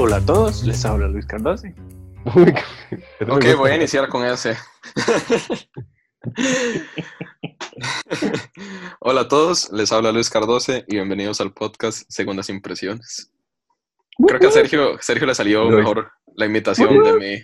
Hola 0.00 0.18
a 0.18 0.24
todos, 0.24 0.62
les 0.62 0.84
habla 0.84 1.08
Luis 1.08 1.26
Cardosi. 1.26 1.74
ok, 2.24 3.56
voy 3.56 3.70
a 3.72 3.74
iniciar 3.74 4.08
con 4.08 4.24
ese. 4.24 4.56
Hola 9.00 9.22
a 9.22 9.28
todos, 9.28 9.72
les 9.72 9.90
habla 9.90 10.12
Luis 10.12 10.30
Cardose 10.30 10.84
y 10.86 10.94
bienvenidos 10.94 11.40
al 11.40 11.52
podcast 11.52 12.08
Segundas 12.08 12.48
Impresiones. 12.48 13.32
Creo 14.24 14.38
que 14.38 14.46
a 14.46 14.52
Sergio, 14.52 14.98
Sergio 15.00 15.26
le 15.26 15.34
salió 15.34 15.68
mejor 15.68 16.12
la 16.36 16.46
imitación 16.46 17.02
de 17.02 17.14
mí. 17.14 17.42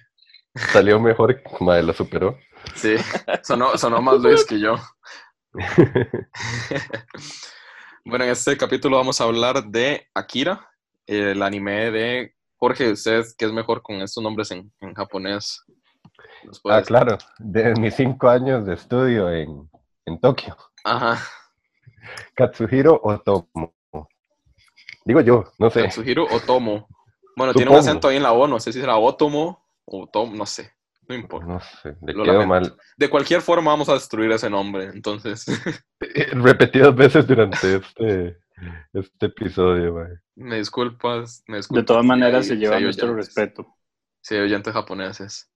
Salió 0.55 1.01
mejor, 1.01 1.43
madre, 1.59 1.83
lo 1.83 1.93
superó. 1.93 2.39
Sí, 2.77 2.95
sonó, 3.43 3.77
sonó 3.77 4.01
más 4.01 4.21
Luis 4.21 4.45
que 4.45 4.61
yo. 4.61 4.77
bueno, 8.05 8.27
en 8.27 8.31
este 8.31 8.57
capítulo 8.57 8.97
vamos 8.97 9.21
a 9.21 9.25
hablar 9.25 9.65
de 9.65 10.07
Akira, 10.15 10.71
el 11.09 11.43
anime 11.43 11.91
de 11.91 12.35
Jorge. 12.65 12.93
¿Usted 12.93 13.25
qué 13.37 13.45
es 13.45 13.53
mejor 13.53 13.83
con 13.83 13.97
estos 13.97 14.25
nombres 14.25 14.51
en, 14.51 14.73
japonés? 14.95 15.63
Ah, 16.65 16.81
claro, 16.81 17.19
de 17.39 17.75
mis 17.75 17.95
cinco 17.95 18.29
años 18.29 18.65
de 18.65 18.73
estudio 18.73 19.31
en, 19.31 19.69
en 20.07 20.19
Tokio. 20.19 20.57
Ajá. 20.83 21.19
Katsuhiro 22.35 22.99
Otomo. 23.03 23.75
Digo 25.05 25.21
yo, 25.21 25.45
no 25.59 25.69
sé. 25.69 25.83
Katsuhiro 25.83 26.25
Otomo. 26.25 26.89
Bueno, 27.37 27.53
tiene 27.53 27.71
un 27.71 27.77
acento 27.77 28.09
ahí 28.09 28.17
en 28.17 28.23
la 28.23 28.33
O, 28.33 28.49
no 28.49 28.59
sé 28.59 28.73
si 28.73 28.81
será 28.81 28.97
Otomo 28.97 29.63
o 29.85 30.05
Otomo, 30.05 30.35
no 30.35 30.47
sé. 30.47 30.73
No 31.07 31.15
importa. 31.15 31.47
No 31.47 31.61
sé, 31.61 31.97
le 32.01 32.15
quedó 32.15 32.47
mal. 32.47 32.75
De 32.97 33.11
cualquier 33.11 33.43
forma 33.43 33.73
vamos 33.73 33.91
a 33.91 33.95
destruir 33.95 34.33
ese 34.33 34.49
nombre, 34.49 34.85
entonces. 34.85 35.45
Repetidas 36.33 36.95
veces 36.95 37.27
durante 37.27 37.77
este, 37.77 38.39
este 38.93 39.27
episodio, 39.27 39.93
güey. 39.93 40.09
Me 40.37 40.57
disculpas, 40.57 41.45
me 41.47 41.61
De 41.69 41.83
todas 41.83 42.05
maneras 42.05 42.47
se 42.47 42.57
lleva 42.57 42.81
nuestro 42.81 43.15
respeto. 43.15 43.67
Sí, 44.21 44.37
oyentes 44.37 44.73
japoneses. 44.73 45.51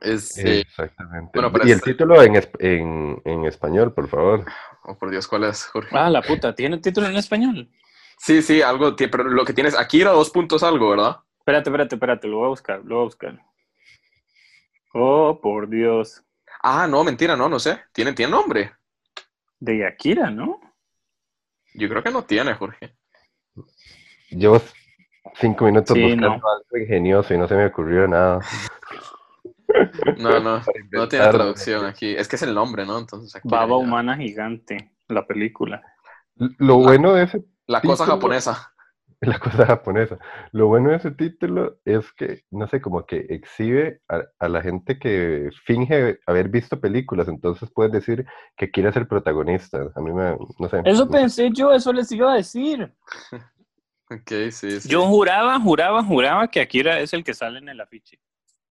Este, 0.00 0.60
Exactamente. 0.60 1.38
y 1.64 1.70
el 1.70 1.80
título 1.80 2.20
en, 2.22 2.34
en, 2.58 3.22
en, 3.24 3.44
español, 3.44 3.92
por 3.94 4.08
favor. 4.08 4.44
Oh, 4.84 4.98
por 4.98 5.10
Dios, 5.10 5.28
¿cuál 5.28 5.44
es, 5.44 5.64
Jorge? 5.66 5.96
Ah, 5.96 6.10
la 6.10 6.22
puta, 6.22 6.54
¿tiene 6.54 6.78
título 6.78 7.06
en 7.06 7.16
español? 7.16 7.70
Sí, 8.18 8.42
sí, 8.42 8.62
algo, 8.62 8.96
pero 8.96 9.24
lo 9.24 9.44
que 9.44 9.52
tienes, 9.52 9.78
aquí 9.78 10.00
era 10.00 10.10
dos 10.10 10.30
puntos 10.30 10.62
algo, 10.62 10.90
¿verdad? 10.90 11.18
Espérate, 11.38 11.70
espérate, 11.70 11.94
espérate, 11.94 12.28
lo 12.28 12.38
voy 12.38 12.46
a 12.46 12.50
buscar, 12.50 12.80
lo 12.84 12.96
voy 12.96 13.02
a 13.02 13.04
buscar. 13.04 13.38
Oh, 14.94 15.40
por 15.40 15.68
Dios. 15.68 16.24
Ah, 16.62 16.86
no, 16.88 17.04
mentira, 17.04 17.36
no, 17.36 17.48
no 17.48 17.58
sé. 17.58 17.80
¿Tiene, 17.92 18.12
tiene 18.12 18.32
nombre? 18.32 18.72
De 19.58 19.86
Akira, 19.86 20.30
¿no? 20.30 20.60
Yo 21.74 21.88
creo 21.88 22.02
que 22.02 22.10
no 22.10 22.24
tiene, 22.24 22.54
Jorge. 22.54 22.96
Llevo 24.30 24.60
cinco 25.34 25.66
minutos 25.66 25.96
buscando 25.98 26.26
algo 26.26 26.78
ingenioso 26.78 27.34
y 27.34 27.38
no 27.38 27.48
se 27.48 27.54
me 27.54 27.66
ocurrió 27.66 28.06
nada. 28.08 28.40
No, 30.18 30.40
no, 30.40 30.62
no 30.92 31.08
tiene 31.08 31.28
traducción 31.28 31.84
aquí. 31.86 32.14
Es 32.14 32.28
que 32.28 32.36
es 32.36 32.42
el 32.42 32.54
nombre, 32.54 32.84
¿no? 32.84 32.98
Entonces 32.98 33.40
Baba 33.44 33.76
Humana 33.76 34.16
Gigante, 34.16 34.92
la 35.08 35.26
película. 35.26 35.82
Lo 36.36 36.78
bueno 36.78 37.14
de 37.14 37.24
ese. 37.24 37.44
La 37.66 37.80
cosa 37.80 38.06
japonesa. 38.06 38.71
la 39.26 39.38
cosa 39.38 39.66
japonesa. 39.66 40.18
Lo 40.50 40.66
bueno 40.66 40.90
de 40.90 40.96
ese 40.96 41.12
título 41.12 41.78
es 41.84 42.12
que, 42.12 42.42
no 42.50 42.66
sé, 42.66 42.80
como 42.80 43.06
que 43.06 43.24
exhibe 43.28 44.00
a, 44.08 44.48
la 44.48 44.62
gente 44.62 44.98
que 44.98 45.48
finge 45.64 46.18
haber 46.26 46.48
visto 46.48 46.80
películas, 46.80 47.28
entonces 47.28 47.70
puedes 47.72 47.92
decir 47.92 48.26
que 48.56 48.72
quiere 48.72 48.92
ser 48.92 49.06
protagonista. 49.06 49.78
A 49.94 50.00
mí 50.00 50.12
me, 50.12 50.36
no 50.58 50.68
sé. 50.68 50.82
Eso 50.84 51.08
pensé 51.08 51.50
yo, 51.52 51.72
eso 51.72 51.92
les 51.92 52.10
iba 52.10 52.32
a 52.32 52.36
decir. 52.36 52.92
ok, 54.10 54.30
sí, 54.50 54.80
sí. 54.80 54.88
Yo 54.88 55.06
juraba, 55.06 55.60
juraba, 55.60 56.02
juraba 56.02 56.48
que 56.48 56.60
Akira 56.60 56.98
es 56.98 57.12
el 57.12 57.22
que 57.22 57.34
sale 57.34 57.60
en 57.60 57.68
el 57.68 57.80
afiche. 57.80 58.18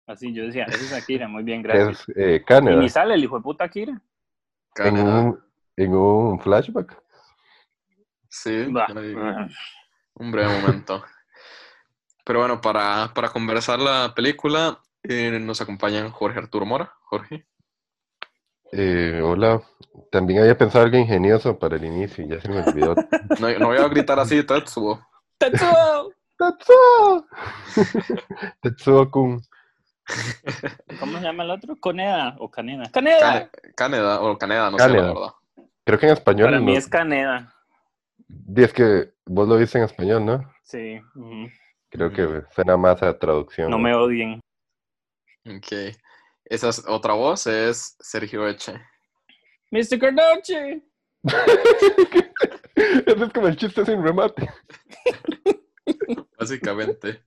Así, 0.07 0.33
yo 0.33 0.45
decía, 0.45 0.63
ese 0.63 0.85
es 0.85 0.93
Akira, 0.93 1.27
muy 1.27 1.43
bien, 1.43 1.61
gracias. 1.61 2.09
Es 2.09 2.17
eh. 2.17 2.43
Y 2.49 2.75
ni 2.75 2.89
sale 2.89 3.13
el 3.13 3.23
hijo 3.23 3.38
de 3.38 3.43
puta 3.43 3.65
Akira. 3.65 4.01
En 4.77 4.97
un, 4.97 5.39
en 5.75 5.93
un 5.93 6.39
flashback. 6.39 6.99
Sí 8.29 8.65
un 10.19 10.31
breve 10.31 10.62
momento. 10.62 11.03
Pero 12.24 12.40
bueno, 12.40 12.62
para, 12.62 13.12
conversar 13.34 13.80
la 13.80 14.13
película 14.13 14.80
eh, 15.02 15.40
nos 15.40 15.62
acompañan 15.62 16.12
Jorge 16.12 16.38
Arturo 16.38 16.66
Mora. 16.66 16.94
Jorge. 17.06 17.47
Eh, 18.72 19.19
hola, 19.24 19.63
también 20.12 20.41
había 20.41 20.56
pensado 20.56 20.85
algo 20.85 20.97
ingenioso 20.97 21.57
para 21.57 21.78
el 21.78 21.85
inicio 21.85 22.24
y 22.24 22.28
ya 22.28 22.40
se 22.40 22.50
me 22.50 22.62
olvidó. 22.62 22.94
no, 23.59 23.68
voy 23.68 23.78
a 23.78 23.88
gritar 23.88 24.19
así, 24.19 24.44
Tetsuo. 24.44 25.03
¡Tetsuo! 25.40 26.13
¡Tetsuo! 26.38 27.25
Tetsuo-kun. 28.62 29.41
¿Cómo 31.00 31.18
se 31.18 31.24
llama 31.24 31.44
el 31.44 31.51
otro? 31.51 31.75
¿Coneda 31.80 32.36
o 32.40 32.51
Caneda? 32.51 32.91
¡Caneda! 32.91 33.50
Caneda 33.75 34.22
o 34.22 34.38
Caneda, 34.38 34.69
no 34.69 34.78
sé 34.78 34.90
la 34.90 35.01
verdad. 35.01 35.34
Creo 35.84 36.00
que 36.00 36.06
en 36.06 36.13
español. 36.13 36.50
Para 36.50 36.59
mí 36.59 36.75
es 36.75 36.88
Caneda. 36.88 37.53
Es 38.56 38.74
que 38.74 39.13
vos 39.29 39.47
lo 39.47 39.57
viste 39.57 39.78
en 39.78 39.84
español, 39.84 40.25
¿no? 40.25 40.53
Sí. 40.63 41.00
Creo 41.90 42.12
que 42.12 42.44
suena 42.53 42.75
más 42.78 43.01
a 43.03 43.17
traducción. 43.17 43.69
No 43.69 43.78
me 43.78 43.94
odien. 43.94 44.41
Ok. 45.45 45.95
Esa 46.45 46.69
es, 46.69 46.84
otra 46.88 47.13
voz 47.13 47.45
es 47.45 47.95
Sergio 48.00 48.47
Eche. 48.47 48.73
Mr. 49.72 50.00
Cardoche. 50.00 50.84
Ese 52.75 53.23
es 53.23 53.34
como 53.34 53.47
el 53.47 53.56
chiste 53.56 53.85
sin 53.85 54.03
remate. 54.03 54.50
Básicamente. 56.39 57.23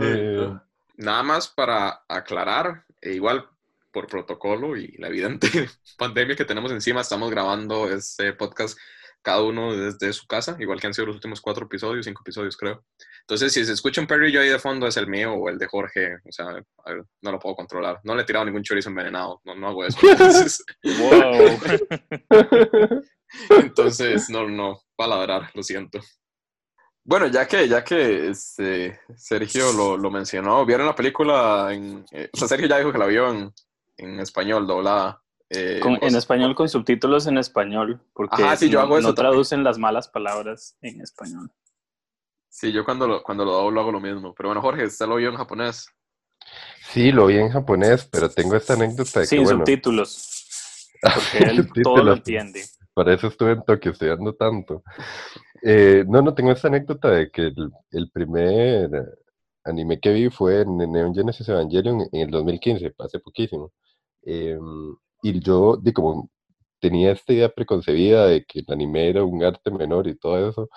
Eh, 0.00 0.56
nada 0.96 1.22
más 1.24 1.48
para 1.48 2.04
aclarar, 2.08 2.84
e 3.00 3.14
igual 3.14 3.48
por 3.90 4.06
protocolo 4.06 4.76
y 4.76 4.92
la 4.98 5.08
evidente 5.08 5.48
pandemia 5.98 6.36
que 6.36 6.44
tenemos 6.44 6.70
encima, 6.70 7.00
estamos 7.00 7.30
grabando 7.30 7.90
este 7.90 8.34
podcast 8.34 8.78
cada 9.26 9.42
uno 9.42 9.76
desde 9.76 10.12
su 10.12 10.24
casa, 10.28 10.56
igual 10.60 10.80
que 10.80 10.86
han 10.86 10.94
sido 10.94 11.06
los 11.06 11.16
últimos 11.16 11.40
cuatro 11.40 11.64
episodios, 11.64 12.06
cinco 12.06 12.22
episodios 12.22 12.56
creo. 12.56 12.84
Entonces, 13.22 13.52
si 13.52 13.64
se 13.64 13.72
escucha 13.72 14.00
un 14.00 14.06
Perry 14.06 14.30
yo 14.30 14.40
ahí 14.40 14.48
de 14.48 14.60
fondo, 14.60 14.86
es 14.86 14.96
el 14.96 15.08
mío 15.08 15.32
o 15.32 15.48
el 15.48 15.58
de 15.58 15.66
Jorge, 15.66 16.18
o 16.24 16.30
sea, 16.30 16.62
no 17.22 17.32
lo 17.32 17.40
puedo 17.40 17.56
controlar. 17.56 17.98
No 18.04 18.14
le 18.14 18.22
he 18.22 18.24
tirado 18.24 18.44
ningún 18.44 18.62
chorizo 18.62 18.88
envenenado, 18.88 19.40
no, 19.44 19.56
no 19.56 19.66
hago 19.66 19.84
eso. 19.84 19.98
Entonces, 23.50 24.30
no, 24.30 24.48
no, 24.48 24.80
va 25.00 25.06
a 25.06 25.08
ladrar, 25.08 25.50
lo 25.54 25.62
siento. 25.64 25.98
Bueno, 27.02 27.26
ya 27.26 27.48
que, 27.48 27.66
ya 27.66 27.82
que 27.82 28.28
este, 28.28 29.00
Sergio 29.16 29.72
lo, 29.72 29.96
lo, 29.96 30.08
mencionó, 30.08 30.64
¿vieron 30.64 30.86
la 30.86 30.94
película? 30.94 31.70
En, 31.72 32.04
eh, 32.12 32.30
o 32.32 32.36
sea, 32.36 32.46
Sergio 32.46 32.68
ya 32.68 32.78
dijo 32.78 32.92
que 32.92 32.98
la 32.98 33.06
vio 33.06 33.28
en, 33.28 33.52
en 33.96 34.20
español, 34.20 34.68
doblada. 34.68 35.20
Eh, 35.48 35.80
en 35.84 36.16
español 36.16 36.56
con 36.56 36.68
subtítulos 36.68 37.28
en 37.28 37.38
español, 37.38 38.00
porque 38.12 38.42
no, 39.02 39.14
traducen 39.14 39.62
las 39.62 39.78
malas 39.78 40.08
palabras 40.08 40.76
en 40.80 41.00
español. 41.00 41.52
Sí, 42.48 42.72
yo 42.72 42.84
cuando 42.84 43.06
lo, 43.06 43.22
cuando 43.22 43.44
lo 43.44 43.52
doblo 43.52 43.80
hago 43.80 43.92
lo 43.92 44.00
mismo. 44.00 44.34
Pero 44.34 44.48
bueno, 44.48 44.60
Jorge, 44.60 44.86
¿usted 44.86 45.06
lo 45.06 45.16
vio 45.16 45.28
en 45.28 45.36
japonés? 45.36 45.88
Sí, 46.90 47.12
lo 47.12 47.26
vi 47.26 47.36
en 47.36 47.50
japonés, 47.50 48.06
pero 48.06 48.28
tengo 48.28 48.56
esta 48.56 48.74
anécdota 48.74 49.20
de 49.20 49.26
Sin 49.26 49.46
subtítulos. 49.46 50.90
Porque 51.00 51.44
él 51.50 51.68
todo 51.82 52.02
lo 52.02 52.14
entiende. 52.14 52.64
Para 52.92 53.14
eso 53.14 53.28
estuve 53.28 53.52
en 53.52 53.62
Tokio 53.62 53.92
estudiando 53.92 54.34
tanto. 54.34 54.82
Eh, 55.62 56.04
no, 56.08 56.22
no, 56.22 56.34
tengo 56.34 56.50
esta 56.50 56.68
anécdota 56.68 57.10
de 57.10 57.30
que 57.30 57.52
el, 57.90 58.10
primer 58.10 58.90
anime 59.64 60.00
que 60.00 60.12
vi 60.12 60.30
fue 60.30 60.62
en 60.62 60.78
Neon 60.78 61.14
Genesis 61.14 61.48
Evangelion 61.48 62.00
en 62.10 62.20
el 62.20 62.30
2015, 62.30 62.94
hace 62.98 63.18
poquísimo. 63.20 63.72
Eh, 64.24 64.58
y 65.30 65.40
yo, 65.40 65.76
di 65.76 65.92
como 65.92 66.30
tenía 66.80 67.12
esta 67.12 67.32
idea 67.32 67.48
preconcebida 67.48 68.26
de 68.26 68.44
que 68.44 68.60
el 68.60 68.66
anime 68.68 69.08
era 69.08 69.24
un 69.24 69.42
arte 69.42 69.70
menor 69.70 70.06
y 70.06 70.16
todo 70.16 70.48
eso, 70.48 70.68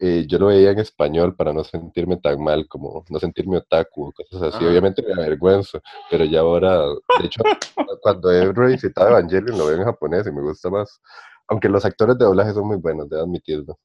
eh, 0.00 0.26
yo 0.28 0.38
lo 0.38 0.46
veía 0.46 0.70
en 0.70 0.78
español 0.78 1.34
para 1.34 1.52
no 1.52 1.64
sentirme 1.64 2.18
tan 2.18 2.40
mal, 2.42 2.68
como 2.68 3.04
no 3.08 3.18
sentirme 3.18 3.56
otaku 3.56 4.06
o 4.06 4.12
cosas 4.12 4.54
así. 4.54 4.64
Obviamente 4.64 5.02
me 5.02 5.12
avergüenzo, 5.12 5.80
pero 6.08 6.24
ya 6.24 6.40
ahora, 6.40 6.78
de 6.86 7.26
hecho, 7.26 7.42
cuando 8.02 8.30
he 8.30 8.52
revisitado 8.52 9.08
Evangelion 9.08 9.58
lo 9.58 9.66
veo 9.66 9.76
en 9.78 9.84
japonés 9.84 10.26
y 10.26 10.32
me 10.32 10.42
gusta 10.42 10.70
más. 10.70 11.00
Aunque 11.48 11.68
los 11.68 11.84
actores 11.84 12.16
de 12.18 12.26
doblaje 12.26 12.52
son 12.52 12.68
muy 12.68 12.76
buenos, 12.76 13.08
debo 13.08 13.22
admitirlo. 13.22 13.78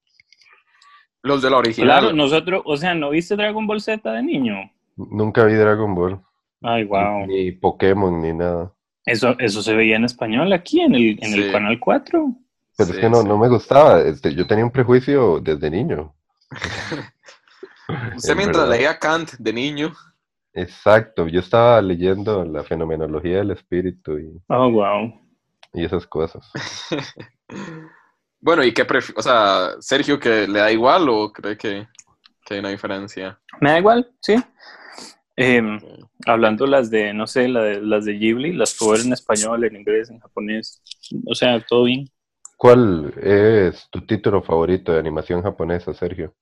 Los 1.24 1.42
de 1.42 1.50
la 1.50 1.58
original. 1.58 2.00
Claro, 2.00 2.14
nosotros, 2.14 2.62
o 2.66 2.78
sea, 2.78 2.94
¿no 2.94 3.10
viste 3.10 3.36
Dragon 3.36 3.66
Ball 3.66 3.82
Z 3.82 4.12
de 4.12 4.22
niño? 4.22 4.56
Nunca 4.96 5.46
vi 5.46 5.54
Dragon 5.54 5.96
Ball. 5.96 6.22
Ay, 6.62 6.84
wow. 6.84 7.26
Ni 7.26 7.54
Pokémon, 7.54 8.22
ni 8.22 8.34
nada. 8.34 8.74
Eso, 9.06 9.36
eso 9.40 9.62
se 9.62 9.76
veía 9.76 9.98
en 9.98 10.06
español 10.06 10.54
aquí, 10.54 10.82
en 10.82 10.96
el, 10.96 11.20
en 11.22 11.34
el 11.34 11.52
Canal 11.52 11.80
4. 11.80 12.36
Pero 12.78 12.90
es 12.90 12.98
que 12.98 13.10
no, 13.10 13.24
no 13.24 13.38
me 13.38 13.50
gustaba. 13.50 14.02
Este, 14.02 14.34
yo 14.34 14.48
tenía 14.48 14.66
un 14.66 14.72
prejuicio 14.72 15.40
desde 15.40 15.70
niño. 15.70 16.14
Usted 18.16 18.36
mientras 18.36 18.68
leía 18.68 18.98
Kant 18.98 19.34
de 19.34 19.54
niño. 19.54 19.94
Exacto, 20.54 21.28
yo 21.28 21.40
estaba 21.40 21.82
leyendo 21.82 22.46
la 22.46 22.64
fenomenología 22.64 23.38
del 23.38 23.52
espíritu 23.52 24.20
y, 24.20 24.40
oh, 24.48 24.70
wow. 24.70 25.20
y 25.74 25.84
esas 25.84 26.06
cosas. 26.06 26.48
bueno, 28.40 28.64
¿y 28.64 28.72
qué 28.72 28.86
prefieres? 28.86 29.18
O 29.18 29.22
sea, 29.24 29.72
Sergio, 29.80 30.20
que 30.20 30.48
le 30.48 30.60
da 30.60 30.72
igual 30.72 31.10
o 31.10 31.32
cree 31.32 31.58
que...? 31.58 31.88
Que 32.46 32.56
hay 32.56 32.60
una 32.60 32.70
diferencia. 32.70 33.40
Me 33.62 33.72
da 33.72 33.80
igual, 33.80 34.12
sí. 34.20 34.36
Em, 35.36 35.80
hablando 36.28 36.68
las 36.68 36.92
de, 36.92 37.14
no 37.14 37.26
sé, 37.26 37.48
las 37.48 38.06
de 38.06 38.14
Ghibli, 38.14 38.54
las 38.54 38.76
puedo 38.76 38.92
ver 38.92 39.02
en 39.02 39.14
español, 39.14 39.64
en 39.64 39.76
inglés, 39.76 40.10
en 40.10 40.20
japonés. 40.20 40.82
O 41.26 41.34
sea, 41.34 41.60
todo 41.66 41.86
bien. 41.86 42.08
¿Cuál 42.56 43.14
es 43.22 43.90
tu 43.90 44.06
título 44.06 44.42
favorito 44.44 44.94
de 44.94 45.00
animación 45.00 45.42
japonesa, 45.42 45.94
Sergio? 45.94 46.36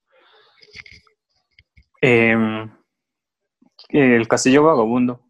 Em, 2.02 2.70
el 3.90 4.28
Castillo 4.28 4.64
Vagabundo. 4.64 5.22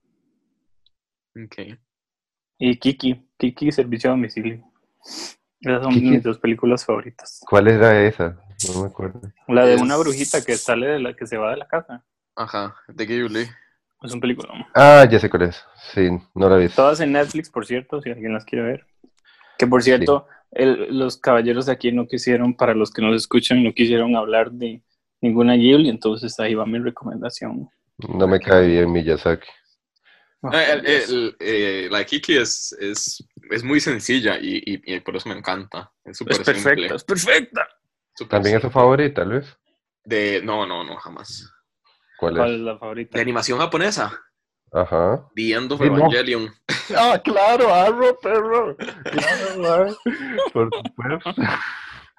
Ok. 1.36 1.78
Y 2.58 2.78
Kiki, 2.78 3.30
Kiki 3.38 3.72
Servicio 3.72 4.10
a 4.10 4.14
Domicilio. 4.14 4.64
Esas 5.60 5.84
son 5.84 5.94
mis 5.94 6.24
dos 6.24 6.40
películas 6.40 6.86
favoritas. 6.86 7.40
¿Cuál 7.48 7.68
era 7.68 8.04
esa? 8.06 8.40
No 8.74 8.82
me 8.82 8.88
acuerdo. 8.88 9.22
La 9.48 9.66
de 9.66 9.76
una 9.76 9.98
brujita 9.98 10.44
que 10.44 10.56
sale 10.56 10.88
de 10.88 11.00
la 11.00 11.16
que 11.16 11.28
se 11.28 11.38
va 11.38 11.52
de 11.52 11.58
la 11.58 11.68
casa. 11.68 12.04
Ajá, 12.42 12.76
de 12.88 13.06
Ghibli. 13.06 13.48
Es 14.02 14.14
un 14.14 14.20
película. 14.20 14.68
Ah, 14.74 15.08
ya 15.10 15.20
sé 15.20 15.30
cuál 15.30 15.44
es. 15.44 15.64
Sí, 15.94 16.10
no 16.34 16.50
la 16.50 16.56
he 16.56 16.62
visto. 16.62 16.82
Todas 16.82 17.00
en 17.02 17.12
Netflix, 17.12 17.52
por 17.52 17.68
cierto, 17.68 18.02
si 18.02 18.10
alguien 18.10 18.34
las 18.34 18.46
quiere 18.46 18.66
ver. 18.66 18.86
Que 19.60 19.68
por 19.68 19.84
cierto, 19.84 20.26
los 20.52 21.18
caballeros 21.18 21.68
de 21.68 21.74
aquí 21.74 21.92
no 21.92 22.08
quisieron, 22.08 22.56
para 22.56 22.74
los 22.74 22.92
que 22.92 23.04
nos 23.04 23.16
escuchan, 23.16 23.64
no 23.64 23.74
quisieron 23.74 24.16
hablar 24.16 24.52
de 24.52 24.82
ninguna 25.22 25.54
Ghibli, 25.54 25.90
entonces 25.90 26.40
ahí 26.40 26.56
va 26.56 26.66
mi 26.66 26.80
recomendación. 26.80 27.70
No 27.98 28.28
me 28.28 28.40
cae 28.40 28.68
bien 28.68 28.92
Miyazaki. 28.92 29.48
Ah, 30.44 30.64
eh, 30.84 31.88
la 31.92 32.04
Kiki 32.04 32.38
es, 32.38 32.76
es, 32.80 33.24
es, 33.52 33.64
muy 33.64 33.80
sencilla 33.80 34.40
y, 34.42 34.64
y, 34.66 35.00
por 35.02 35.16
eso 35.16 35.30
me 35.30 35.38
encanta. 35.38 35.92
Es 36.04 36.18
súper 36.18 36.42
perfecta, 36.42 36.96
es 36.96 37.04
perfecta. 37.04 37.68
¿También 38.28 38.56
es 38.56 38.64
tu 38.64 38.72
favorita, 38.72 39.24
Luis? 39.24 39.46
De, 40.04 40.42
no, 40.44 40.66
no, 40.66 40.84
no, 40.84 40.96
jamás. 40.96 41.48
¿Cuál, 42.22 42.38
es? 42.38 42.60
la 42.60 42.78
favorita? 42.78 43.18
De 43.18 43.22
animación 43.24 43.58
japonesa. 43.58 44.14
Ajá. 44.72 45.28
The 45.36 45.54
End 45.54 45.72
of 45.72 45.82
Evangelion. 45.82 46.50
Ah, 46.94 47.18
claro, 47.24 47.74
Arrow, 47.74 48.18
perro. 48.22 48.76
Claro, 48.76 49.96
por 50.52 50.70
supuesto. 50.76 51.34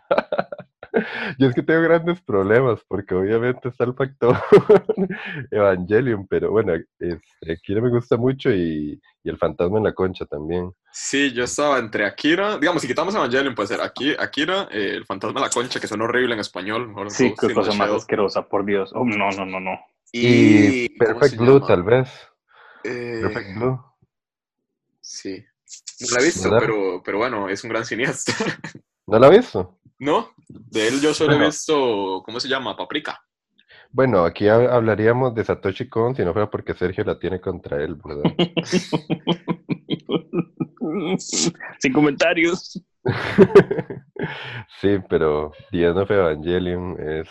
Yo 1.38 1.48
es 1.48 1.54
que 1.54 1.62
tengo 1.62 1.82
grandes 1.82 2.22
problemas 2.22 2.80
porque 2.88 3.14
obviamente 3.14 3.68
está 3.68 3.84
el 3.84 3.94
factor 3.94 4.36
Evangelion, 5.50 6.26
pero 6.26 6.50
bueno, 6.50 6.74
este, 6.74 7.20
Akira 7.52 7.82
me 7.82 7.90
gusta 7.90 8.16
mucho 8.16 8.50
y, 8.50 9.00
el 9.24 9.36
fantasma 9.36 9.78
en 9.78 9.84
la 9.84 9.94
concha 9.94 10.24
también. 10.24 10.72
Sí, 10.90 11.32
yo 11.32 11.44
estaba 11.44 11.78
entre 11.78 12.06
Akira, 12.06 12.58
digamos, 12.58 12.82
si 12.82 12.88
quitamos 12.88 13.14
Evangelion 13.14 13.54
puede 13.54 13.68
ser 13.68 13.80
aquí, 13.80 14.14
Akira, 14.18 14.68
eh, 14.70 14.94
el 14.94 15.04
fantasma 15.04 15.40
en 15.40 15.44
la 15.44 15.50
concha, 15.50 15.80
que 15.80 15.86
suena 15.86 16.04
horrible 16.04 16.34
en 16.34 16.40
español. 16.40 16.88
Mejor 16.88 17.10
sí, 17.10 17.34
qué 17.38 17.52
cosa 17.52 17.72
más 17.74 17.90
asquerosa, 17.90 18.48
por 18.48 18.64
Dios. 18.64 18.90
Oh, 18.94 19.04
no, 19.04 19.30
no, 19.30 19.44
no, 19.44 19.60
no. 19.60 19.78
Y, 20.12 20.88
Perfect 20.90 21.36
Blue, 21.36 21.60
tal 21.66 21.82
vez. 21.82 22.08
Eh, 22.84 23.20
Perfect 23.22 23.56
Blue. 23.56 23.80
Sí. 25.00 25.44
No 26.00 26.16
la 26.16 26.22
he 26.22 26.26
visto, 26.26 26.50
pero, 26.58 27.02
pero 27.02 27.18
bueno, 27.18 27.48
es 27.48 27.64
un 27.64 27.70
gran 27.70 27.84
cineasta. 27.84 28.32
¿No 29.06 29.18
la 29.18 29.28
he 29.28 29.38
visto? 29.38 29.78
No, 29.98 30.30
de 30.48 30.88
él 30.88 31.00
yo 31.00 31.14
solo 31.14 31.34
he 31.34 31.46
visto, 31.46 32.22
¿cómo 32.24 32.40
se 32.40 32.48
llama? 32.48 32.76
Paprika. 32.76 33.22
Bueno, 33.90 34.24
aquí 34.24 34.48
hablaríamos 34.48 35.34
de 35.34 35.44
Satoshi 35.44 35.88
Kon 35.88 36.16
si 36.16 36.24
no 36.24 36.32
fuera 36.32 36.50
porque 36.50 36.74
Sergio 36.74 37.04
la 37.04 37.18
tiene 37.18 37.40
contra 37.40 37.82
él, 37.82 37.96
¿verdad? 38.02 38.34
Sin 41.78 41.92
comentarios. 41.92 42.82
sí, 44.80 44.98
pero 45.08 45.52
End 45.70 45.98
of 45.98 46.10
Evangelion 46.10 46.96
es... 46.98 47.28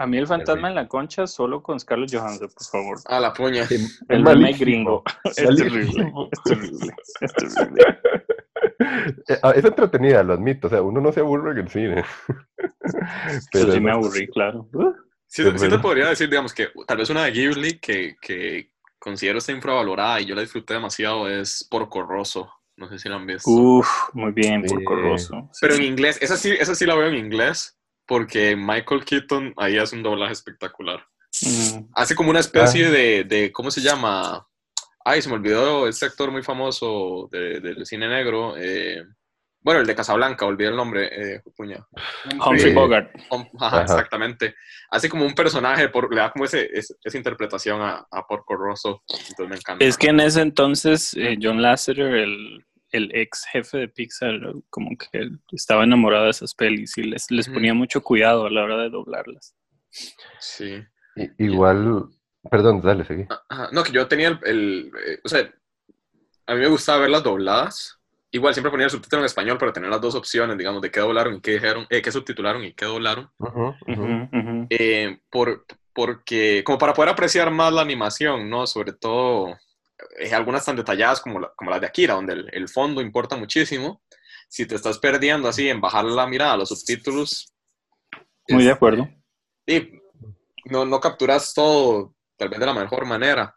A 0.00 0.06
mí 0.06 0.16
el 0.16 0.26
fantasma 0.26 0.68
en 0.68 0.74
la 0.74 0.88
concha 0.88 1.26
solo 1.26 1.62
con 1.62 1.78
Scarlett 1.78 2.14
Johansson, 2.14 2.48
por 2.48 2.64
favor. 2.64 2.98
A 3.04 3.20
la 3.20 3.34
puña. 3.34 3.66
el 4.08 4.24
remake 4.24 4.56
gringo. 4.58 5.04
Es 5.24 5.36
terrible. 5.36 6.10
Es 6.32 6.42
terrible. 6.42 6.94
Es 7.20 7.34
terrible. 7.34 7.98
Eh, 9.28 9.38
ah, 9.42 9.52
es 9.54 9.62
entretenida, 9.62 10.22
lo 10.22 10.32
admito. 10.32 10.68
O 10.68 10.70
sea, 10.70 10.80
uno 10.80 11.02
no 11.02 11.12
se 11.12 11.20
aburre 11.20 11.50
en 11.50 11.58
el 11.58 11.68
cine. 11.68 12.02
Pero 13.52 13.72
sí 13.72 13.80
me 13.80 13.92
aburrí, 13.92 14.26
claro. 14.28 14.66
Sí, 15.26 15.44
te 15.44 15.78
podría 15.78 16.08
decir, 16.08 16.30
digamos, 16.30 16.54
que 16.54 16.68
tal 16.86 16.96
vez 16.96 17.10
una 17.10 17.24
de 17.24 17.32
Ghibli 17.32 17.78
que, 17.78 18.16
que 18.22 18.72
considero 18.98 19.36
está 19.36 19.52
infravalorada 19.52 20.18
y 20.22 20.24
yo 20.24 20.34
la 20.34 20.40
disfruté 20.40 20.72
demasiado 20.72 21.28
es 21.28 21.68
Porco 21.70 22.02
Rosso. 22.04 22.50
No 22.76 22.88
sé 22.88 22.98
si 22.98 23.10
la 23.10 23.16
han 23.16 23.26
visto. 23.26 23.50
Uf, 23.50 23.86
muy 24.14 24.32
bien, 24.32 24.62
Porco 24.62 24.96
Rosso. 24.96 25.50
Pero 25.60 25.74
en 25.74 25.82
inglés, 25.82 26.16
esa 26.22 26.38
sí, 26.38 26.52
esa 26.58 26.74
sí 26.74 26.86
la 26.86 26.94
veo 26.94 27.08
en 27.08 27.16
inglés 27.16 27.76
porque 28.10 28.56
Michael 28.56 29.04
Keaton 29.04 29.54
ahí 29.56 29.78
hace 29.78 29.94
un 29.94 30.02
doblaje 30.02 30.32
espectacular. 30.32 30.98
Mm. 31.42 31.90
Hace 31.94 32.16
como 32.16 32.30
una 32.30 32.40
especie 32.40 32.86
ah. 32.86 32.90
de, 32.90 33.22
de, 33.22 33.52
¿cómo 33.52 33.70
se 33.70 33.80
llama? 33.80 34.48
Ay, 35.04 35.22
se 35.22 35.28
me 35.28 35.36
olvidó 35.36 35.86
este 35.86 36.06
actor 36.06 36.32
muy 36.32 36.42
famoso 36.42 37.28
del 37.30 37.86
cine 37.86 38.08
negro. 38.08 38.56
Eh, 38.58 39.04
bueno, 39.60 39.82
el 39.82 39.86
de 39.86 39.94
Casablanca, 39.94 40.44
olvidé 40.44 40.70
el 40.70 40.76
nombre, 40.76 41.34
eh, 41.36 41.42
puña. 41.54 41.86
Humphrey 42.44 42.74
Bogart. 42.74 43.14
exactamente. 43.80 44.56
Hace 44.90 45.08
como 45.08 45.24
un 45.24 45.34
personaje, 45.34 45.88
por, 45.88 46.12
le 46.12 46.20
da 46.20 46.32
como 46.32 46.46
ese, 46.46 46.68
esa 46.72 47.16
interpretación 47.16 47.80
a, 47.80 48.08
a, 48.10 48.26
Porco 48.26 48.56
Rosso. 48.56 49.04
Entonces 49.08 49.48
me 49.48 49.54
encanta. 49.54 49.84
Es 49.84 49.96
que 49.96 50.08
en 50.08 50.18
ese 50.18 50.40
entonces 50.40 51.14
eh, 51.14 51.38
John 51.40 51.62
Lasseter, 51.62 52.12
el, 52.12 52.64
el, 52.90 53.10
ex 53.14 53.46
jefe 53.46 53.78
de 53.78 53.88
Pixar, 53.88 54.40
como 54.68 54.90
que 54.96 55.30
estaba 55.52 55.84
enamorado 55.84 56.24
de 56.24 56.30
esas 56.30 56.54
pelis 56.54 56.96
y 56.98 57.02
les, 57.02 57.30
les 57.30 57.48
ponía 57.48 57.74
mucho 57.74 58.02
cuidado 58.02 58.46
a 58.46 58.50
la 58.50 58.62
hora 58.64 58.76
de 58.78 58.90
doblarlas. 58.90 59.54
Sí. 60.38 60.82
igual, 61.38 62.08
Perdón, 62.48 62.80
dale, 62.80 63.04
seguí. 63.04 63.26
No, 63.72 63.82
que 63.82 63.92
yo 63.92 64.06
tenía 64.08 64.38
el, 64.44 64.90
eh, 65.06 65.18
O 65.24 65.28
sea, 65.28 65.50
a 66.46 66.54
mí 66.54 66.60
me 66.60 66.68
gustaba 66.68 67.00
ver 67.00 67.10
las 67.10 67.22
dobladas. 67.22 67.98
Igual 68.30 68.54
siempre 68.54 68.70
ponía 68.70 68.86
el 68.86 68.90
subtítulo 68.90 69.20
en 69.22 69.26
español 69.26 69.58
para 69.58 69.72
tener 69.72 69.90
las 69.90 70.00
dos 70.00 70.14
opciones, 70.14 70.56
digamos, 70.56 70.80
de 70.80 70.90
qué 70.90 71.00
doblaron 71.00 71.34
y 71.34 71.40
qué 71.40 71.52
dijeron, 71.52 71.86
eh, 71.90 72.00
qué 72.00 72.12
subtitularon 72.12 72.64
y 72.64 72.72
qué 72.74 72.84
doblaron. 72.84 73.28
Eh, 74.70 75.18
por, 75.28 75.66
porque, 75.92 76.62
como 76.64 76.78
para 76.78 76.94
poder 76.94 77.10
apreciar 77.10 77.50
más 77.50 77.72
la 77.72 77.82
animación, 77.82 78.48
¿no? 78.48 78.66
Sobre 78.66 78.92
todo, 78.92 79.58
algunas 80.32 80.64
tan 80.64 80.76
detalladas 80.76 81.20
como, 81.20 81.50
como 81.56 81.70
las 81.70 81.80
de 81.80 81.86
Akira, 81.86 82.14
donde 82.14 82.34
el, 82.34 82.48
el, 82.52 82.68
fondo 82.68 83.00
importa 83.00 83.36
muchísimo. 83.36 84.02
Si 84.48 84.66
te 84.66 84.74
estás 84.74 84.98
perdiendo 84.98 85.48
así 85.48 85.68
en 85.68 85.80
bajar 85.80 86.04
la 86.04 86.26
mirada 86.26 86.54
a 86.54 86.56
los 86.56 86.68
subtítulos. 86.68 87.54
Muy 88.48 88.64
de 88.64 88.72
acuerdo. 88.72 89.08
Y 89.66 90.00
no, 90.64 90.84
no 90.84 91.00
capturas 91.00 91.54
todo 91.54 92.14
tal 92.36 92.48
vez 92.48 92.58
de 92.58 92.66
la 92.66 92.74
mejor 92.74 93.04
manera. 93.04 93.54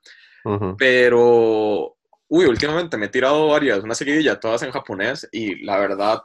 Pero, 0.77 1.95
uy, 2.27 2.45
últimamente 2.45 2.97
me 2.97 3.05
he 3.05 3.09
tirado 3.09 3.47
varias, 3.47 3.81
una 3.81 3.95
seguidilla, 3.95 4.39
todas 4.39 4.61
en 4.63 4.71
japonés, 4.71 5.27
y 5.31 5.63
la 5.63 5.79
verdad, 5.79 6.21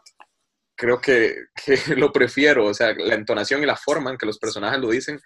creo 0.77 1.01
que, 1.01 1.37
que, 1.65 1.95
lo 1.95 2.13
prefiero. 2.13 2.67
O 2.67 2.75
sea, 2.75 2.95
la 2.95 3.15
entonación 3.15 3.63
y 3.63 3.67
la 3.67 3.77
forma 3.77 4.11
en 4.11 4.19
que 4.19 4.27
los 4.27 4.39
personajes 4.39 4.81
lo 4.81 4.91
dicen 4.91 5.21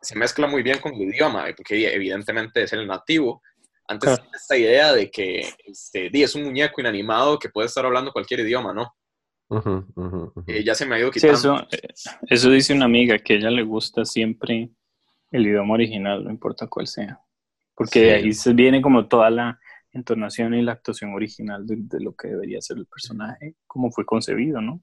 se 0.00 0.16
mezcla 0.16 0.46
muy 0.46 0.62
bien 0.62 0.78
con 0.78 0.94
el 0.94 1.02
idioma, 1.02 1.46
porque 1.56 1.92
evidentemente 1.92 2.62
es 2.62 2.72
el 2.72 2.86
nativo. 2.86 3.42
Antes 3.88 4.20
esta 4.34 4.56
idea 4.56 4.92
de 4.92 5.10
que 5.10 5.48
este, 5.64 6.10
es 6.12 6.34
un 6.34 6.44
muñeco 6.44 6.80
inanimado 6.80 7.38
que 7.38 7.48
puede 7.48 7.66
estar 7.66 7.84
hablando 7.84 8.12
cualquier 8.12 8.40
idioma, 8.40 8.72
¿no? 8.72 8.94
Eh, 10.46 10.62
ya 10.62 10.74
se 10.74 10.84
me 10.84 10.96
ha 10.96 10.98
ido 10.98 11.10
quitando. 11.10 11.34
eso, 11.34 11.66
eh, 11.72 11.88
eso 12.28 12.50
dice 12.50 12.74
una 12.74 12.84
amiga 12.84 13.18
que 13.18 13.32
a 13.32 13.36
ella 13.36 13.50
le 13.50 13.62
gusta 13.62 14.04
siempre 14.04 14.70
el 15.30 15.46
idioma 15.46 15.74
original, 15.74 16.24
no 16.24 16.30
importa 16.30 16.66
cuál 16.66 16.86
sea. 16.86 17.20
Porque 17.74 18.00
de 18.00 18.12
ahí 18.14 18.32
se 18.32 18.52
viene 18.52 18.82
como 18.82 19.08
toda 19.08 19.30
la 19.30 19.58
entonación 19.92 20.54
y 20.54 20.62
la 20.62 20.72
actuación 20.72 21.14
original 21.14 21.66
de, 21.66 22.00
lo 22.00 22.14
que 22.14 22.28
debería 22.28 22.60
ser 22.60 22.76
el 22.78 22.86
personaje, 22.86 23.54
como 23.66 23.90
fue 23.90 24.04
concebido, 24.04 24.60
¿no? 24.60 24.82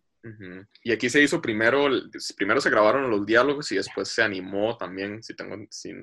Y 0.84 0.92
aquí 0.92 1.08
se 1.08 1.22
hizo 1.22 1.40
primero, 1.40 1.88
primero 2.36 2.60
se 2.60 2.72
grabaron 2.72 3.12
los 3.12 3.26
diálogos 3.28 3.72
y 3.72 3.76
después 3.76 4.08
se 4.08 4.24
animó 4.24 4.76
también, 4.76 5.22
si 5.22 5.36
tengo, 5.36 5.56
si, 5.70 5.94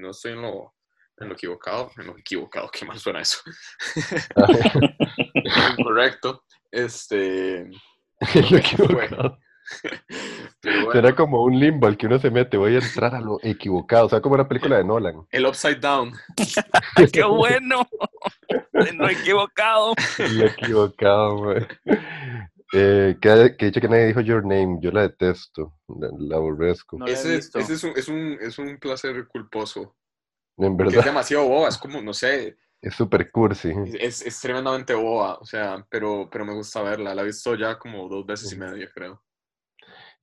no 0.00 0.10
estoy 0.10 0.32
en 0.32 0.40
lo, 0.40 0.74
en 1.18 1.28
lo 1.28 1.34
equivocado, 1.34 1.90
en 1.96 2.06
lo 2.06 2.18
equivocado, 2.18 2.70
qué 2.72 2.84
mal 2.84 2.98
suena 2.98 3.20
eso. 3.20 3.38
Correcto. 5.82 6.44
Este. 6.70 7.70
lo 8.50 8.56
equivocado. 8.58 9.38
Será 10.92 11.14
como 11.14 11.42
un 11.42 11.58
limbo 11.58 11.86
al 11.86 11.96
que 11.96 12.06
uno 12.06 12.18
se 12.18 12.30
mete, 12.30 12.58
voy 12.58 12.74
a 12.74 12.78
entrar 12.78 13.14
a 13.14 13.20
lo 13.20 13.38
equivocado, 13.42 14.06
o 14.06 14.08
sea, 14.10 14.20
como 14.20 14.34
una 14.34 14.46
película 14.46 14.76
de 14.76 14.84
Nolan. 14.84 15.26
El 15.30 15.46
Upside 15.46 15.76
Down. 15.76 16.12
¡Qué 17.12 17.24
bueno! 17.24 17.88
No 18.94 19.08
equivocado. 19.08 19.94
Lo 20.18 20.44
equivocado, 20.44 21.36
güey. 21.38 21.66
Eh, 22.76 23.16
que, 23.20 23.28
he 23.30 23.66
dicho 23.66 23.80
que 23.80 23.88
nadie 23.88 24.06
dijo 24.06 24.20
Your 24.20 24.42
Name, 24.42 24.78
yo 24.80 24.90
la 24.90 25.02
detesto, 25.02 25.74
la, 26.18 26.36
aborrezco. 26.36 26.98
ese, 27.06 27.36
es, 27.36 27.54
un, 27.54 27.92
es, 27.96 28.08
un, 28.08 28.38
es, 28.40 28.58
un, 28.58 28.78
placer 28.78 29.28
culposo. 29.28 29.94
En 30.56 30.76
verdad. 30.76 30.98
Es 30.98 31.04
demasiado 31.04 31.48
boba, 31.48 31.68
es 31.68 31.78
como, 31.78 32.00
no 32.00 32.12
sé. 32.12 32.56
Es 32.80 32.94
súper 32.94 33.30
cursi. 33.30 33.72
Es, 33.98 34.22
es, 34.22 34.40
tremendamente 34.40 34.94
boba, 34.94 35.38
o 35.38 35.44
sea, 35.44 35.84
pero, 35.88 36.28
pero 36.30 36.44
me 36.44 36.54
gusta 36.54 36.82
verla. 36.82 37.14
La 37.14 37.22
he 37.22 37.26
visto 37.26 37.54
ya 37.54 37.78
como 37.78 38.08
dos 38.08 38.26
veces 38.26 38.52
y 38.52 38.56
media, 38.56 38.88
creo. 38.92 39.22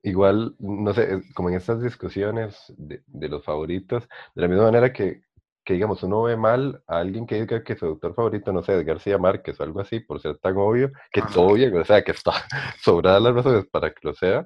igual, 0.04 0.56
no 0.60 0.94
sé, 0.94 1.22
como 1.34 1.50
en 1.50 1.56
estas 1.56 1.82
discusiones 1.82 2.74
de, 2.78 3.04
de 3.08 3.30
los 3.30 3.44
favoritos, 3.44 4.08
de 4.36 4.42
la 4.42 4.48
misma 4.48 4.66
manera 4.66 4.94
que, 4.94 5.24
que, 5.64 5.74
digamos, 5.74 6.04
uno 6.04 6.24
ve 6.24 6.38
mal 6.38 6.84
a 6.88 7.00
alguien 7.00 7.26
que 7.26 7.42
diga 7.42 7.64
que 7.64 7.76
su 7.76 7.86
autor 7.86 8.14
favorito, 8.14 8.54
no 8.54 8.64
sé, 8.64 8.78
es 8.80 8.86
García 8.86 9.18
Márquez 9.18 9.60
o 9.60 9.64
algo 9.64 9.82
así, 9.82 10.00
por 10.00 10.22
ser 10.22 10.38
tan 10.38 10.56
obvio, 10.58 10.92
que 11.12 11.22
todo 11.34 11.54
bien, 11.54 11.76
o 11.76 11.84
sea, 11.84 12.04
que 12.04 12.12
está 12.12 12.32
sobrada 12.84 13.20
las 13.20 13.34
razones 13.34 13.66
para 13.72 13.92
que 13.92 14.00
lo 14.08 14.14
sea, 14.14 14.46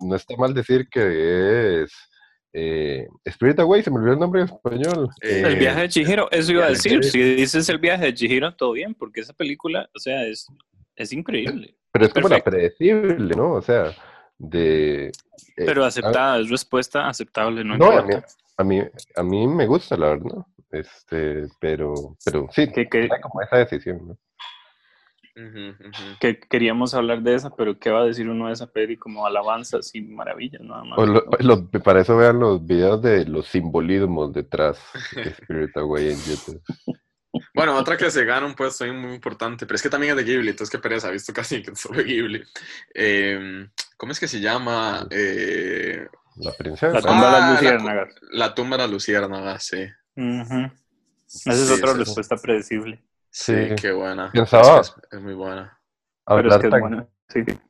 no 0.00 0.16
está 0.16 0.36
mal 0.36 0.54
decir 0.54 0.88
que 0.88 1.82
es 1.82 1.92
eh, 2.58 3.06
Spirit 3.26 3.58
Away, 3.58 3.82
se 3.82 3.90
me 3.90 3.98
olvidó 3.98 4.14
el 4.14 4.18
nombre 4.18 4.40
en 4.40 4.46
español. 4.46 5.10
el 5.20 5.44
eh, 5.44 5.54
viaje 5.56 5.80
de 5.82 5.88
Chihiro, 5.90 6.30
eso 6.30 6.52
iba 6.52 6.64
a 6.64 6.70
decir. 6.70 7.04
Si 7.04 7.20
dices 7.20 7.68
el 7.68 7.76
viaje 7.78 8.06
de 8.06 8.14
Chihiro, 8.14 8.54
todo 8.54 8.72
bien, 8.72 8.94
porque 8.94 9.20
esa 9.20 9.34
película, 9.34 9.90
o 9.94 9.98
sea, 9.98 10.24
es, 10.24 10.46
es 10.96 11.12
increíble. 11.12 11.76
Pero 11.92 12.06
es 12.06 12.14
como 12.14 12.30
la 12.30 12.40
predecible, 12.40 13.36
¿no? 13.36 13.52
O 13.52 13.62
sea, 13.62 13.92
de. 14.38 15.08
Eh, 15.08 15.12
pero 15.66 15.84
aceptada, 15.84 16.40
es 16.40 16.48
respuesta 16.48 17.06
aceptable, 17.06 17.62
no, 17.62 17.76
no 17.76 17.90
a, 17.90 18.02
mí, 18.64 18.82
a, 19.16 19.22
mí, 19.22 19.46
me 19.46 19.66
gusta, 19.66 19.98
la 19.98 20.08
verdad. 20.08 20.46
Este, 20.70 21.48
pero, 21.60 22.16
pero 22.24 22.48
sí, 22.52 22.72
que, 22.72 22.88
como 23.20 23.42
esa 23.42 23.58
decisión, 23.58 24.08
¿no? 24.08 24.18
Que 26.18 26.40
queríamos 26.40 26.94
hablar 26.94 27.20
de 27.22 27.34
esa, 27.34 27.54
pero 27.54 27.78
¿qué 27.78 27.90
va 27.90 28.00
a 28.00 28.04
decir 28.04 28.28
uno 28.28 28.46
de 28.46 28.54
esa 28.54 28.66
peli 28.66 28.96
como 28.96 29.26
alabanzas 29.26 29.94
y 29.94 30.00
maravillas? 30.00 30.62
Nada 30.62 30.84
más. 30.84 30.98
para 31.84 32.00
eso 32.00 32.16
vean 32.16 32.40
los 32.40 32.66
videos 32.66 33.02
de 33.02 33.26
los 33.26 33.46
simbolismos 33.46 34.32
detrás 34.32 34.78
de 35.14 35.22
Spirit 35.38 35.76
Away 35.76 36.12
en 36.12 36.18
YouTube. 36.18 36.62
Bueno, 37.54 37.76
otra 37.76 37.98
que 37.98 38.10
se 38.10 38.24
gana 38.24 38.46
un 38.46 38.54
puesto 38.54 38.86
muy 38.94 39.14
importante, 39.14 39.66
pero 39.66 39.76
es 39.76 39.82
que 39.82 39.90
también 39.90 40.12
es 40.12 40.24
de 40.24 40.32
Ghibli, 40.32 40.50
entonces 40.50 40.70
qué 40.70 40.78
pereza, 40.78 41.10
visto 41.10 41.34
casi 41.34 41.62
que 41.62 41.76
solo 41.76 42.02
Ghibli. 42.02 42.42
Em, 42.94 43.68
¿Cómo 43.98 44.12
es 44.12 44.20
que 44.20 44.28
se 44.28 44.40
llama? 44.40 45.06
Eh, 45.10 46.06
la 46.36 46.52
princesa. 46.52 46.92
La 46.92 47.02
tumba 47.02 47.26
de 47.26 47.32
las 47.32 47.42
ah, 47.42 47.52
luciérnagas. 47.52 48.14
La, 48.30 48.54
tumba 48.54 48.76
de 48.76 48.82
las 48.84 48.90
luciérnagas, 48.90 49.64
sí. 49.64 49.86
Esa 50.14 51.52
es 51.52 51.70
otra 51.70 51.92
respuesta 51.92 52.36
predecible. 52.36 53.02
Sí, 53.36 53.52
qué 53.78 53.92
buena. 53.92 54.32
Pensaba. 54.32 54.80
Es, 54.80 55.20
muy 55.20 55.34
buena. 55.34 55.78
Hablar 56.24 56.58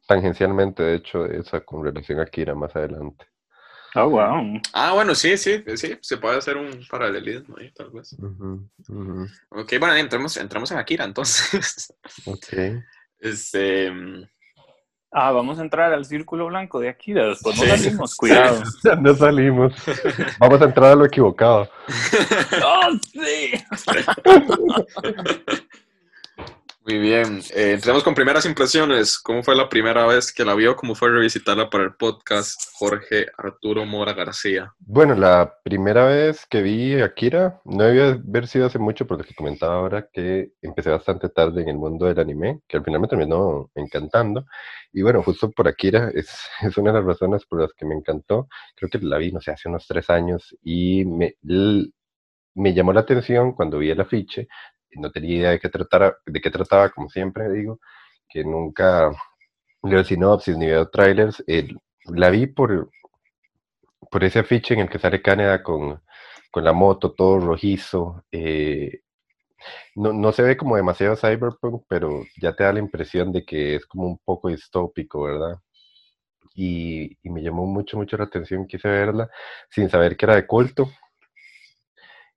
tangencialmente, 0.06 0.84
de 0.84 0.94
hecho, 0.94 1.26
esa 1.26 1.60
con 1.60 1.84
relación 1.84 2.20
a 2.20 2.26
Kira 2.26 2.54
más 2.54 2.76
adelante. 2.76 3.26
Oh, 3.96 4.10
wow. 4.10 4.60
Ah, 4.72 4.92
bueno, 4.92 5.12
sí, 5.16 5.36
sí, 5.36 5.64
sí, 5.74 5.98
se 6.00 6.18
puede 6.18 6.38
hacer 6.38 6.56
un 6.56 6.86
paralelismo 6.88 7.56
ahí, 7.58 7.72
tal 7.72 7.90
vez. 7.90 8.16
Ok, 9.48 9.72
bueno, 9.80 9.96
entramos, 9.96 10.36
entramos 10.36 10.70
en 10.70 10.78
Akira 10.78 11.04
entonces. 11.04 11.92
ok. 12.26 12.84
Este. 13.18 13.90
Ah, 15.12 15.30
vamos 15.32 15.58
a 15.58 15.62
entrar 15.62 15.92
al 15.92 16.04
círculo 16.04 16.46
blanco 16.46 16.80
de 16.80 16.88
Akira. 16.88 17.28
Después 17.28 17.56
no 17.58 17.64
salimos, 17.64 18.14
cuidado. 18.16 18.62
no 19.00 19.14
salimos. 19.14 19.74
Vamos 20.38 20.60
a 20.60 20.64
entrar 20.64 20.92
a 20.92 20.94
lo 20.94 21.06
equivocado. 21.06 21.68
¡Oh, 22.64 22.90
sí! 23.12 23.52
Muy 26.88 27.00
bien. 27.00 27.40
Eh, 27.52 27.72
entremos 27.72 28.04
con 28.04 28.14
primeras 28.14 28.46
impresiones. 28.46 29.18
¿Cómo 29.18 29.42
fue 29.42 29.56
la 29.56 29.68
primera 29.68 30.06
vez 30.06 30.32
que 30.32 30.44
la 30.44 30.54
vio? 30.54 30.76
¿Cómo 30.76 30.94
fue 30.94 31.10
revisitarla 31.10 31.68
para 31.68 31.82
el 31.82 31.96
podcast 31.96 32.60
Jorge 32.74 33.26
Arturo 33.36 33.84
Mora 33.84 34.12
García? 34.12 34.72
Bueno, 34.78 35.16
la 35.16 35.52
primera 35.64 36.04
vez 36.04 36.46
que 36.48 36.62
vi 36.62 36.94
Akira 37.00 37.60
no 37.64 37.82
debía 37.82 38.10
haber 38.10 38.46
sido 38.46 38.66
hace 38.66 38.78
mucho 38.78 39.04
porque 39.04 39.24
te 39.24 39.34
comentaba 39.34 39.74
ahora 39.74 40.08
que 40.12 40.52
empecé 40.62 40.90
bastante 40.90 41.28
tarde 41.28 41.62
en 41.62 41.70
el 41.70 41.76
mundo 41.76 42.06
del 42.06 42.20
anime, 42.20 42.60
que 42.68 42.76
al 42.76 42.84
final 42.84 43.00
me 43.00 43.08
terminó 43.08 43.68
encantando. 43.74 44.46
Y 44.92 45.02
bueno, 45.02 45.24
justo 45.24 45.50
por 45.50 45.66
Akira 45.66 46.10
es, 46.14 46.38
es 46.62 46.76
una 46.78 46.92
de 46.92 46.98
las 47.00 47.06
razones 47.06 47.44
por 47.46 47.62
las 47.62 47.72
que 47.72 47.84
me 47.84 47.96
encantó. 47.96 48.46
Creo 48.76 48.88
que 48.88 49.00
la 49.00 49.18
vi, 49.18 49.32
no 49.32 49.40
sé, 49.40 49.50
hace 49.50 49.68
unos 49.68 49.88
tres 49.88 50.08
años 50.08 50.56
y 50.62 51.04
me, 51.04 51.34
me 52.54 52.74
llamó 52.74 52.92
la 52.92 53.00
atención 53.00 53.54
cuando 53.54 53.78
vi 53.78 53.90
el 53.90 54.00
afiche 54.00 54.46
no 54.96 55.10
tenía 55.10 55.36
idea 55.36 55.50
de 55.50 55.60
qué, 55.60 55.68
tratara, 55.68 56.16
de 56.26 56.40
qué 56.40 56.50
trataba, 56.50 56.90
como 56.90 57.08
siempre 57.08 57.50
digo, 57.50 57.80
que 58.28 58.44
nunca 58.44 59.10
leo 59.82 60.04
sinopsis 60.04 60.56
ni 60.56 60.66
veo 60.66 60.88
trailers. 60.88 61.42
la 62.06 62.30
vi 62.30 62.46
por, 62.46 62.90
por 64.10 64.24
ese 64.24 64.40
afiche 64.40 64.74
en 64.74 64.80
el 64.80 64.90
que 64.90 64.98
sale 64.98 65.22
Canadá 65.22 65.62
con, 65.62 66.00
con 66.50 66.64
la 66.64 66.72
moto, 66.72 67.12
todo 67.12 67.38
rojizo. 67.40 68.24
Eh, 68.32 69.00
no, 69.94 70.12
no, 70.12 70.32
se 70.32 70.42
ve 70.42 70.56
como 70.56 70.76
demasiado 70.76 71.16
cyberpunk, 71.16 71.84
pero 71.88 72.24
ya 72.40 72.54
te 72.54 72.64
da 72.64 72.72
la 72.72 72.78
impresión 72.80 73.32
de 73.32 73.44
que 73.44 73.76
es 73.76 73.86
como 73.86 74.06
un 74.06 74.18
poco 74.18 74.48
distópico, 74.48 75.22
¿verdad? 75.22 75.58
Y, 76.54 77.16
y 77.22 77.30
me 77.30 77.42
llamó 77.42 77.66
mucho, 77.66 77.96
mucho 77.96 78.16
la 78.16 78.24
atención, 78.24 78.66
quise 78.66 78.88
verla 78.88 79.28
sin 79.70 79.90
saber 79.90 80.16
que 80.16 80.26
era 80.26 80.36
de 80.36 80.46
culto. 80.46 80.90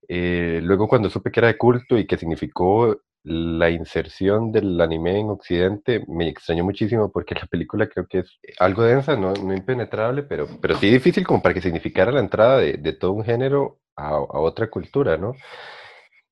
Eh, 0.10 0.60
luego 0.64 0.88
cuando 0.88 1.10
supe 1.10 1.32
que 1.32 1.40
era 1.40 1.48
de 1.48 1.58
culto 1.58 1.98
y 1.98 2.08
que 2.08 2.18
significó 2.18 2.98
la 3.24 3.70
inserción 3.70 4.52
del 4.52 4.82
anime 4.82 5.20
en 5.20 5.30
Occidente, 5.30 6.04
me 6.08 6.28
extrañó 6.28 6.64
muchísimo 6.64 7.12
porque 7.12 7.36
la 7.36 7.46
película 7.46 7.88
creo 7.88 8.08
que 8.08 8.20
es 8.20 8.40
algo 8.60 8.84
densa, 8.84 9.16
no, 9.16 9.34
impenetrable, 9.36 10.24
pero, 10.24 10.48
pero 10.62 10.76
sí 10.78 10.90
difícil 10.90 11.26
como 11.28 11.42
para 11.42 11.54
que 11.54 11.62
significara 11.62 12.12
la 12.12 12.22
entrada 12.22 12.58
de, 12.58 12.74
de 12.78 12.94
todo 12.94 13.12
un 13.12 13.24
género 13.24 13.80
a, 14.00 14.20
otra 14.20 14.70
cultura, 14.70 15.18
¿no? 15.18 15.36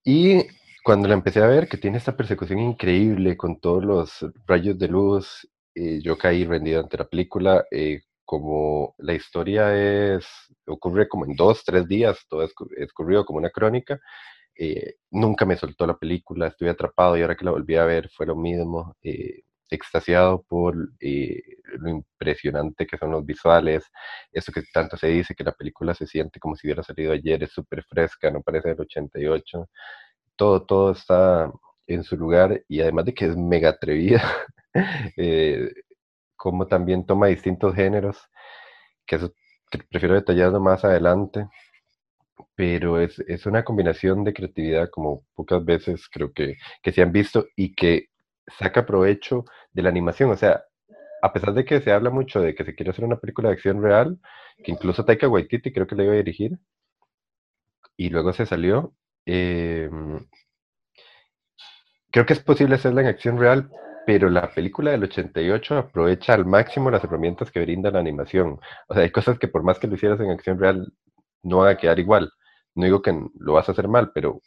Y 0.03 0.43
cuando 0.83 1.07
la 1.07 1.15
empecé 1.15 1.41
a 1.41 1.47
ver, 1.47 1.67
que 1.67 1.77
tiene 1.77 1.97
esta 1.97 2.15
persecución 2.15 2.59
increíble 2.59 3.37
con 3.37 3.59
todos 3.59 3.83
los 3.83 4.25
rayos 4.47 4.77
de 4.79 4.87
luz, 4.87 5.47
eh, 5.75 5.99
yo 6.01 6.17
caí 6.17 6.45
rendido 6.45 6.79
ante 6.81 6.97
la 6.97 7.07
película, 7.07 7.65
eh, 7.71 8.01
como 8.27 8.93
la 8.97 9.13
historia 9.13 9.73
es, 9.73 10.27
ocurre 10.67 11.07
como 11.07 11.25
en 11.25 11.35
dos, 11.37 11.63
tres 11.65 11.87
días, 11.87 12.19
todo 12.29 12.43
es, 12.43 12.53
escurrido 12.77 13.25
como 13.25 13.39
una 13.39 13.51
crónica, 13.51 13.99
eh, 14.59 14.95
nunca 15.11 15.45
me 15.45 15.55
soltó 15.55 15.87
la 15.87 15.97
película, 15.97 16.47
estuve 16.47 16.69
atrapado 16.71 17.17
y 17.17 17.21
ahora 17.21 17.35
que 17.37 17.45
la 17.45 17.51
volví 17.51 17.75
a 17.77 17.85
ver 17.85 18.09
fue 18.09 18.25
lo 18.25 18.35
mismo, 18.35 18.97
eh, 19.01 19.43
extasiado 19.69 20.43
por 20.43 20.75
eh, 20.99 21.41
lo 21.79 21.89
impresionante 21.89 22.85
que 22.85 22.97
son 22.97 23.11
los 23.11 23.25
visuales, 23.25 23.85
eso 24.33 24.51
que 24.51 24.63
tanto 24.73 24.97
se 24.97 25.07
dice 25.07 25.33
que 25.33 25.45
la 25.45 25.53
película 25.53 25.93
se 25.93 26.05
siente 26.05 26.39
como 26.39 26.55
si 26.57 26.67
hubiera 26.67 26.83
salido 26.83 27.13
ayer, 27.13 27.43
es 27.43 27.51
súper 27.53 27.83
fresca, 27.85 28.29
no 28.29 28.41
parece 28.41 28.69
del 28.69 28.81
88, 28.81 29.69
todo, 30.35 30.65
todo 30.65 30.91
está 30.91 31.49
en 31.87 32.03
su 32.03 32.17
lugar 32.17 32.61
y 32.67 32.81
además 32.81 33.05
de 33.05 33.13
que 33.13 33.25
es 33.25 33.37
mega 33.37 33.69
atrevida, 33.69 34.21
como 36.37 36.67
también 36.67 37.05
toma 37.05 37.27
distintos 37.27 37.75
géneros, 37.75 38.17
que 39.05 39.17
eso 39.17 39.33
prefiero 39.89 40.15
detallarlo 40.15 40.59
más 40.61 40.85
adelante, 40.85 41.47
pero 42.55 42.99
es, 42.99 43.19
es, 43.27 43.45
una 43.45 43.63
combinación 43.63 44.23
de 44.23 44.33
creatividad 44.33 44.89
como 44.89 45.23
pocas 45.35 45.63
veces 45.65 46.07
creo 46.09 46.31
que, 46.33 46.55
que 46.81 46.91
se 46.91 47.01
han 47.01 47.11
visto 47.11 47.47
y 47.55 47.73
que 47.75 48.09
saca 48.47 48.85
provecho 48.85 49.45
de 49.73 49.81
la 49.83 49.89
animación. 49.89 50.31
O 50.31 50.37
sea, 50.37 50.63
a 51.21 51.33
pesar 51.33 51.53
de 51.53 51.65
que 51.65 51.81
se 51.81 51.91
habla 51.91 52.09
mucho 52.09 52.41
de 52.41 52.55
que 52.55 52.63
se 52.65 52.75
quiere 52.75 52.91
hacer 52.91 53.05
una 53.05 53.19
película 53.19 53.49
de 53.49 53.55
acción 53.55 53.81
real, 53.81 54.19
que 54.63 54.71
incluso 54.71 55.05
Taika 55.05 55.27
Waititi 55.27 55.71
creo 55.73 55.87
que 55.87 55.95
le 55.95 56.05
iba 56.05 56.13
a 56.13 56.17
dirigir, 56.17 56.59
y 57.97 58.09
luego 58.09 58.33
se 58.33 58.45
salió, 58.45 58.93
em, 59.25 60.25
creo 62.11 62.25
que 62.25 62.33
es 62.33 62.39
posible 62.39 62.75
hacerla 62.75 63.01
en 63.01 63.07
acción 63.07 63.37
real, 63.39 63.69
pero 64.07 64.29
la 64.29 64.49
película 64.49 64.91
del 64.91 65.03
88 65.03 65.77
aprovecha 65.77 66.33
al 66.33 66.45
máximo 66.45 66.89
las 66.89 67.03
herramientas 67.03 67.51
que 67.51 67.59
brinda 67.59 67.91
la 67.91 67.99
animación. 67.99 68.57
O 68.87 68.93
sea, 68.93 69.03
hay 69.03 69.11
cosas 69.11 69.37
que 69.37 69.49
por 69.49 69.63
más 69.63 69.79
que 69.79 69.87
lo 69.87 69.95
hicieras 69.95 70.21
en 70.21 70.31
acción 70.31 70.57
real, 70.57 70.93
no 71.43 71.57
van 71.57 71.75
a 71.75 71.77
quedar 71.77 71.99
igual. 71.99 72.31
No 72.73 72.85
digo 72.85 73.01
que 73.01 73.11
lo 73.37 73.51
vas 73.51 73.67
a 73.67 73.73
hacer 73.73 73.89
mal, 73.89 74.13
pero 74.13 74.39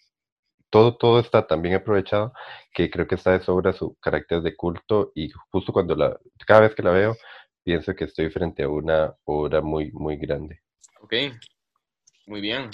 todo, 0.71 0.97
todo 0.97 1.21
está 1.21 1.47
tan 1.47 1.61
bien 1.61 1.75
aprovechado 1.75 2.33
que 2.73 2.89
creo 2.89 3.07
que 3.07 3.17
está 3.17 3.33
de 3.33 3.43
sobra 3.43 3.75
su 3.75 3.99
carácter 4.01 4.41
de 4.41 4.57
culto 4.57 5.13
y 5.15 5.29
justo 5.51 5.75
cuando 5.75 5.95
la, 5.95 6.19
cada 6.47 6.61
vez 6.63 6.75
que 6.75 6.83
la 6.83 6.93
veo, 6.93 7.15
pienso 7.63 7.95
que 7.95 8.05
estoy 8.05 8.31
frente 8.31 8.63
a 8.63 8.69
una 8.71 9.15
obra 9.25 9.61
muy, 9.61 9.93
muy 9.93 10.17
grande. 10.17 10.63
Ok, 11.03 11.13
muy 12.27 12.41
bien. 12.41 12.71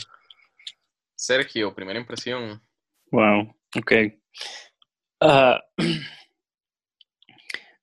Sergio, 1.17 1.75
primera 1.75 1.99
impresión. 1.99 2.63
Wow, 3.11 3.57
ok. 3.77 3.93
Uh, 5.21 5.59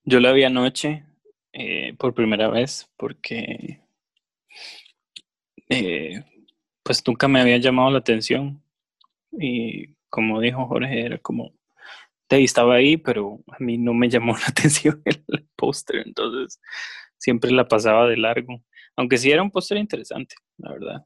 Yo 0.05 0.19
la 0.19 0.33
vi 0.33 0.43
anoche 0.43 1.05
eh, 1.53 1.93
por 1.97 2.13
primera 2.13 2.49
vez 2.49 2.89
porque 2.97 3.79
eh, 5.69 6.23
pues 6.83 7.01
nunca 7.07 7.27
me 7.27 7.39
había 7.39 7.57
llamado 7.57 7.91
la 7.91 7.99
atención. 7.99 8.61
Y 9.31 9.95
como 10.09 10.41
dijo 10.41 10.67
Jorge 10.67 11.05
era 11.05 11.17
como 11.17 11.53
estaba 12.29 12.75
ahí 12.75 12.97
pero 12.97 13.43
a 13.47 13.57
mí 13.59 13.77
no 13.77 13.93
me 13.93 14.09
llamó 14.09 14.33
la 14.37 14.47
atención 14.47 15.03
el, 15.05 15.23
póster 15.55 16.01
entonces 16.03 16.59
siempre 17.17 17.51
la 17.51 17.67
pasaba 17.67 18.07
de 18.07 18.17
largo. 18.17 18.61
Aunque 18.95 19.17
sí 19.17 19.31
era 19.31 19.41
un 19.41 19.51
póster 19.51 19.77
interesante 19.77 20.35
la 20.57 20.71
verdad. 20.71 21.05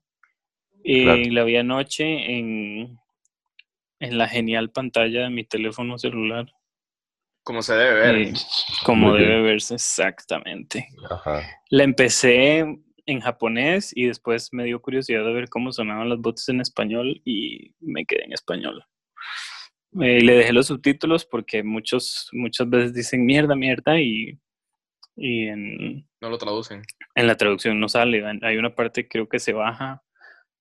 Y 0.83 1.03
la 1.31 1.43
vi 1.43 1.57
anoche 1.57 2.37
en 2.37 2.97
en 3.99 4.17
la 4.17 4.27
genial 4.27 4.71
pantalla 4.71 5.23
de 5.23 5.29
mi 5.29 5.43
teléfono 5.43 5.97
celular 5.97 6.51
Como 7.47 7.61
se 7.61 7.75
debe 7.75 7.93
ver. 7.93 8.15
Eh, 8.17 8.33
como 8.83 9.13
debe 9.13 9.41
verse 9.41 9.75
exactamente. 9.75 10.89
Ajá. 11.09 11.43
La 11.69 11.85
empecé 11.85 12.65
en 13.05 13.21
japonés 13.21 13.93
y 13.95 14.07
después 14.07 14.49
me 14.51 14.65
dio 14.65 14.81
curiosidad 14.81 15.23
de 15.23 15.31
ver 15.31 15.47
cómo 15.47 15.71
sonaban 15.71 16.09
las 16.09 16.19
voces 16.19 16.49
en 16.49 16.59
español 16.59 17.21
y 17.23 17.73
me 17.79 18.05
quedé 18.05 18.25
en 18.25 18.33
español. 18.33 18.83
Eh, 20.01 20.19
le 20.19 20.33
dejé 20.33 20.51
los 20.51 20.67
subtítulos 20.67 21.23
porque 21.23 21.63
muchos, 21.63 22.27
muchas 22.33 22.69
veces 22.69 22.93
dicen 22.93 23.25
mierda, 23.25 23.55
mierda 23.55 23.97
y, 23.97 24.37
y 25.15 25.47
en, 25.47 26.05
No 26.19 26.29
lo 26.29 26.37
traducen. 26.37 26.81
en 27.15 27.27
la 27.27 27.37
traducción 27.37 27.79
no 27.79 27.87
sale. 27.87 28.25
Hay 28.41 28.57
una 28.57 28.75
parte 28.75 29.07
creo 29.07 29.29
que 29.29 29.39
se 29.39 29.53
baja 29.53 30.03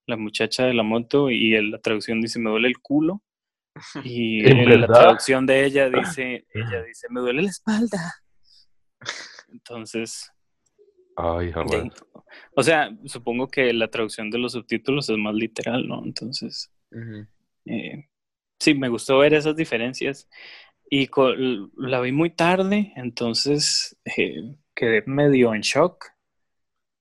la 0.07 0.17
muchacha 0.17 0.67
de 0.67 0.75
la 0.75 0.85
moto 0.85 1.33
y 1.33 1.57
en 1.57 1.73
la 1.73 1.81
traducción 1.81 2.21
dice 2.21 2.39
me 2.39 2.51
duele 2.51 2.69
el 2.69 2.79
culo 2.79 3.25
y 4.05 4.47
¿En 4.47 4.59
en 4.59 4.81
la 4.81 4.89
traducción 4.89 5.47
de 5.47 5.65
ella 5.65 5.89
dice 5.91 6.47
ella 6.55 6.83
dice 6.83 7.07
me 7.11 7.21
duele 7.21 7.43
la 7.43 7.51
espalda. 7.51 8.15
Entonces, 9.53 10.31
Ay, 11.17 11.53
de- 11.53 11.91
o 12.55 12.63
sea, 12.63 12.91
supongo 13.07 13.49
que 13.49 13.73
la 13.73 13.89
traducción 13.89 14.31
de 14.31 14.39
los 14.39 14.53
subtítulos 14.53 15.09
es 15.09 15.17
más 15.17 15.35
literal, 15.35 15.87
¿no? 15.87 16.05
Entonces, 16.05 16.71
eh, 17.65 18.07
sí, 18.61 18.75
me 18.75 18.89
gustó 18.89 19.19
ver 19.19 19.35
esas 19.35 19.57
diferencias 19.57 20.29
y 20.91 21.09
la 21.77 22.01
vi 22.01 22.13
muy 22.13 22.31
tarde, 22.31 22.93
entonces 22.97 23.97
eh, 24.17 24.55
quedé 24.75 25.03
medio 25.07 25.55
en 25.55 25.63
shock 25.63 26.07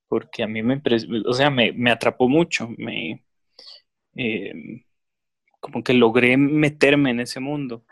porque 0.07 0.43
a 0.43 0.47
mí 0.47 0.61
me, 0.63 0.81
o 1.27 1.33
sea, 1.33 1.49
me, 1.49 1.71
me 1.73 1.91
atrapó 1.91 2.29
mucho, 2.29 2.69
me, 2.77 3.25
eh, 4.15 4.53
como 5.65 5.83
que 5.83 5.95
logré 5.95 6.37
meterme 6.37 7.09
en 7.09 7.21
ese 7.21 7.39
mundo, 7.39 7.83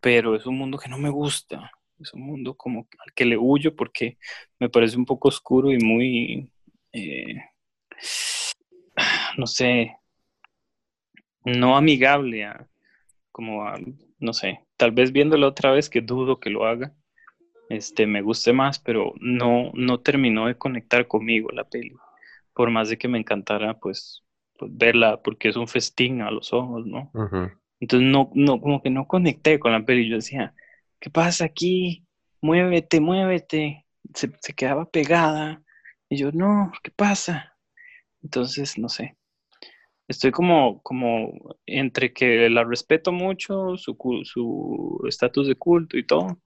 pero 0.00 0.36
es 0.36 0.46
un 0.46 0.56
mundo 0.56 0.78
que 0.78 0.88
no 0.88 0.96
me 0.96 1.10
gusta, 1.10 1.72
es 1.98 2.14
un 2.14 2.20
mundo 2.22 2.54
como 2.56 2.86
al 3.04 3.12
que 3.14 3.24
le 3.24 3.36
huyo 3.36 3.74
porque 3.74 4.16
me 4.60 4.68
parece 4.68 4.96
un 4.96 5.04
poco 5.06 5.26
oscuro 5.26 5.72
y 5.72 5.78
muy, 5.78 6.52
eh, 6.92 7.34
no 9.36 9.48
sé, 9.48 9.96
no 11.44 11.76
amigable, 11.76 12.46
como 13.32 13.64
a, 13.66 13.74
no 14.20 14.32
sé, 14.32 14.60
tal 14.76 14.92
vez 14.92 15.10
viéndolo 15.10 15.48
otra 15.48 15.72
vez 15.72 15.90
que 15.90 16.02
dudo 16.02 16.38
que 16.38 16.50
lo 16.50 16.64
haga, 16.64 16.94
este, 17.70 18.06
me 18.06 18.22
guste 18.22 18.52
más, 18.52 18.78
pero 18.78 19.14
no, 19.18 19.72
no 19.74 19.98
terminó 19.98 20.46
de 20.46 20.56
conectar 20.56 21.08
conmigo 21.08 21.50
la 21.50 21.64
peli, 21.64 21.96
por 22.54 22.70
más 22.70 22.88
de 22.88 22.98
que 22.98 23.08
me 23.08 23.18
encantara, 23.18 23.80
pues, 23.80 24.22
verla, 24.68 25.20
porque 25.22 25.48
es 25.48 25.56
un 25.56 25.68
festín 25.68 26.22
a 26.22 26.30
los 26.30 26.52
ojos, 26.52 26.86
¿no? 26.86 27.10
Entonces 27.80 28.08
no, 28.08 28.30
no, 28.34 28.60
como 28.60 28.82
que 28.82 28.90
no 28.90 29.06
conecté 29.06 29.58
con 29.58 29.72
la 29.72 29.84
peli. 29.84 30.08
Yo 30.08 30.16
decía, 30.16 30.54
¿qué 30.98 31.10
pasa 31.10 31.44
aquí? 31.44 32.06
Muévete, 32.40 33.00
muévete. 33.00 33.86
Se, 34.14 34.30
se 34.40 34.52
quedaba 34.54 34.90
pegada. 34.90 35.62
Y 36.08 36.16
yo, 36.16 36.30
no, 36.32 36.72
¿qué 36.82 36.90
pasa? 36.90 37.56
Entonces, 38.22 38.78
no 38.78 38.88
sé. 38.88 39.16
Estoy 40.08 40.32
como, 40.32 40.82
como 40.82 41.56
entre 41.66 42.12
que 42.12 42.50
la 42.50 42.64
respeto 42.64 43.12
mucho, 43.12 43.76
su 43.76 45.04
estatus 45.06 45.46
de 45.46 45.54
culto 45.54 45.96
y 45.96 46.04
todo, 46.04 46.40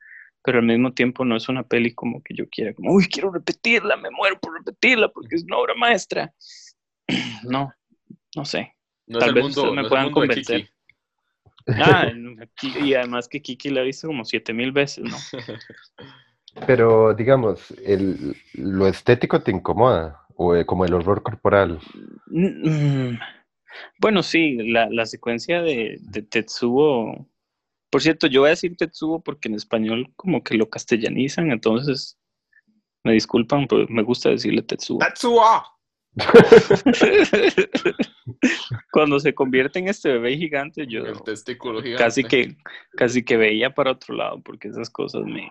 pero 0.44 0.58
al 0.58 0.66
mismo 0.66 0.92
tiempo 0.92 1.24
no 1.24 1.34
es 1.34 1.48
una 1.48 1.62
peli 1.62 1.94
como 1.94 2.22
que 2.22 2.34
yo 2.34 2.46
quiera, 2.50 2.74
como, 2.74 2.92
uy, 2.92 3.06
quiero 3.06 3.32
repetirla, 3.32 3.96
me 3.96 4.10
muero 4.10 4.38
por 4.38 4.52
repetirla 4.52 5.08
porque 5.08 5.36
es 5.36 5.44
una 5.44 5.56
obra 5.56 5.74
maestra. 5.74 6.32
No, 7.44 7.72
no 8.36 8.44
sé. 8.44 8.74
No 9.06 9.18
Tal 9.18 9.34
vez 9.34 9.44
mundo, 9.44 9.60
ustedes 9.60 9.76
me 9.76 9.82
no 9.82 9.88
puedan 9.88 10.10
convencer. 10.10 10.68
Ah, 11.66 12.10
y 12.62 12.94
además 12.94 13.28
que 13.28 13.42
Kiki 13.42 13.70
la 13.70 13.80
he 13.80 13.84
visto 13.84 14.06
como 14.06 14.24
siete 14.24 14.52
mil 14.52 14.72
veces, 14.72 15.04
¿no? 15.04 15.16
Pero, 16.66 17.14
digamos, 17.14 17.72
el, 17.84 18.36
¿lo 18.54 18.86
estético 18.86 19.42
te 19.42 19.50
incomoda? 19.50 20.20
¿O 20.36 20.54
eh, 20.54 20.64
como 20.66 20.84
el 20.84 20.94
horror 20.94 21.22
corporal? 21.22 21.80
Mm, 22.26 23.16
Bueno, 23.98 24.22
sí, 24.22 24.56
la, 24.56 24.88
la 24.90 25.06
secuencia 25.06 25.62
de, 25.62 25.98
de 26.00 26.22
Tetsuo. 26.22 27.28
Por 27.90 28.02
cierto, 28.02 28.26
yo 28.26 28.40
voy 28.40 28.48
a 28.48 28.50
decir 28.50 28.76
Tetsuo 28.76 29.20
porque 29.22 29.48
en 29.48 29.54
español 29.54 30.12
como 30.16 30.42
que 30.42 30.54
lo 30.56 30.68
castellanizan, 30.68 31.50
entonces 31.50 32.18
me 33.04 33.12
disculpan, 33.12 33.66
pero 33.68 33.86
me 33.88 34.02
gusta 34.02 34.30
decirle 34.30 34.62
Tetsuo. 34.62 34.98
¡Tatsuo! 34.98 35.62
Cuando 38.92 39.18
se 39.20 39.34
convierte 39.34 39.78
en 39.78 39.88
este 39.88 40.12
bebé 40.12 40.36
gigante, 40.36 40.86
yo 40.86 41.04
El 41.06 41.22
testículo 41.22 41.82
gigante. 41.82 42.02
casi 42.04 42.24
que, 42.24 42.56
casi 42.96 43.24
que 43.24 43.36
veía 43.36 43.74
para 43.74 43.92
otro 43.92 44.14
lado 44.14 44.40
porque 44.42 44.68
esas 44.68 44.90
cosas 44.90 45.22
me 45.24 45.48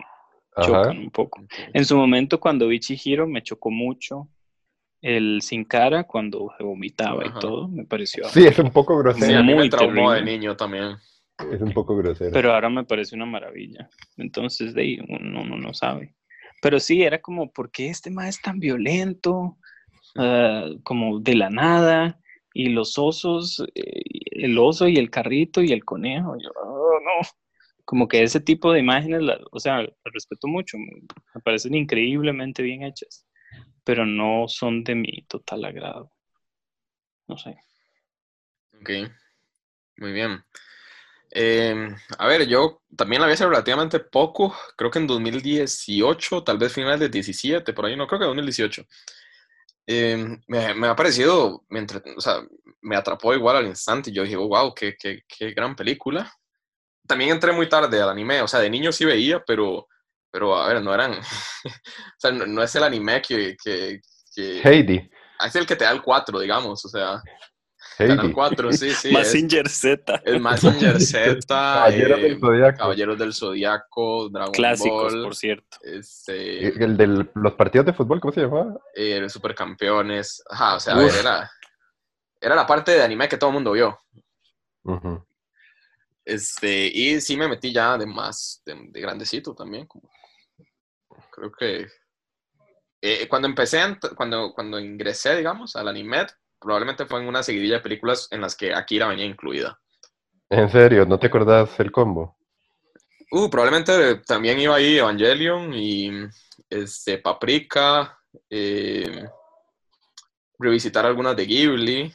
Ajá. 0.56 0.66
chocan 0.66 0.98
un 0.98 1.10
poco. 1.10 1.42
En 1.72 1.84
su 1.84 1.96
momento, 1.96 2.38
cuando 2.40 2.68
vi 2.68 2.80
Chihiro, 2.80 3.26
me 3.26 3.42
chocó 3.42 3.70
mucho 3.70 4.28
el 5.02 5.40
sin 5.42 5.64
cara 5.64 6.04
cuando 6.04 6.50
se 6.56 6.64
vomitaba 6.64 7.22
Ajá. 7.24 7.34
y 7.36 7.40
todo, 7.40 7.68
me 7.68 7.84
pareció. 7.84 8.24
Sí, 8.28 8.46
es 8.46 8.58
un 8.58 8.70
poco 8.70 8.94
Sí, 8.96 9.02
grosero. 9.02 9.38
a 9.38 9.42
mí 9.42 9.48
me 9.48 9.54
Muy 9.56 9.68
traumó 9.70 10.12
de 10.12 10.18
terrible. 10.20 10.38
niño 10.38 10.56
también. 10.56 10.96
Es 11.52 11.60
un 11.60 11.72
poco 11.72 11.96
grosero. 11.96 12.30
Pero 12.32 12.54
ahora 12.54 12.70
me 12.70 12.84
parece 12.84 13.14
una 13.16 13.26
maravilla. 13.26 13.88
Entonces, 14.16 14.72
de 14.72 14.82
ahí 14.82 14.98
uno, 15.08 15.42
uno 15.42 15.56
no 15.58 15.74
sabe. 15.74 16.14
Pero 16.62 16.78
sí, 16.80 17.02
era 17.02 17.20
como, 17.20 17.52
¿por 17.52 17.70
qué 17.70 17.88
este 17.90 18.10
ma 18.10 18.28
es 18.28 18.40
tan 18.40 18.58
violento? 18.60 19.58
Ah, 20.16 20.68
como 20.84 21.20
de 21.20 21.34
la 21.34 21.50
nada. 21.50 22.20
Y 22.54 22.68
los 22.70 22.98
osos, 22.98 23.60
eh, 23.74 24.02
el 24.32 24.58
oso 24.58 24.88
y 24.88 24.96
el 24.96 25.10
carrito 25.10 25.62
y 25.62 25.72
el 25.72 25.84
conejo. 25.84 26.36
Yo, 26.38 26.50
"Oh, 26.62 26.98
no. 27.04 27.28
Como 27.84 28.08
que 28.08 28.22
ese 28.22 28.40
tipo 28.40 28.72
de 28.72 28.80
imágenes, 28.80 29.22
o 29.52 29.60
sea, 29.60 29.82
las 29.82 29.90
respeto 30.04 30.48
mucho. 30.48 30.78
Me 30.78 31.40
parecen 31.42 31.74
increíblemente 31.74 32.62
bien 32.62 32.82
hechas. 32.84 33.26
Pero 33.84 34.06
no 34.06 34.48
son 34.48 34.84
de 34.84 34.94
mi 34.96 35.22
total 35.28 35.64
agrado. 35.66 36.10
No 37.28 37.36
sé. 37.38 37.56
Ok, 38.80 38.90
muy 39.98 40.12
bien. 40.12 40.44
Eh, 41.32 41.88
a 42.18 42.26
ver, 42.28 42.46
yo 42.46 42.82
también 42.96 43.20
la 43.20 43.26
vi 43.28 43.34
hace 43.34 43.46
relativamente 43.46 44.00
poco, 44.00 44.54
creo 44.76 44.90
que 44.90 45.00
en 45.00 45.06
2018, 45.08 46.44
tal 46.44 46.58
vez 46.58 46.72
finales 46.72 47.00
de 47.00 47.08
17, 47.08 47.72
por 47.72 47.86
ahí, 47.86 47.96
no 47.96 48.06
creo 48.06 48.20
que 48.20 48.26
2018. 48.26 48.84
Eh, 49.86 50.16
me, 50.46 50.74
me 50.74 50.86
ha 50.88 50.96
parecido, 50.96 51.64
me, 51.68 51.80
entre- 51.80 52.02
o 52.16 52.20
sea, 52.20 52.38
me 52.80 52.96
atrapó 52.96 53.34
igual 53.34 53.56
al 53.56 53.66
instante. 53.66 54.10
y 54.10 54.14
Yo 54.14 54.22
dije, 54.22 54.36
wow, 54.36 54.74
qué, 54.74 54.96
qué, 54.98 55.22
qué 55.26 55.50
gran 55.52 55.74
película. 55.76 56.32
También 57.06 57.30
entré 57.30 57.52
muy 57.52 57.68
tarde 57.68 58.00
al 58.00 58.08
anime, 58.08 58.40
o 58.40 58.48
sea, 58.48 58.60
de 58.60 58.70
niño 58.70 58.90
sí 58.92 59.04
veía, 59.04 59.42
pero, 59.46 59.86
pero 60.30 60.56
a 60.56 60.68
ver, 60.68 60.82
no 60.82 60.94
eran, 60.94 61.12
o 61.64 62.18
sea, 62.18 62.30
no, 62.32 62.46
no 62.46 62.62
es 62.62 62.74
el 62.76 62.82
anime 62.84 63.20
que, 63.20 63.56
que, 63.62 64.00
que- 64.34 64.60
Heidi. 64.66 65.10
es 65.46 65.54
el 65.56 65.66
que 65.66 65.76
te 65.76 65.84
da 65.84 65.90
el 65.90 66.00
4, 66.02 66.38
digamos, 66.40 66.82
o 66.84 66.88
sea, 66.88 67.22
Canal 67.98 68.18
Heidi. 68.20 68.32
4, 68.32 68.72
sí, 68.72 68.90
sí. 68.90 69.12
Mazinger 69.12 69.68
Z. 69.68 70.22
es 70.24 70.40
Mazinger 70.40 71.00
Z, 71.00 71.38
Caballeros 71.48 72.18
eh, 72.18 72.22
del 72.22 72.40
Zodiaco. 72.40 72.78
Caballeros 72.78 73.18
del 73.18 73.32
Zodiaco, 73.34 74.28
Dragon 74.30 74.52
Clásicos, 74.52 75.12
Ball, 75.12 75.22
por 75.22 75.36
cierto. 75.36 75.76
este, 75.82 76.68
El 76.84 76.96
de 76.96 77.28
los 77.34 77.52
partidos 77.54 77.86
de 77.86 77.92
fútbol, 77.92 78.20
¿cómo 78.20 78.32
se 78.32 78.40
llamaba? 78.42 78.80
eh, 78.94 79.28
Supercampeones. 79.28 80.42
Ajá, 80.50 80.76
o 80.76 80.80
sea, 80.80 80.94
a 80.94 80.98
Uf. 80.98 81.04
ver, 81.12 81.20
era, 81.20 81.50
era 82.40 82.54
la 82.56 82.66
parte 82.66 82.92
de 82.92 83.02
anime 83.02 83.28
que 83.28 83.36
todo 83.36 83.50
el 83.50 83.54
mundo 83.54 83.72
vio. 83.72 83.98
Este, 86.24 86.86
y 86.86 87.20
sí 87.20 87.36
me 87.36 87.48
metí 87.48 87.72
ya 87.72 87.98
de 87.98 88.06
más, 88.06 88.62
de, 88.64 88.74
de 88.88 89.00
grandecito 89.00 89.54
también. 89.54 89.86
como- 89.86 90.10
creo 91.30 91.52
que 91.52 91.86
eh, 93.02 93.28
cuando 93.28 93.46
empecé, 93.48 93.80
cuando, 94.16 94.52
cuando 94.54 94.78
ingresé, 94.80 95.36
digamos, 95.36 95.76
al 95.76 95.88
anime, 95.88 96.26
probablemente 96.64 97.06
fue 97.06 97.20
en 97.20 97.28
una 97.28 97.42
seguidilla 97.42 97.76
de 97.76 97.82
películas 97.82 98.26
en 98.30 98.40
las 98.40 98.56
que 98.56 98.74
Akira 98.74 99.06
venía 99.06 99.26
incluida. 99.26 99.78
En 100.50 100.68
serio, 100.70 101.06
¿no 101.06 101.18
te 101.18 101.26
acordás 101.28 101.78
el 101.78 101.92
combo? 101.92 102.36
Uh, 103.30 103.48
probablemente 103.50 104.16
también 104.26 104.58
iba 104.60 104.74
ahí 104.76 104.98
Evangelion 104.98 105.72
y 105.74 106.10
este, 106.70 107.18
Paprika, 107.18 108.18
eh, 108.48 109.24
revisitar 110.58 111.04
algunas 111.06 111.36
de 111.36 111.46
Ghibli, 111.46 112.12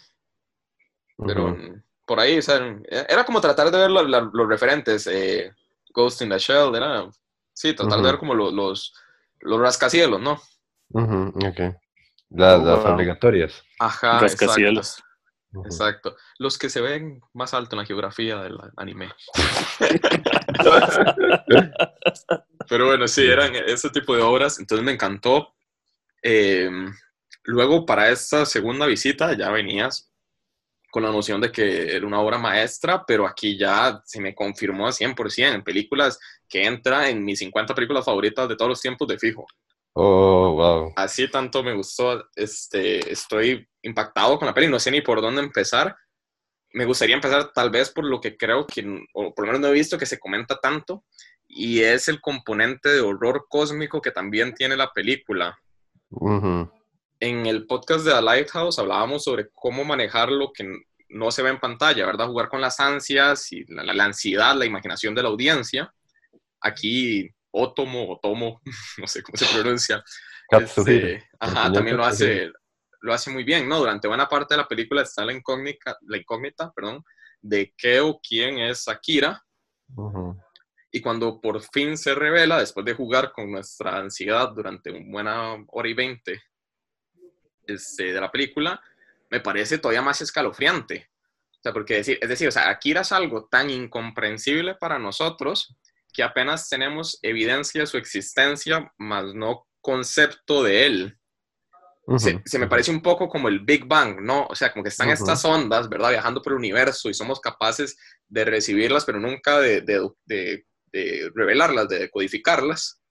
pero 1.18 1.58
por 2.06 2.20
ahí, 2.20 2.38
o 2.38 2.42
sea, 2.42 2.60
era 2.90 3.26
como 3.26 3.42
tratar 3.42 3.70
de 3.70 3.78
ver 3.78 3.92
la- 3.92 4.30
los 4.34 4.48
referentes, 4.48 5.08
eh, 5.08 5.52
Ghost 5.94 6.22
in 6.22 6.30
the 6.30 6.38
Shell, 6.40 6.74
era, 6.76 7.10
sí, 7.54 7.74
tratar 7.74 7.98
de 8.02 8.12
ver 8.12 8.18
como 8.20 8.34
lo- 8.34 8.52
los, 8.52 8.94
los 9.42 9.60
rascacielos, 9.60 10.22
¿no? 10.22 10.40
Ujú, 10.92 11.34
ok. 11.46 11.76
La- 12.30 12.58
Oh, 12.58 12.66
las 12.66 12.84
wow. 12.84 12.94
obligatorias. 12.94 13.64
Ajá, 13.80 14.20
Rascacielos. 14.20 15.02
exacto. 15.66 16.16
Los 16.38 16.58
que 16.58 16.70
se 16.70 16.82
ven 16.82 17.22
más 17.34 17.54
alto 17.54 17.76
en 17.76 17.80
la 17.80 17.86
geografía 17.86 18.38
del 18.42 18.58
anime. 18.78 19.10
Pero 22.70 22.86
bueno, 22.86 23.08
sí, 23.08 23.26
eran 23.26 23.56
ese 23.56 23.90
tipo 23.90 24.16
de 24.16 24.22
obras, 24.22 24.60
entonces 24.60 24.86
me 24.86 24.92
encantó. 24.92 25.56
Eh, 26.22 26.70
luego, 27.44 27.86
para 27.86 28.10
esta 28.10 28.46
segunda 28.46 28.86
visita, 28.86 29.34
ya 29.34 29.50
venías 29.50 30.12
con 30.92 31.04
la 31.04 31.12
noción 31.12 31.40
de 31.42 31.52
que 31.52 31.96
era 31.96 32.06
una 32.06 32.20
obra 32.20 32.38
maestra, 32.40 33.04
pero 33.06 33.28
aquí 33.28 33.58
ya 33.58 34.02
se 34.06 34.20
me 34.20 34.34
confirmó 34.36 34.88
a 34.88 34.92
100%. 34.92 35.54
En 35.54 35.64
películas 35.64 36.20
que 36.48 36.66
entra 36.66 37.10
en 37.10 37.24
mis 37.24 37.40
50 37.40 37.74
películas 37.76 38.06
favoritas 38.06 38.50
de 38.50 38.56
todos 38.56 38.70
los 38.70 38.82
tiempos 38.82 39.08
de 39.08 39.18
fijo. 39.20 39.46
Oh, 39.94 40.54
wow. 40.54 40.94
Así 40.96 41.30
tanto 41.30 41.64
me 41.64 41.74
gustó, 41.74 42.24
este, 42.36 43.12
estoy 43.12 43.68
impactado 43.82 44.38
con 44.38 44.46
la 44.46 44.54
peli, 44.54 44.68
no 44.68 44.80
sé 44.80 44.92
ni 44.92 45.02
por 45.02 45.22
dónde 45.22 45.42
empezar. 45.42 45.96
Me 46.72 46.86
gustaría 46.86 47.16
empezar 47.16 47.52
tal 47.52 47.70
vez 47.70 47.90
por 47.90 48.06
lo 48.06 48.22
que 48.22 48.38
creo 48.38 48.68
que, 48.68 48.86
o 49.14 49.34
por 49.34 49.46
lo 49.46 49.52
menos 49.52 49.62
no 49.62 49.68
he 49.68 49.74
visto 49.74 49.98
que 49.98 50.06
se 50.06 50.20
comenta 50.20 50.60
tanto, 50.60 51.04
y 51.48 51.82
es 51.82 52.08
el 52.08 52.22
componente 52.22 52.90
de 52.90 53.02
horror 53.02 53.48
cósmico 53.50 54.02
que 54.02 54.12
también 54.12 54.54
tiene 54.54 54.78
la 54.78 54.92
película. 54.92 55.58
En 57.20 57.46
el 57.46 57.66
podcast 57.66 58.06
de 58.06 58.12
The 58.12 58.22
Lighthouse 58.22 58.78
hablábamos 58.80 59.24
sobre 59.24 59.50
cómo 59.54 59.84
manejar 59.84 60.32
lo 60.32 60.54
que 60.54 60.72
no 61.10 61.32
se 61.32 61.42
ve 61.42 61.50
en 61.50 61.60
pantalla, 61.60 62.06
¿verdad? 62.06 62.28
Jugar 62.28 62.50
con 62.50 62.62
las 62.62 62.80
ansias 62.80 63.52
y 63.52 63.66
la, 63.66 63.84
la 63.84 64.06
ansiedad, 64.06 64.56
la 64.56 64.66
imaginación 64.66 65.16
de 65.16 65.24
la 65.24 65.30
audiencia. 65.30 65.92
Aquí 66.62 67.30
Otomo, 67.52 68.12
Otomo, 68.14 68.62
no 68.98 69.08
sé 69.08 69.24
cómo 69.24 69.38
se 69.38 69.46
pronuncia. 69.54 70.04
Este, 70.52 71.30
ajá, 71.40 71.72
también 71.72 71.96
lo 71.96 72.04
hace, 72.04 72.52
lo 73.02 73.14
hace 73.14 73.30
muy 73.30 73.44
bien, 73.44 73.70
¿no? 73.70 73.78
Durante 73.78 74.08
buena 74.08 74.28
parte 74.28 74.56
de 74.56 74.58
la 74.58 74.68
película 74.68 75.04
está 75.04 75.24
la 75.24 75.32
incógnita, 75.32 75.96
la 76.08 76.18
incógnita 76.18 76.72
perdón, 76.72 77.04
de 77.40 77.72
qué 77.78 78.00
o 78.00 78.20
quién 78.20 78.58
es 78.58 78.88
Akira. 78.88 79.46
Y 80.92 81.02
cuando 81.02 81.40
por 81.40 81.62
fin 81.62 82.00
se 82.00 82.16
revela, 82.16 82.58
después 82.58 82.84
de 82.84 82.96
jugar 82.96 83.32
con 83.32 83.52
nuestra 83.52 83.98
ansiedad 83.98 84.50
durante 84.56 84.90
una 84.90 85.12
buena 85.12 85.66
hora 85.68 85.88
y 85.88 85.94
veinte 85.94 86.42
este, 87.68 88.12
de 88.12 88.20
la 88.20 88.32
película, 88.32 88.82
me 89.30 89.40
parece 89.40 89.78
todavía 89.78 90.02
más 90.02 90.20
escalofriante. 90.22 91.12
O 91.52 91.62
sea, 91.62 91.74
porque 91.74 91.96
decir, 91.96 92.18
es 92.22 92.30
decir, 92.30 92.48
o 92.48 92.52
sea, 92.52 92.70
Akira 92.70 93.02
es 93.02 93.12
algo 93.12 93.46
tan 93.46 93.70
incomprensible 93.70 94.76
para 94.76 94.98
nosotros 94.98 95.76
que 96.14 96.24
apenas 96.24 96.70
tenemos 96.70 97.20
evidencia 97.22 97.82
de 97.82 97.88
su 97.88 97.98
existencia, 97.98 98.92
más 98.98 99.34
no 99.34 99.68
concepto 99.82 100.64
de 100.64 100.86
él. 100.86 101.20
se, 102.18 102.60
me 102.60 102.68
parece 102.68 102.92
un 102.92 103.02
poco 103.02 103.30
como 103.30 103.48
el 103.48 103.60
Big 103.60 103.86
Bang, 103.86 104.20
¿no? 104.22 104.46
O 104.48 104.56
sea, 104.56 104.72
como 104.72 104.84
que 104.84 104.90
están 104.90 105.10
estas 105.10 105.46
ondas, 105.46 105.90
¿verdad? 105.90 106.10
Viajando 106.10 106.42
por 106.42 106.54
el 106.54 106.60
universo 106.60 107.10
y 107.10 107.14
somos 107.14 107.40
capaces 107.40 107.98
de 108.28 108.46
recibirlas, 108.46 109.06
pero 109.06 109.20
nunca 109.20 109.60
de, 109.60 109.82
de, 109.82 110.66
de, 110.92 111.32
revelarlas, 111.34 111.88
de 111.88 112.10
codificarlas. 112.10 113.02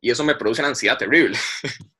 Y 0.00 0.10
eso 0.10 0.24
me 0.24 0.36
produce 0.36 0.62
una 0.62 0.68
ansiedad 0.68 0.96
terrible. 0.96 1.36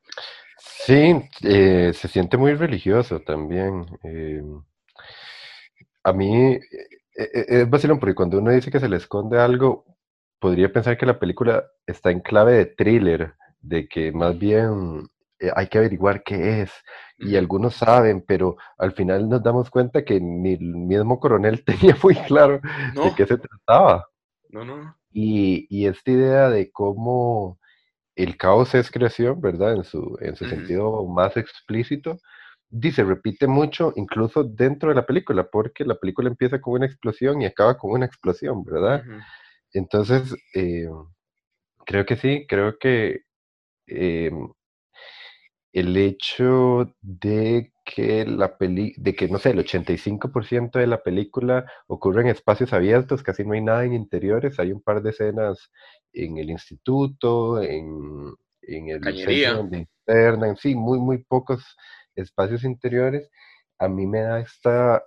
sí, 0.87 1.21
eh, 1.43 1.93
se 1.93 2.09
siente 2.09 2.37
muy 2.37 2.55
religioso 2.55 3.21
también. 3.21 3.87
Eh, 4.05 4.43
a 6.05 6.13
mí, 6.13 6.59
es 7.33 7.69
vacilón 7.69 7.99
porque 7.99 8.15
cuando 8.15 8.39
uno 8.39 8.51
dice 8.51 8.71
que 8.71 8.81
se 8.81 8.89
le 8.89 8.97
esconde 8.97 9.39
algo, 9.39 9.85
podría 10.39 10.73
pensar 10.73 10.97
que 10.97 11.07
la 11.07 11.19
película 11.19 11.65
está 11.87 12.11
en 12.11 12.21
clave 12.21 12.53
de 12.55 12.67
thriller, 12.67 13.35
de 13.61 13.89
que 13.89 14.11
más 14.11 14.39
bien 14.39 15.09
eh, 15.39 15.51
hay 15.55 15.69
que 15.69 15.79
averiguar 15.79 16.23
qué 16.23 16.63
es. 16.63 16.73
Y 17.19 17.37
algunos 17.37 17.75
saben, 17.75 18.25
pero 18.27 18.57
al 18.79 18.93
final 18.93 19.29
nos 19.29 19.43
damos 19.43 19.71
cuenta 19.71 20.05
que 20.05 20.21
ni 20.21 20.55
el 20.55 20.75
mismo 20.75 21.21
coronel 21.21 21.65
tenía 21.65 21.97
muy 22.03 22.15
claro 22.15 22.61
de 22.95 23.15
qué 23.17 23.27
se 23.27 23.39
trataba. 23.39 24.07
No, 24.49 24.65
no. 24.65 24.97
Y, 25.13 25.67
y, 25.69 25.87
esta 25.87 26.11
idea 26.11 26.49
de 26.49 26.71
cómo 26.71 27.59
el 28.15 28.37
caos 28.37 28.75
es 28.75 28.91
creación, 28.91 29.41
¿verdad? 29.41 29.75
En 29.75 29.85
su, 29.85 30.17
en 30.21 30.37
su 30.37 30.47
sentido 30.47 31.05
más 31.07 31.37
explícito, 31.37 32.19
dice, 32.71 33.03
repite 33.05 33.47
mucho 33.47 33.93
incluso 33.97 34.45
dentro 34.45 34.91
de 34.91 34.95
la 34.95 35.07
película, 35.07 35.49
porque 35.51 35.85
la 35.85 35.97
película 35.97 36.29
empieza 36.29 36.61
con 36.61 36.75
una 36.75 36.87
explosión 36.87 37.43
y 37.43 37.47
acaba 37.47 37.77
con 37.77 37.91
una 37.91 38.07
explosión, 38.07 38.65
¿verdad? 38.65 39.03
Entonces, 39.73 40.35
eh, 40.55 40.89
creo 41.85 42.07
que 42.07 42.17
sí, 42.17 42.47
creo 42.49 42.79
que 42.79 43.23
em, 43.87 44.49
el 45.73 45.97
hecho 45.97 46.95
de 47.01 47.73
que 47.85 48.25
la 48.25 48.57
peli, 48.57 48.95
de 48.97 49.15
que 49.15 49.29
no 49.29 49.39
sé, 49.39 49.51
el 49.51 49.59
85% 49.59 50.79
de 50.79 50.87
la 50.87 51.03
película 51.03 51.67
ocurre 51.89 52.23
en 52.23 52.29
espacios 52.29 52.73
abiertos, 52.73 53.23
casi 53.23 53.45
no 53.45 53.55
hay 53.55 53.63
nada 53.63 53.85
en 53.85 53.95
interiores, 53.95 54.59
hay 54.61 54.73
un 54.73 54.81
par 54.81 55.03
de 55.03 55.11
escenas 55.11 55.71
en 56.13 56.39
el 56.39 56.51
instituto, 56.51 57.61
en, 57.61 58.33
en 58.63 58.89
el 58.89 59.03
centro 59.03 59.65
de 59.65 59.79
interna, 59.79 60.49
en 60.49 60.57
fin, 60.57 60.79
muy, 60.79 60.99
muy 60.99 61.19
pocos 61.19 61.77
espacios 62.23 62.65
interiores, 62.65 63.31
a 63.79 63.89
mí 63.89 64.07
me 64.07 64.21
da 64.21 64.41
esta 64.41 65.03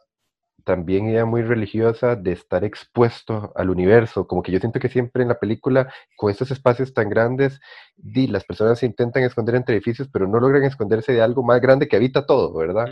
también 0.63 1.09
idea 1.09 1.25
muy 1.25 1.41
religiosa 1.41 2.15
de 2.15 2.31
estar 2.31 2.63
expuesto 2.63 3.51
al 3.55 3.69
universo, 3.69 4.27
como 4.27 4.41
que 4.41 4.51
yo 4.51 4.59
siento 4.59 4.79
que 4.79 4.89
siempre 4.89 5.23
en 5.23 5.29
la 5.29 5.39
película, 5.39 5.91
con 6.15 6.31
estos 6.31 6.51
espacios 6.51 6.93
tan 6.93 7.09
grandes, 7.09 7.59
di, 7.95 8.27
las 8.27 8.45
personas 8.45 8.79
se 8.79 8.85
intentan 8.85 9.23
esconder 9.23 9.55
entre 9.55 9.75
edificios, 9.75 10.07
pero 10.11 10.27
no 10.27 10.39
logran 10.39 10.63
esconderse 10.63 11.13
de 11.13 11.21
algo 11.21 11.43
más 11.43 11.59
grande 11.61 11.87
que 11.87 11.95
habita 11.95 12.25
todo, 12.25 12.53
¿verdad? 12.53 12.87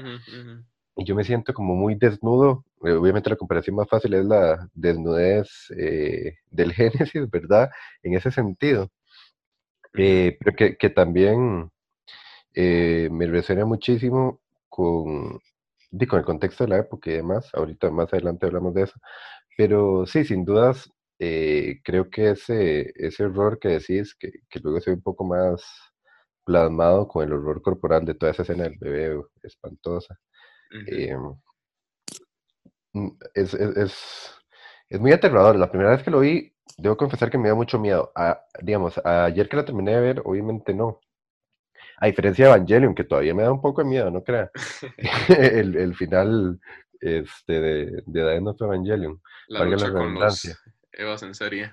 Y 0.98 1.06
yo 1.06 1.16
me 1.16 1.24
siento 1.24 1.54
como 1.54 1.76
muy 1.76 1.96
desnudo, 1.96 2.66
eh, 2.84 2.92
obviamente 2.92 3.30
la 3.30 3.38
comparación 3.38 3.78
más 3.78 3.88
fácil 3.88 4.14
es 4.14 4.26
la 4.26 4.68
desnudez 4.74 5.50
eh, 5.78 6.36
del 6.50 6.74
Génesis, 6.74 7.30
¿verdad? 7.30 7.70
En 8.04 8.16
ese 8.16 8.32
sentido. 8.32 8.90
Eh, 9.94 10.38
pero 10.40 10.56
que, 10.56 10.78
que 10.78 10.90
también 10.90 11.70
eh, 12.54 13.10
me 13.12 13.28
resuena 13.28 13.66
muchísimo 13.66 14.42
con, 14.70 15.40
con 16.10 16.20
el 16.20 16.26
contexto 16.26 16.64
de 16.66 16.70
la 16.70 16.80
época 16.80 17.10
y 17.12 17.16
demás. 17.16 17.50
Ahorita 17.54 17.92
más 17.92 18.12
adelante 18.14 18.46
hablamos 18.46 18.74
de 18.74 18.84
eso. 18.84 19.00
Pero 19.58 20.06
sí, 20.06 20.24
sin 20.26 20.46
dudas, 20.46 20.90
eh, 21.20 21.82
creo 21.84 22.10
que 22.10 22.32
ese, 22.32 22.92
ese 22.96 23.26
horror 23.26 23.60
que 23.60 23.70
decís, 23.70 24.16
que, 24.16 24.32
que, 24.50 24.60
luego 24.60 24.80
se 24.82 24.92
ve 24.92 24.96
un 24.96 25.04
poco 25.04 25.24
más 25.24 25.64
plasmado 26.44 27.08
con 27.08 27.24
el 27.24 27.34
horror 27.34 27.62
corporal 27.62 28.06
de 28.06 28.16
toda 28.16 28.32
esa 28.32 28.44
escena 28.44 28.64
del 28.64 28.78
bebé 28.80 29.24
espantosa. 29.44 30.18
Eh, 30.88 31.16
mm, 32.94 33.10
es, 33.36 33.54
es, 33.54 33.78
es, 33.78 34.34
es, 34.90 35.00
muy 35.00 35.12
aterrador. 35.12 35.56
La 35.58 35.70
primera 35.70 35.92
vez 35.92 36.04
que 36.04 36.12
lo 36.12 36.22
vi, 36.22 36.54
debo 36.78 36.98
confesar 36.98 37.30
que 37.30 37.38
me 37.38 37.50
dio 37.50 37.56
mucho 37.56 37.80
miedo. 37.80 38.12
A, 38.16 38.44
digamos, 38.62 38.98
ayer 39.06 39.50
que 39.50 39.58
la 39.58 39.66
terminé 39.66 39.92
de 39.94 40.02
ver, 40.02 40.22
obviamente 40.26 40.74
no, 40.74 41.01
a 42.02 42.08
diferencia 42.08 42.46
de 42.46 42.52
Evangelion, 42.52 42.96
que 42.96 43.04
todavía 43.04 43.36
me 43.36 43.44
da 43.44 43.52
un 43.52 43.62
poco 43.62 43.84
de 43.84 43.90
miedo, 43.90 44.10
no 44.10 44.24
crea. 44.24 44.50
el, 45.30 45.78
el, 45.78 45.96
final 45.96 46.60
este, 47.00 47.62
de, 47.62 48.04
de 48.08 48.36
End 48.36 48.48
of 48.48 48.60
Evangelion. 48.60 49.22
La 49.48 49.64
lucha 49.64 49.92
con 49.92 50.16
los 50.16 50.58
Evas 50.92 51.24
en 51.24 51.36
serie. 51.36 51.72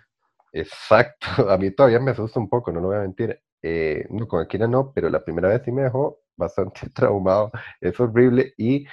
Exacto, 0.52 1.26
a 1.50 1.56
mí 1.56 1.70
todavía 1.70 1.98
me 1.98 2.10
asusta 2.10 2.38
un 2.38 2.48
poco, 2.48 2.70
no 2.70 2.80
lo 2.80 2.88
voy 2.88 2.96
a 2.96 3.00
mentir. 3.00 3.40
Eh, 3.62 4.06
no, 4.10 4.28
con 4.28 4.40
Akira 4.40 4.68
no, 4.68 4.92
pero 4.92 5.08
la 5.08 5.24
primera 5.24 5.48
vez 5.48 5.62
sí 5.64 5.72
me 5.72 5.82
dejó 5.82 6.20
bastante 6.36 6.88
traumado, 6.94 7.50
es 7.80 7.98
horrible 7.98 8.52
y 8.56 8.86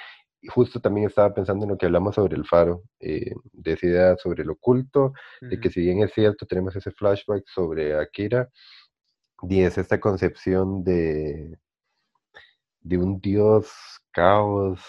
justo 0.48 0.80
también 0.80 1.06
estaba 1.06 1.34
pensando 1.34 1.64
en 1.64 1.72
lo 1.72 1.78
que 1.78 1.86
hablamos 1.86 2.14
sobre 2.14 2.34
el 2.34 2.46
faro, 2.46 2.82
eh, 2.98 3.32
de 3.52 3.72
esa 3.72 3.86
idea 3.86 4.16
sobre 4.16 4.42
el 4.42 4.50
oculto, 4.50 5.12
de 5.40 5.60
que 5.60 5.70
si 5.70 5.80
bien 5.80 6.02
es 6.02 6.12
cierto, 6.12 6.46
tenemos 6.46 6.74
ese 6.74 6.90
flashback 6.90 7.44
sobre 7.46 7.94
Akira, 7.94 8.48
y 9.42 9.62
es 9.62 9.78
esta 9.78 10.00
concepción 10.00 10.84
de, 10.84 11.58
de 12.80 12.98
un 12.98 13.20
dios 13.20 13.68
caos. 14.12 14.80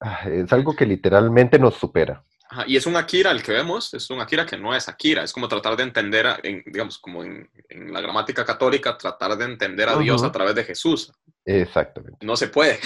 Ah, 0.00 0.28
es 0.30 0.52
algo 0.52 0.74
que 0.74 0.86
literalmente 0.86 1.58
nos 1.58 1.74
supera. 1.74 2.24
y 2.66 2.76
es 2.76 2.86
un 2.86 2.96
Akira 2.96 3.30
el 3.30 3.42
que 3.42 3.52
vemos, 3.52 3.92
es 3.92 4.08
un 4.10 4.20
Akira 4.20 4.46
que 4.46 4.56
no 4.56 4.74
es 4.74 4.88
Akira, 4.88 5.22
es 5.22 5.32
como 5.32 5.48
tratar 5.48 5.76
de 5.76 5.82
entender, 5.82 6.26
digamos, 6.66 6.98
como 6.98 7.22
en, 7.22 7.50
la 7.92 8.00
gramática 8.00 8.44
católica, 8.44 8.96
tratar 8.96 9.36
de 9.36 9.44
entender 9.44 9.88
a 9.88 9.98
Dios 9.98 10.22
a 10.22 10.32
través 10.32 10.54
de 10.54 10.64
Jesús. 10.64 11.12
Exactamente. 11.44 12.24
No 12.24 12.36
se 12.36 12.48
puede. 12.48 12.78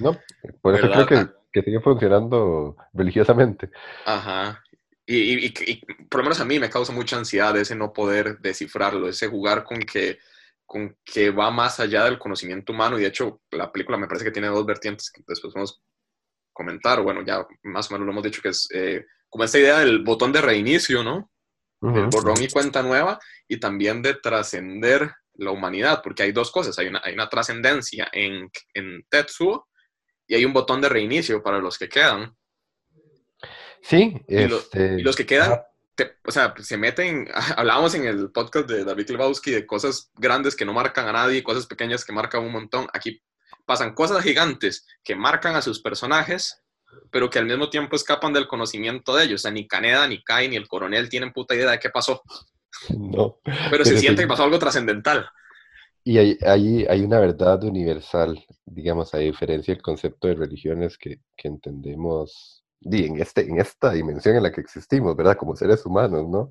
no, 0.00 0.18
por 0.60 0.74
eso 0.74 0.90
creo 0.90 1.06
que, 1.06 1.26
que, 1.52 1.62
sigue 1.62 1.80
funcionando 1.80 2.76
religiosamente. 2.92 3.70
Ajá. 4.04 4.62
Y, 5.08 5.50
por 6.08 6.18
lo 6.18 6.24
menos 6.24 6.40
a 6.40 6.44
mí 6.44 6.58
me 6.58 6.70
causa 6.70 6.92
mucha 6.92 7.16
ansiedad 7.16 7.56
ese 7.56 7.76
no 7.76 7.92
poder 7.92 8.38
descifrarlo, 8.40 9.08
ese 9.08 9.28
jugar 9.28 9.62
con 9.62 9.78
que, 9.80 10.18
con 10.64 10.96
que 11.04 11.30
va 11.30 11.50
más 11.50 11.78
allá 11.78 12.04
del 12.04 12.18
conocimiento 12.18 12.72
humano. 12.72 12.98
Y 12.98 13.02
de 13.02 13.08
hecho, 13.08 13.40
la 13.52 13.70
película 13.70 13.96
me 13.96 14.08
parece 14.08 14.24
que 14.24 14.32
tiene 14.32 14.48
dos 14.48 14.66
vertientes 14.66 15.10
que 15.10 15.22
después 15.26 15.54
vamos 15.54 15.80
a 15.80 16.52
comentar. 16.52 17.00
Bueno, 17.02 17.24
ya 17.24 17.46
más 17.62 17.88
o 17.88 17.94
menos 17.94 18.06
lo 18.06 18.12
hemos 18.12 18.24
dicho, 18.24 18.42
que 18.42 18.48
es 18.48 18.68
eh, 18.74 19.06
como 19.28 19.44
esta 19.44 19.58
idea 19.58 19.78
del 19.78 20.02
botón 20.02 20.32
de 20.32 20.40
reinicio, 20.40 21.04
¿no? 21.04 21.30
El 21.82 22.06
borrón 22.06 22.42
y 22.42 22.48
cuenta 22.48 22.82
nueva, 22.82 23.18
y 23.46 23.60
también 23.60 24.02
de 24.02 24.14
trascender 24.14 25.12
la 25.34 25.50
humanidad, 25.52 26.00
porque 26.02 26.24
hay 26.24 26.32
dos 26.32 26.50
cosas. 26.50 26.76
Hay 26.78 26.88
una, 26.88 27.00
hay 27.04 27.14
una 27.14 27.28
trascendencia 27.28 28.08
en, 28.12 28.50
en 28.74 29.04
Tetsuo 29.08 29.68
y 30.26 30.34
hay 30.34 30.44
un 30.44 30.52
botón 30.52 30.80
de 30.80 30.88
reinicio 30.88 31.42
para 31.42 31.58
los 31.58 31.78
que 31.78 31.88
quedan. 31.88 32.34
Sí, 33.88 34.20
y, 34.26 34.36
este, 34.36 35.02
los 35.02 35.14
que 35.14 35.26
quedan, 35.26 35.60
o 36.24 36.30
sea, 36.30 36.54
se 36.58 36.76
meten, 36.76 37.28
hablábamos 37.56 37.94
en 37.94 38.06
el 38.06 38.30
podcast 38.30 38.68
de 38.68 38.84
David 38.84 39.10
Lebowski 39.10 39.50
de 39.50 39.66
cosas 39.66 40.10
grandes 40.16 40.56
que 40.56 40.64
no 40.64 40.72
marcan 40.72 41.08
a 41.08 41.12
nadie, 41.12 41.42
cosas 41.42 41.66
pequeñas 41.66 42.04
que 42.04 42.12
marcan 42.12 42.44
un 42.44 42.52
montón. 42.52 42.86
Aquí 42.92 43.22
pasan 43.64 43.94
cosas 43.94 44.22
gigantes 44.22 44.86
que 45.02 45.16
marcan 45.16 45.56
a 45.56 45.62
sus 45.62 45.80
personajes 45.80 46.62
pero 47.10 47.30
que 47.30 47.38
al 47.38 47.46
mismo 47.46 47.68
tiempo 47.70 47.96
escapan 47.96 48.32
del 48.32 48.48
conocimiento 48.48 49.14
de 49.14 49.24
ellos. 49.24 49.40
O 49.40 49.42
sea, 49.42 49.50
ni 49.50 49.66
Caneda, 49.66 50.06
ni 50.06 50.22
Kai, 50.22 50.48
ni 50.48 50.56
el 50.56 50.68
coronel 50.68 51.08
tienen 51.08 51.32
puta 51.32 51.54
idea 51.54 51.70
de 51.70 51.78
qué 51.78 51.90
pasó. 51.90 52.22
No. 52.96 53.38
Pero, 53.70 53.84
se 53.84 53.98
siente 53.98 54.22
que 54.22 54.28
pasó 54.28 54.44
algo 54.44 54.58
trascendental. 54.58 55.26
Y 56.04 56.18
hay, 56.18 56.38
hay, 56.42 56.86
hay, 56.88 57.00
una 57.02 57.18
verdad 57.18 57.64
universal, 57.64 58.44
digamos, 58.64 59.12
a 59.14 59.18
diferencia 59.18 59.74
del 59.74 59.82
concepto 59.82 60.28
de 60.28 60.34
religiones 60.34 60.98
que, 60.98 61.20
que 61.36 61.48
entendemos 61.48 62.64
en, 62.82 63.20
este, 63.20 63.42
en 63.42 63.58
esta 63.60 63.92
dimensión 63.92 64.36
en 64.36 64.42
la 64.42 64.52
que 64.52 64.60
existimos, 64.60 65.16
¿verdad? 65.16 65.36
Como 65.36 65.56
seres 65.56 65.84
humanos, 65.86 66.28
¿no? 66.28 66.50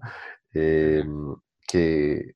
Em, 0.53 1.35
que, 1.67 2.33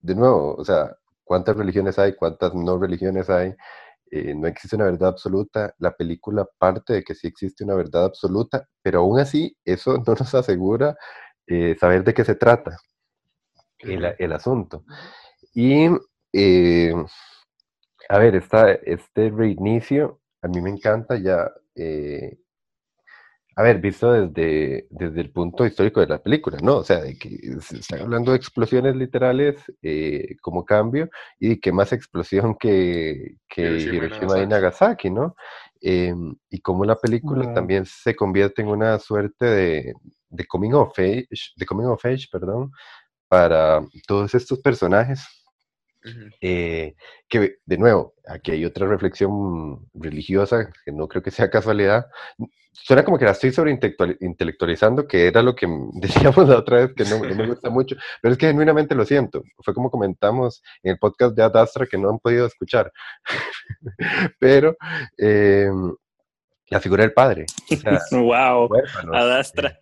de 0.00 0.14
nuevo, 0.14 0.54
o 0.56 0.64
sea, 0.64 0.96
¿cuántas 1.24 1.56
religiones 1.56 1.98
hay? 1.98 2.14
¿Cuántas 2.16 2.54
no 2.54 2.78
religiones 2.78 3.30
hay? 3.30 3.54
Eh, 4.10 4.34
no 4.34 4.46
existe 4.48 4.76
una 4.76 4.86
verdad 4.86 5.10
absoluta. 5.10 5.74
La 5.78 5.92
película 5.96 6.46
parte 6.58 6.94
de 6.94 7.02
que 7.04 7.14
sí 7.14 7.26
existe 7.28 7.64
una 7.64 7.74
verdad 7.74 8.04
absoluta, 8.06 8.68
pero 8.82 9.00
aún 9.00 9.18
así 9.20 9.56
eso 9.64 9.94
no 10.06 10.14
nos 10.14 10.34
asegura 10.34 10.96
eh, 11.46 11.76
saber 11.80 12.04
de 12.04 12.14
qué 12.14 12.24
se 12.24 12.34
trata 12.36 12.78
el, 13.80 14.14
el 14.18 14.32
asunto. 14.32 14.84
Y, 15.54 15.88
eh, 16.32 16.94
a 18.08 18.18
ver, 18.18 18.36
esta, 18.36 18.72
este 18.72 19.30
reinicio 19.30 20.20
a 20.42 20.48
mí 20.48 20.60
me 20.60 20.70
encanta 20.70 21.16
ya 21.16 21.50
a 23.54 23.62
ver, 23.62 23.80
visto 23.80 24.12
desde, 24.12 24.86
desde 24.90 25.20
el 25.20 25.30
punto 25.30 25.66
histórico 25.66 26.00
de 26.00 26.06
la 26.06 26.22
película, 26.22 26.58
¿no? 26.62 26.76
O 26.76 26.84
sea, 26.84 27.00
de 27.00 27.18
que 27.18 27.28
se 27.60 27.78
están 27.78 28.00
hablando 28.00 28.32
de 28.32 28.38
explosiones 28.38 28.96
literales 28.96 29.56
eh, 29.82 30.36
como 30.40 30.64
cambio 30.64 31.10
y 31.38 31.60
que 31.60 31.70
más 31.70 31.92
explosión 31.92 32.54
que, 32.54 33.36
que 33.48 33.78
Hiroshima, 33.78 34.38
y 34.40 34.46
Nagasaki, 34.46 35.10
¿no? 35.10 35.36
Em, 35.80 36.34
y 36.48 36.60
cómo 36.60 36.84
la 36.84 36.96
película 36.96 37.52
también 37.52 37.84
se 37.84 38.16
convierte 38.16 38.62
en 38.62 38.68
una 38.68 38.98
suerte 38.98 39.44
de, 39.44 39.94
de, 40.30 40.46
coming 40.46 40.72
of 40.72 40.98
age, 40.98 41.52
de 41.56 41.66
coming 41.66 41.86
of 41.86 42.04
age, 42.06 42.28
perdón, 42.30 42.70
para 43.28 43.84
todos 44.06 44.34
estos 44.34 44.60
personajes. 44.60 45.26
Eh, 46.40 46.94
que 47.28 47.56
de 47.64 47.78
nuevo, 47.78 48.14
aquí 48.26 48.50
hay 48.50 48.64
otra 48.64 48.86
reflexión 48.86 49.88
religiosa 49.94 50.70
que 50.84 50.92
no 50.92 51.08
creo 51.08 51.22
que 51.22 51.30
sea 51.30 51.50
casualidad, 51.50 52.06
suena 52.72 53.04
como 53.04 53.18
que 53.18 53.24
la 53.24 53.32
estoy 53.32 53.52
sobreintelectualizando, 53.52 55.06
que 55.06 55.26
era 55.26 55.42
lo 55.42 55.54
que 55.54 55.66
decíamos 55.94 56.48
la 56.48 56.58
otra 56.58 56.78
vez, 56.78 56.94
que 56.94 57.04
no, 57.04 57.20
me 57.20 57.46
gusta 57.46 57.70
mucho, 57.70 57.96
pero 58.20 58.32
es 58.32 58.38
que 58.38 58.46
genuinamente 58.48 58.94
lo 58.94 59.04
siento. 59.04 59.42
Fue 59.58 59.74
como 59.74 59.90
comentamos 59.90 60.62
en 60.82 60.92
el 60.92 60.98
podcast 60.98 61.34
de 61.36 61.42
Adastra 61.42 61.86
que 61.86 61.98
no 61.98 62.10
han 62.10 62.18
podido 62.18 62.46
escuchar. 62.46 62.92
pero 64.38 64.76
em, 65.18 65.94
la 66.72 66.80
figura 66.80 67.02
del 67.02 67.12
padre. 67.12 67.46
wow, 68.10 68.68
Adastra. 69.12 69.78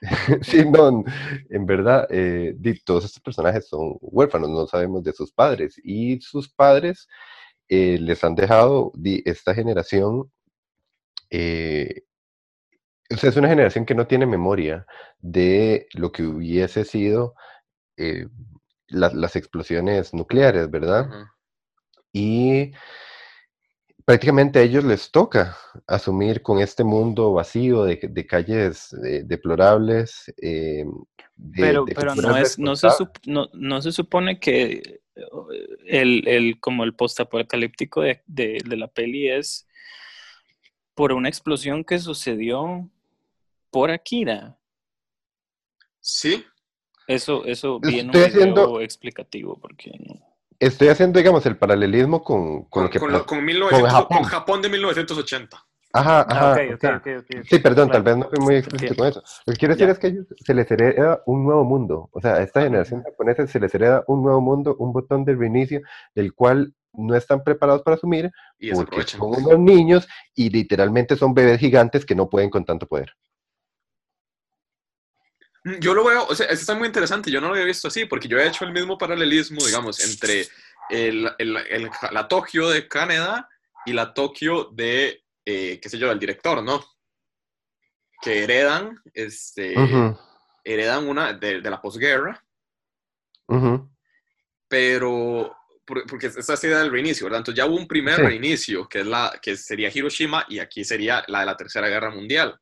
sí, 0.42 0.64
no, 0.64 1.04
en 1.50 1.66
verdad, 1.66 2.06
eh, 2.10 2.54
todos 2.84 3.04
estos 3.04 3.22
personajes 3.22 3.68
son 3.68 3.96
huérfanos, 4.00 4.50
no 4.50 4.66
sabemos 4.66 5.04
de 5.04 5.12
sus 5.12 5.32
padres, 5.32 5.80
y 5.84 6.20
sus 6.20 6.48
padres 6.48 7.08
eh, 7.68 7.98
les 8.00 8.24
han 8.24 8.34
dejado 8.34 8.92
esta 9.24 9.54
generación 9.54 10.30
eh, 11.30 12.02
o 13.12 13.16
sea, 13.16 13.30
es 13.30 13.36
una 13.36 13.48
generación 13.48 13.84
que 13.84 13.94
no 13.94 14.06
tiene 14.06 14.26
memoria 14.26 14.86
de 15.18 15.86
lo 15.94 16.12
que 16.12 16.22
hubiese 16.22 16.84
sido 16.84 17.34
eh, 17.96 18.26
las 18.88 19.36
explosiones 19.36 20.12
nucleares, 20.12 20.70
¿verdad? 20.70 21.08
Y 22.12 22.72
prácticamente 24.12 24.58
a 24.58 24.62
ellos 24.62 24.84
les 24.84 25.10
toca 25.10 25.56
asumir 25.86 26.42
con 26.42 26.60
este 26.60 26.84
mundo 26.84 27.32
vacío 27.32 27.84
de, 27.84 28.26
calles 28.26 28.94
deplorables. 29.24 30.30
Eh, 30.42 30.84
pero 31.56 31.86
pero 31.86 32.14
no, 32.14 32.36
es, 32.36 32.58
no, 32.58 32.76
se 32.76 32.88
no, 33.24 33.80
se 33.80 33.90
supone 33.90 34.38
que 34.38 35.00
el, 35.86 36.28
el 36.28 36.60
como 36.60 36.84
el 36.84 36.94
postapocalíptico 36.94 38.02
de, 38.02 38.22
de, 38.26 38.58
de 38.62 38.76
la 38.76 38.86
peli 38.86 39.30
es 39.30 39.66
por 40.94 41.14
una 41.14 41.30
explosión 41.30 41.82
que 41.82 41.98
sucedió 41.98 42.90
por 43.70 43.90
Akira. 43.90 44.58
Sí. 46.00 46.44
Eso, 47.06 47.46
eso 47.46 47.80
viene 47.80 48.10
un 48.10 48.24
haciendo, 48.24 48.78
explicativo, 48.82 49.58
porque 49.58 49.90
Estoy 50.62 50.88
haciendo, 50.88 51.18
digamos, 51.18 51.44
el 51.46 51.56
paralelismo 51.56 52.22
con, 52.22 52.66
con, 52.66 52.88
que... 52.88 53.00
Con, 53.00 53.10
Japón. 53.10 54.22
Japón. 54.22 54.62
de 54.62 54.68
1980. 54.68 55.66
Ajá, 55.92 56.20
ajá. 56.20 56.52
Ah, 56.52 57.02
sí, 57.42 57.58
perdón, 57.58 57.90
tal 57.90 58.04
vez 58.04 58.16
no 58.16 58.28
fui 58.28 58.38
muy 58.38 58.54
explícito 58.54 58.94
con 58.94 59.08
eso. 59.08 59.24
Lo 59.44 59.52
que 59.52 59.58
quiero 59.58 59.74
decir 59.74 59.88
es 59.88 59.98
que 59.98 60.06
a 60.06 60.10
ellos 60.10 60.26
se 60.38 60.54
les 60.54 60.70
hereda 60.70 61.20
un 61.26 61.42
nuevo 61.42 61.64
mundo. 61.64 62.08
O 62.12 62.20
sea, 62.20 62.34
a 62.34 62.42
esta 62.42 62.62
generación 62.62 63.02
japonesa 63.02 63.44
se 63.48 63.58
les 63.58 63.74
hereda 63.74 64.04
un 64.06 64.22
nuevo 64.22 64.40
mundo, 64.40 64.76
un 64.78 64.92
botón 64.92 65.24
de 65.24 65.34
reinicio, 65.34 65.80
del 66.14 66.32
cual 66.32 66.72
no 66.92 67.16
están 67.16 67.42
preparados 67.42 67.82
para 67.82 67.96
asumir, 67.96 68.30
y 68.60 68.70
porque 68.70 69.02
son 69.02 69.34
unos 69.44 69.58
niños 69.58 70.06
y 70.32 70.48
literalmente 70.50 71.16
son 71.16 71.34
bebés 71.34 71.58
gigantes 71.58 72.06
que 72.06 72.14
no 72.14 72.30
pueden 72.30 72.50
con 72.50 72.64
tanto 72.64 72.86
poder. 72.86 73.14
Mm, 75.64 75.78
yo 75.78 75.94
lo 75.94 76.04
veo, 76.04 76.26
o 76.26 76.34
sea, 76.34 76.46
esto 76.46 76.60
está 76.60 76.74
muy 76.74 76.86
interesante, 76.86 77.30
yo 77.30 77.40
no 77.40 77.48
lo 77.48 77.54
había 77.54 77.66
visto 77.66 77.88
así, 77.88 78.04
porque 78.04 78.28
yo 78.28 78.38
he 78.38 78.48
hecho 78.48 78.64
el 78.64 78.72
mismo 78.72 78.98
paralelismo, 78.98 79.64
digamos, 79.64 80.00
entre 80.00 80.48
el, 80.90 81.30
el, 81.38 81.90
la 82.10 82.28
Tokio 82.28 82.68
de 82.68 82.88
Canadá 82.88 83.48
y 83.86 83.92
la 83.92 84.12
Tokio 84.12 84.64
de, 84.72 85.24
eh, 85.44 85.78
qué 85.80 85.88
sé 85.88 85.98
yo, 85.98 86.08
del 86.08 86.18
director, 86.18 86.62
¿no? 86.62 86.84
Que 88.20 88.44
heredan, 88.44 89.00
este, 89.14 89.74
heredan 90.64 91.08
una 91.08 91.32
de, 91.32 91.60
de 91.60 91.70
la 91.70 91.80
posguerra, 91.80 92.44
pero, 94.68 95.54
porque 95.84 96.28
esta 96.28 96.54
es 96.54 96.64
idea 96.64 96.78
del 96.78 96.90
reinicio, 96.90 97.26
¿verdad? 97.26 97.40
Entonces 97.40 97.58
ya 97.58 97.66
hubo 97.66 97.76
un 97.76 97.88
primer 97.88 98.18
reinicio, 98.18 98.88
que, 98.88 99.00
es 99.00 99.06
la, 99.06 99.38
que 99.42 99.56
sería 99.56 99.90
Hiroshima, 99.92 100.46
y 100.48 100.60
aquí 100.60 100.84
sería 100.84 101.24
la 101.26 101.40
de 101.40 101.46
la 101.46 101.56
Tercera 101.56 101.88
Guerra 101.88 102.10
Mundial. 102.10 102.58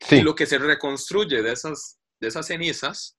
Sí. 0.00 0.16
Y 0.16 0.22
lo 0.22 0.34
que 0.34 0.46
se 0.46 0.58
reconstruye 0.58 1.42
de 1.42 1.52
esas 1.52 2.01
de 2.22 2.28
esas 2.28 2.46
cenizas, 2.46 3.18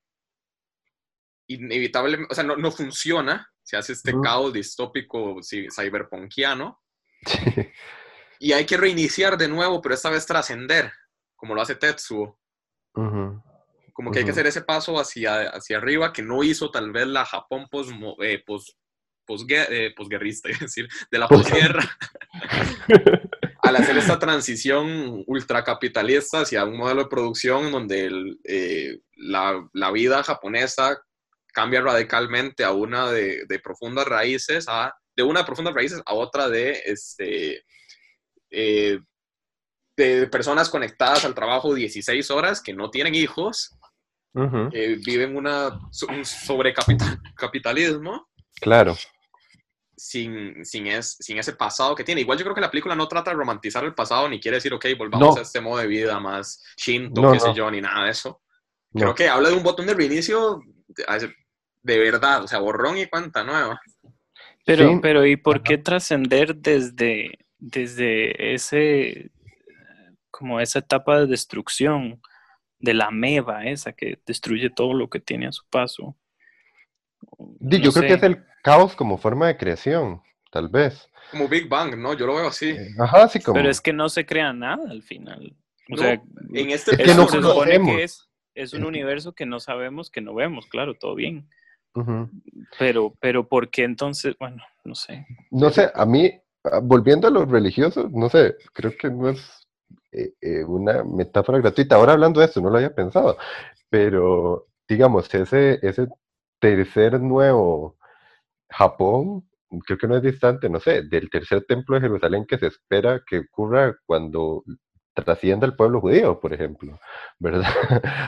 inevitablemente, 1.47 2.31
o 2.31 2.35
sea, 2.35 2.45
no, 2.45 2.55
no 2.55 2.71
funciona, 2.71 3.51
se 3.61 3.75
hace 3.75 3.93
este 3.93 4.13
caos 4.23 4.53
distópico 4.53 5.41
cyberpunkiano, 5.43 6.81
y 8.39 8.53
hay 8.53 8.65
que 8.65 8.77
reiniciar 8.77 9.37
de 9.37 9.49
nuevo, 9.49 9.81
pero 9.81 9.93
esta 9.93 10.09
vez 10.09 10.25
trascender, 10.25 10.91
como 11.35 11.53
lo 11.53 11.61
hace 11.61 11.75
Tetsuo. 11.75 12.39
Como 12.93 14.11
que 14.11 14.19
hay 14.19 14.25
que 14.25 14.31
hacer 14.31 14.47
ese 14.47 14.61
paso 14.61 14.97
hacia, 14.97 15.49
hacia 15.49 15.77
arriba 15.77 16.13
que 16.13 16.23
no 16.23 16.43
hizo 16.43 16.71
tal 16.71 16.91
vez 16.91 17.05
la 17.05 17.25
Japón 17.25 17.67
pos, 17.69 17.89
eh, 18.21 18.41
pos, 18.45 18.77
eh, 19.49 19.93
posguerrista, 19.95 20.49
es 20.49 20.59
decir, 20.61 20.87
de 21.11 21.17
la 21.17 21.27
posguerra. 21.27 21.83
al 23.75 23.81
hacer 23.81 23.97
esta 23.97 24.19
transición 24.19 25.23
ultracapitalista 25.25 26.41
hacia 26.41 26.65
un 26.65 26.77
modelo 26.77 27.03
de 27.03 27.09
producción 27.09 27.71
donde 27.71 28.36
eh, 28.43 28.99
la, 29.15 29.91
vida 29.91 30.23
japonesa 30.23 31.01
cambia 31.47 31.81
radicalmente 31.81 32.63
a 32.63 32.71
una 32.71 33.12
de, 33.12 33.59
profundas 33.63 34.05
raíces, 34.05 34.65
a, 34.67 34.93
de 35.15 35.23
una 35.23 35.39
de 35.39 35.45
profundas 35.45 35.73
raíces 35.73 36.03
a 36.05 36.13
otra 36.13 36.49
de, 36.49 36.83
este, 36.86 37.63
eh, 38.51 38.99
de 39.97 40.27
personas 40.27 40.69
conectadas 40.69 41.25
al 41.25 41.33
trabajo 41.33 41.73
16 41.73 42.29
horas 42.29 42.62
que 42.62 42.73
no 42.73 42.91
tienen 42.91 43.15
hijos, 43.15 43.75
que 44.71 44.99
viven 45.03 45.36
una, 45.36 45.79
un 46.09 46.25
sobrecapitalismo. 46.25 48.27
Claro 48.59 48.95
sin, 50.03 50.65
sin, 50.65 50.87
es, 50.87 51.15
sin 51.17 51.37
ese 51.37 51.53
pasado 51.53 51.95
que 51.95 52.03
tiene. 52.03 52.19
Igual 52.19 52.37
yo 52.37 52.43
creo 52.43 52.53
que 52.53 52.59
la 52.59 52.69
película 52.69 52.93
no 52.93 53.07
trata 53.07 53.31
de 53.31 53.37
romantizar 53.37 53.85
el 53.85 53.95
pasado 53.95 54.27
ni 54.27 54.37
quiere 54.37 54.57
decir, 54.57 54.73
ok, 54.73 54.85
volvamos 54.97 55.37
a 55.37 55.41
este 55.41 55.61
modo 55.61 55.77
de 55.79 55.87
vida 55.87 56.19
más 56.19 56.61
shinto, 56.75 57.31
qué 57.31 57.39
sé 57.39 57.53
yo, 57.53 57.71
ni 57.71 57.79
nada 57.79 58.03
de 58.03 58.11
eso. 58.11 58.41
Creo 58.93 59.15
que 59.15 59.29
habla 59.29 59.49
de 59.49 59.55
un 59.55 59.63
botón 59.63 59.87
de 59.87 59.93
reinicio 59.93 60.61
de, 60.89 61.99
verdad, 61.99 62.43
o 62.43 62.47
sea, 62.49 62.59
borrón 62.59 62.97
y 62.97 63.05
cuenta 63.05 63.45
nueva. 63.45 63.79
Pero, 64.65 64.99
pero 65.01 65.25
¿y 65.25 65.37
por 65.37 65.63
qué 65.63 65.77
trascender 65.77 66.57
desde, 66.57 67.39
desde 67.57 68.53
ese, 68.53 69.31
como 70.31 70.59
esa 70.59 70.79
etapa 70.79 71.21
de 71.21 71.27
destrucción 71.27 72.21
de 72.79 72.93
la 72.93 73.09
meva 73.09 73.63
esa 73.63 73.93
que 73.93 74.19
destruye 74.25 74.69
todo 74.69 74.93
lo 74.93 75.09
que 75.09 75.21
tiene 75.21 75.47
a 75.47 75.53
su 75.53 75.63
paso? 75.69 76.17
yo 77.61 77.93
creo 77.93 78.07
que 78.07 78.13
es 78.15 78.23
el 78.23 78.43
caos 78.63 78.95
como 78.95 79.19
forma 79.19 79.47
de 79.47 79.58
creación, 79.58 80.23
tal 80.52 80.69
vez. 80.69 81.08
Como 81.30 81.47
Big 81.47 81.69
Bang, 81.69 81.95
¿no? 81.95 82.13
Yo 82.13 82.26
lo 82.26 82.36
veo 82.36 82.47
así. 82.47 82.71
Eh, 82.71 82.95
ajá, 82.97 83.28
sí, 83.28 83.39
como. 83.39 83.56
Pero 83.56 83.69
es 83.69 83.82
que 83.82 83.93
no 83.93 84.10
se 84.10 84.26
crea 84.26 84.52
nada 84.54 84.89
al 84.89 85.04
final. 85.04 85.56
O 85.91 85.97
sea, 85.97 86.13
en 86.54 86.69
este 86.71 86.91
es 86.91 86.97
que 86.97 87.13
no 87.13 87.28
que 87.28 88.04
es, 88.04 88.30
es, 88.56 88.73
un 88.73 88.86
universo 88.86 89.34
que 89.34 89.45
no 89.45 89.60
sabemos, 89.60 90.10
que 90.10 90.21
no 90.21 90.34
vemos, 90.34 90.65
claro, 90.67 90.95
todo 90.95 91.13
bien. 91.13 91.47
Pero, 92.80 93.13
pero 93.19 93.47
¿por 93.47 93.69
qué 93.69 93.84
entonces? 93.84 94.36
Bueno, 94.39 94.63
no 94.86 94.95
sé. 94.95 95.28
No 95.52 95.69
sé, 95.69 95.91
a 95.93 96.06
mí, 96.06 96.32
ah, 96.63 96.80
volviendo 96.82 97.28
a 97.28 97.32
los 97.32 97.49
religiosos, 97.49 98.12
no 98.12 98.30
sé, 98.30 98.56
creo 98.71 98.93
que 98.97 99.10
no 99.10 99.30
es 99.30 99.67
eh, 100.12 100.34
eh, 100.41 100.63
una 100.63 101.04
metáfora 101.04 101.60
gratuita. 101.60 101.97
Ahora 101.97 102.13
hablando 102.13 102.39
de 102.39 102.47
esto, 102.47 102.62
no 102.62 102.69
lo 102.69 102.78
había 102.78 102.95
pensado, 102.95 103.38
pero 103.89 104.67
digamos, 104.88 105.32
ese, 105.34 105.80
ese 105.82 106.08
tercer 106.60 107.19
nuevo 107.19 107.97
Japón, 108.73 109.47
creo 109.86 109.97
que 109.97 110.07
no 110.07 110.17
es 110.17 110.23
distante, 110.23 110.69
no 110.69 110.79
sé, 110.79 111.03
del 111.03 111.29
tercer 111.29 111.65
templo 111.65 111.95
de 111.95 112.01
Jerusalén 112.01 112.45
que 112.45 112.57
se 112.57 112.67
espera 112.67 113.21
que 113.27 113.39
ocurra 113.39 113.95
cuando 114.05 114.63
trascienda 115.13 115.67
el 115.67 115.75
pueblo 115.75 116.01
judío, 116.01 116.39
por 116.39 116.53
ejemplo, 116.53 116.99
¿verdad? 117.39 117.71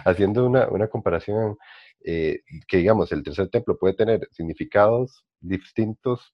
Haciendo 0.06 0.46
una, 0.46 0.68
una 0.70 0.88
comparación 0.88 1.58
eh, 2.04 2.42
que, 2.68 2.78
digamos, 2.78 3.12
el 3.12 3.24
tercer 3.24 3.50
templo 3.50 3.78
puede 3.78 3.96
tener 3.96 4.28
significados 4.32 5.26
distintos 5.40 6.34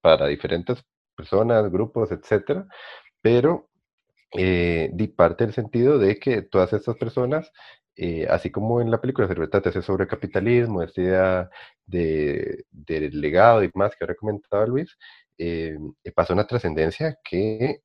para 0.00 0.26
diferentes 0.26 0.84
personas, 1.16 1.70
grupos, 1.70 2.10
etcétera, 2.10 2.66
pero 3.22 3.68
eh, 4.32 4.90
di 4.92 5.08
parte 5.08 5.44
del 5.44 5.54
sentido 5.54 5.98
de 5.98 6.18
que 6.18 6.42
todas 6.42 6.72
estas 6.72 6.96
personas, 6.96 7.52
eh, 7.96 8.26
así 8.28 8.50
como 8.50 8.80
en 8.80 8.90
la 8.90 9.00
película 9.00 9.28
se 9.28 9.34
trata 9.34 9.82
sobre 9.82 10.06
capitalismo, 10.06 10.82
esta 10.82 11.00
idea 11.00 11.50
de, 11.86 12.64
legado 13.12 13.62
y 13.62 13.70
más 13.74 13.92
que 13.92 14.04
ahora 14.04 14.14
comentaba 14.14 14.66
Luis, 14.66 14.96
eh, 15.38 15.76
pasa 16.14 16.32
una 16.32 16.46
trascendencia 16.46 17.18
que 17.24 17.80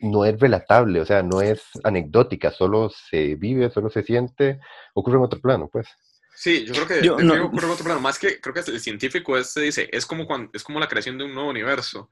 no 0.00 0.24
es 0.24 0.38
relatable, 0.38 1.00
o 1.00 1.06
sea, 1.06 1.22
no 1.22 1.40
es 1.40 1.62
anecdótica, 1.82 2.50
solo 2.50 2.90
se 2.90 3.34
vive, 3.34 3.70
solo 3.70 3.90
se 3.90 4.02
siente, 4.02 4.60
ocurre 4.94 5.16
en 5.16 5.24
otro 5.24 5.40
plano, 5.40 5.68
pues. 5.72 5.88
Sí, 6.34 6.64
yo 6.64 6.72
creo 6.72 6.86
que 6.86 7.02
yo, 7.04 7.18
no, 7.18 7.46
ocurre 7.46 7.66
en 7.66 7.72
otro 7.72 7.84
plano. 7.84 8.00
Más 8.00 8.16
que 8.16 8.40
creo 8.40 8.54
que 8.54 8.60
el 8.60 8.78
científico 8.78 9.36
es, 9.36 9.50
se 9.50 9.60
dice, 9.60 9.88
es 9.92 10.06
como, 10.06 10.24
cuando, 10.24 10.50
es 10.52 10.62
como 10.62 10.78
la 10.78 10.86
creación 10.86 11.18
de 11.18 11.24
un 11.24 11.34
nuevo 11.34 11.50
universo. 11.50 12.08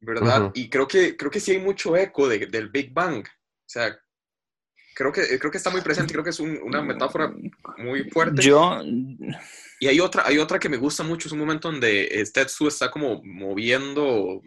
¿verdad? 0.00 0.52
Y 0.54 0.68
creo 0.68 0.86
que, 0.86 1.16
creo 1.16 1.30
que 1.30 1.40
sí 1.40 1.52
hay 1.52 1.58
mucho 1.58 1.96
eco 1.96 2.28
de, 2.28 2.46
del 2.46 2.68
Big 2.68 2.92
Bang. 2.92 3.26
O 3.26 3.68
sea, 3.68 3.98
creo 4.96 5.12
que, 5.12 5.38
creo 5.38 5.50
que 5.50 5.58
está 5.58 5.68
muy 5.68 5.82
presente, 5.82 6.12
creo 6.12 6.24
que 6.24 6.30
es 6.30 6.40
una 6.40 6.80
metáfora 6.80 7.32
muy 7.76 8.08
fuerte. 8.08 8.42
Yo... 8.42 8.80
Y 9.78 9.88
hay 9.88 10.00
otra, 10.00 10.26
hay 10.26 10.38
otra 10.38 10.58
que 10.58 10.70
me 10.70 10.78
gusta 10.78 11.02
mucho, 11.02 11.28
es 11.28 11.32
un 11.32 11.38
momento 11.38 11.70
donde 11.70 12.24
Tetsu 12.32 12.66
está 12.66 12.90
como 12.90 13.22
moviendo 13.22 14.40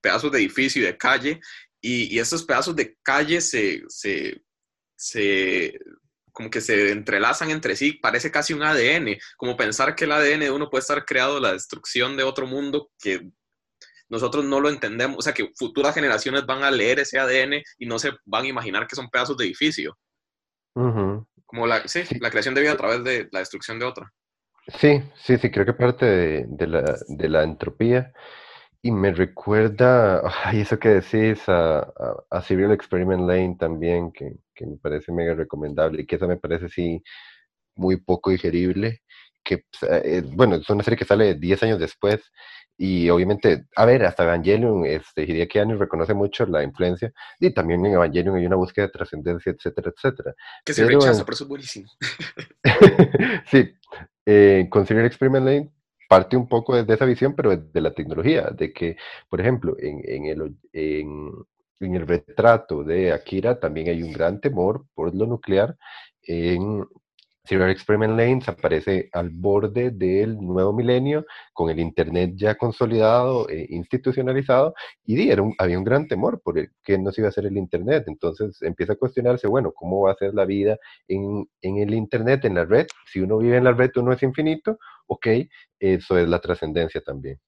pedazos 0.00 0.32
de 0.32 0.38
edificio 0.38 0.82
y 0.82 0.86
de 0.86 0.98
calle, 0.98 1.40
y, 1.80 2.12
y 2.12 2.18
estos 2.18 2.42
pedazos 2.42 2.74
de 2.74 2.98
calle 3.04 3.40
se, 3.40 3.84
se, 3.86 4.42
se, 4.96 5.78
como 6.32 6.50
que 6.50 6.60
se 6.60 6.90
entrelazan 6.90 7.52
entre 7.52 7.76
sí, 7.76 7.92
parece 7.92 8.32
casi 8.32 8.52
un 8.52 8.64
ADN, 8.64 9.16
como 9.36 9.56
pensar 9.56 9.94
que 9.94 10.06
el 10.06 10.12
ADN 10.12 10.40
de 10.40 10.50
uno 10.50 10.70
puede 10.70 10.80
estar 10.80 11.04
creado 11.04 11.38
la 11.38 11.52
destrucción 11.52 12.16
de 12.16 12.24
otro 12.24 12.48
mundo 12.48 12.90
que 12.98 13.30
nosotros 14.08 14.44
no 14.44 14.60
lo 14.60 14.68
entendemos, 14.68 15.18
o 15.18 15.22
sea, 15.22 15.32
que 15.32 15.50
futuras 15.56 15.94
generaciones 15.94 16.44
van 16.46 16.62
a 16.62 16.70
leer 16.70 17.00
ese 17.00 17.18
ADN 17.18 17.62
y 17.78 17.86
no 17.86 17.98
se 17.98 18.12
van 18.24 18.44
a 18.44 18.48
imaginar 18.48 18.86
que 18.86 18.96
son 18.96 19.08
pedazos 19.08 19.36
de 19.36 19.46
edificio. 19.46 19.96
Como 20.74 21.66
la, 21.66 21.86
sí, 21.86 22.02
la 22.20 22.30
creación 22.30 22.54
de 22.54 22.62
vida 22.62 22.72
a 22.72 22.76
través 22.76 23.04
de 23.04 23.28
la 23.30 23.38
destrucción 23.38 23.78
de 23.78 23.84
otra. 23.84 24.12
Sí, 24.66 25.02
sí, 25.16 25.36
sí, 25.36 25.50
creo 25.50 25.66
que 25.66 25.74
parte 25.74 26.06
de, 26.06 26.66
la, 26.66 26.96
de 27.06 27.28
la, 27.28 27.44
entropía. 27.44 28.12
Y 28.82 28.90
me 28.90 29.12
recuerda, 29.12 30.22
ay, 30.44 30.60
eso 30.60 30.78
que 30.78 30.88
decís, 30.88 31.48
a, 31.48 31.92
a, 32.30 32.42
Serial 32.42 32.72
Experiment 32.72 33.22
Lane 33.28 33.56
también, 33.58 34.10
que, 34.12 34.36
que, 34.54 34.66
me 34.66 34.76
parece 34.76 35.12
mega 35.12 35.34
recomendable 35.34 36.02
y 36.02 36.06
que 36.06 36.16
esa 36.16 36.26
me 36.26 36.36
parece, 36.36 36.68
sí, 36.68 37.02
muy 37.76 37.96
poco 37.96 38.30
digerible. 38.30 39.02
Que, 39.44 39.64
eh, 39.82 40.22
bueno, 40.24 40.56
es 40.56 40.68
una 40.70 40.82
serie 40.82 40.98
que 40.98 41.04
sale 41.04 41.34
10 41.34 41.62
años 41.62 41.78
después 41.78 42.32
y 42.76 43.08
obviamente, 43.08 43.66
a 43.76 43.84
ver, 43.84 44.04
hasta 44.04 44.24
Evangelion, 44.24 44.84
este, 44.84 45.22
Hideaki 45.22 45.58
Anno 45.60 45.76
reconoce 45.76 46.14
mucho 46.14 46.44
la 46.46 46.62
influencia, 46.62 47.12
y 47.38 47.52
también 47.52 47.84
en 47.86 47.92
Evangelion 47.92 48.36
hay 48.36 48.46
una 48.46 48.56
búsqueda 48.56 48.86
de 48.86 48.92
trascendencia, 48.92 49.52
etcétera, 49.52 49.92
etcétera. 49.94 50.34
Que 50.64 50.72
se 50.72 50.84
rechaza, 50.84 51.24
pero 51.24 51.34
eso 51.34 51.44
es 51.44 51.48
buenísimo. 51.48 51.88
sí, 53.46 53.72
eh, 54.26 54.66
con 54.70 54.86
Serial 54.86 55.06
Experiment 55.06 55.46
Lane 55.46 55.70
parte 56.08 56.36
un 56.36 56.48
poco 56.48 56.80
de 56.80 56.94
esa 56.94 57.04
visión, 57.04 57.34
pero 57.34 57.56
de 57.56 57.80
la 57.80 57.92
tecnología, 57.92 58.50
de 58.50 58.72
que, 58.72 58.96
por 59.28 59.40
ejemplo, 59.40 59.74
en, 59.78 60.00
en 60.04 60.26
el, 60.26 60.56
en, 60.72 61.32
en 61.80 61.94
el 61.94 62.06
retrato 62.06 62.84
de 62.84 63.12
Akira 63.12 63.58
también 63.58 63.88
hay 63.88 64.02
un 64.02 64.12
gran 64.12 64.40
temor 64.40 64.86
por 64.94 65.14
lo 65.14 65.26
nuclear 65.26 65.76
en 66.22 66.86
Serial 67.46 67.70
Experiment 67.70 68.16
Lanes 68.16 68.48
aparece 68.48 69.10
al 69.12 69.28
borde 69.28 69.90
del 69.90 70.38
nuevo 70.38 70.72
milenio, 70.72 71.26
con 71.52 71.68
el 71.68 71.78
Internet 71.78 72.32
ya 72.36 72.54
consolidado, 72.54 73.48
e 73.50 73.66
institucionalizado, 73.68 74.74
y 75.04 75.30
había 75.58 75.78
un 75.78 75.84
gran 75.84 76.08
temor 76.08 76.40
por 76.40 76.58
el, 76.58 76.70
qué 76.82 76.96
nos 76.96 77.18
iba 77.18 77.26
a 77.26 77.30
hacer 77.30 77.44
el 77.44 77.58
Internet. 77.58 78.04
Entonces 78.06 78.62
empieza 78.62 78.94
a 78.94 78.96
cuestionarse, 78.96 79.46
bueno, 79.46 79.72
¿cómo 79.72 80.00
va 80.00 80.12
a 80.12 80.16
ser 80.16 80.32
la 80.32 80.46
vida 80.46 80.78
en, 81.06 81.46
en 81.60 81.76
el 81.78 81.92
Internet, 81.92 82.46
en 82.46 82.54
la 82.54 82.64
red? 82.64 82.86
Si 83.12 83.20
uno 83.20 83.36
vive 83.36 83.58
en 83.58 83.64
la 83.64 83.72
red, 83.72 83.90
uno 83.96 84.12
es 84.12 84.22
infinito, 84.22 84.78
ok, 85.06 85.26
eso 85.78 86.16
es 86.18 86.26
la 86.26 86.40
trascendencia 86.40 87.02
también. 87.02 87.38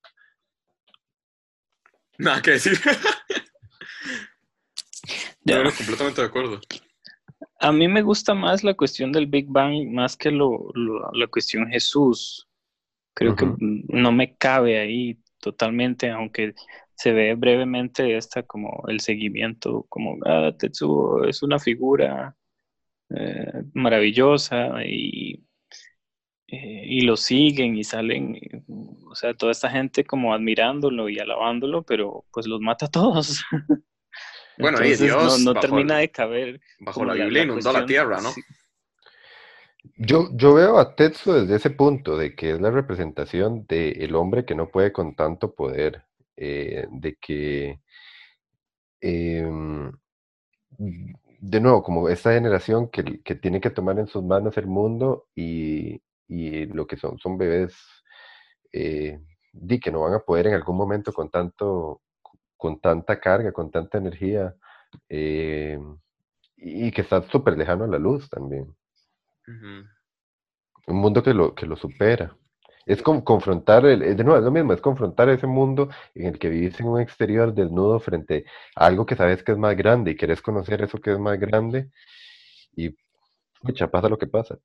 Nada 2.19 2.43
que 2.43 2.53
decir. 2.53 2.79
Yo 5.45 5.63
completamente 5.63 6.21
de 6.21 6.27
acuerdo. 6.27 6.61
A 7.61 7.73
mí 7.73 7.89
me 7.89 8.03
gusta 8.03 8.35
más 8.35 8.65
la 8.65 8.75
cuestión 8.75 9.13
del 9.13 9.27
Big 9.27 9.47
Bang 9.49 9.91
más 9.93 10.17
que 10.17 10.31
lo, 10.31 10.71
la 11.13 11.27
cuestión 11.27 11.69
Jesús. 11.69 12.49
Creo 13.15 13.35
que 13.35 13.47
no 13.59 14.13
me 14.13 14.37
cabe 14.37 14.79
ahí 14.79 15.19
totalmente, 15.41 16.11
aunque 16.11 16.55
se 16.95 17.13
ve 17.13 17.35
brevemente 17.35 18.17
esta 18.17 18.43
como 18.43 18.85
el 18.89 19.01
seguimiento, 19.01 19.87
como 19.89 20.19
ah, 20.27 20.53
Tetsuo 20.59 21.25
es 21.25 21.43
una 21.43 21.59
figura 21.59 22.37
eh, 23.11 23.63
maravillosa 23.75 24.85
y, 24.85 25.45
eh, 26.49 26.85
y 26.87 27.03
lo 27.03 27.17
siguen 27.17 27.77
y 27.77 27.85
salen, 27.85 28.39
o 29.11 29.15
sea, 29.15 29.35
toda 29.35 29.53
esta 29.53 29.71
gente 29.71 30.05
como 30.05 30.35
admirándolo 30.35 31.09
y 31.09 31.19
alabándolo, 31.19 31.83
pero 31.83 32.25
pues 32.33 32.47
los 32.47 32.61
mata 32.61 32.87
a 32.87 32.91
todos. 32.91 33.45
Bueno, 34.59 34.85
y 34.85 34.95
Dios. 34.95 35.41
No, 35.41 35.55
termina 35.55 35.99
de 35.99 36.11
caber. 36.11 36.61
Bajo 36.81 37.05
la 37.05 37.15
Biblia 37.15 37.43
inundó 37.43 37.73
la 37.73 37.87
tierra, 37.87 38.21
¿no? 38.21 38.31
Yo, 39.99 40.29
yo 40.33 40.55
veo 40.55 40.79
a 40.79 40.95
Tetsu 40.95 41.33
desde 41.33 41.57
ese 41.57 41.71
punto, 41.71 42.17
de 42.17 42.35
que 42.35 42.53
es 42.53 42.61
la 42.61 42.71
representación 42.71 43.67
del 43.67 44.15
hombre 44.15 44.45
que 44.45 44.55
no 44.55 44.69
puede 44.69 44.93
con 44.93 45.15
tanto 45.15 45.55
poder, 45.55 46.05
eh, 46.37 46.87
de 46.91 47.17
que, 47.17 47.81
em, 49.01 49.93
de 50.79 51.61
nuevo, 51.61 51.83
como 51.83 52.09
esta 52.09 52.33
generación 52.33 52.89
que, 52.91 53.03
tiene 53.37 53.61
que 53.61 53.71
tomar 53.71 53.99
en 53.99 54.07
sus 54.07 54.23
manos 54.25 54.57
el 54.59 54.67
mundo 54.67 55.29
y, 55.35 56.01
lo 56.29 56.87
que 56.87 56.97
son, 56.97 57.19
son 57.19 57.39
bebés, 57.39 57.75
eh, 58.73 59.21
di 59.53 59.81
que 59.81 59.91
no 59.91 60.01
van 60.03 60.15
a 60.15 60.21
poder 60.21 60.49
en 60.49 60.55
algún 60.55 60.77
momento 60.77 61.13
con 61.13 61.31
tanto, 61.31 62.03
con 62.57 62.81
tanta 62.81 63.21
carga, 63.21 63.53
con 63.53 63.71
tanta 63.71 63.99
energía, 63.99 64.55
eh, 65.09 65.79
y 66.57 66.91
que 66.91 67.03
está 67.03 67.23
súper 67.29 67.57
lejano 67.57 67.85
a 67.85 67.89
la 67.89 67.99
luz 67.99 68.29
también. 68.31 68.75
Un 69.47 70.97
mundo 70.97 71.23
que 71.23 71.35
lo, 71.35 71.55
que 71.55 71.67
lo 71.67 71.77
supera. 71.77 72.37
Es 72.87 73.03
como 73.03 73.25
confrontar, 73.25 73.85
el, 73.85 74.17
de 74.17 74.25
nuevo, 74.25 74.39
es 74.39 74.45
lo 74.45 74.53
mismo, 74.53 74.73
es 74.73 74.81
confrontar 74.81 75.29
ese 75.29 75.49
mundo 75.49 75.89
en 76.15 76.27
el 76.27 76.39
que 76.39 76.49
vivís 76.49 76.79
en 76.79 76.87
un 76.87 77.01
exterior 77.01 77.53
desnudo 77.53 77.99
frente 77.99 78.45
a 78.77 78.87
algo 78.87 79.05
que 79.05 79.17
sabes 79.17 79.43
que 79.43 79.53
es 79.53 79.59
más 79.59 79.77
grande 79.77 80.13
y 80.13 80.17
querés 80.17 80.41
conocer 80.41 80.83
eso 80.83 80.99
que 80.99 81.13
es 81.13 81.19
más 81.19 81.39
grande 81.39 81.91
y, 82.77 82.97
mucha 83.63 83.91
pasa 83.91 84.09
lo 84.09 84.19
que 84.19 84.29
pasa. 84.29 84.59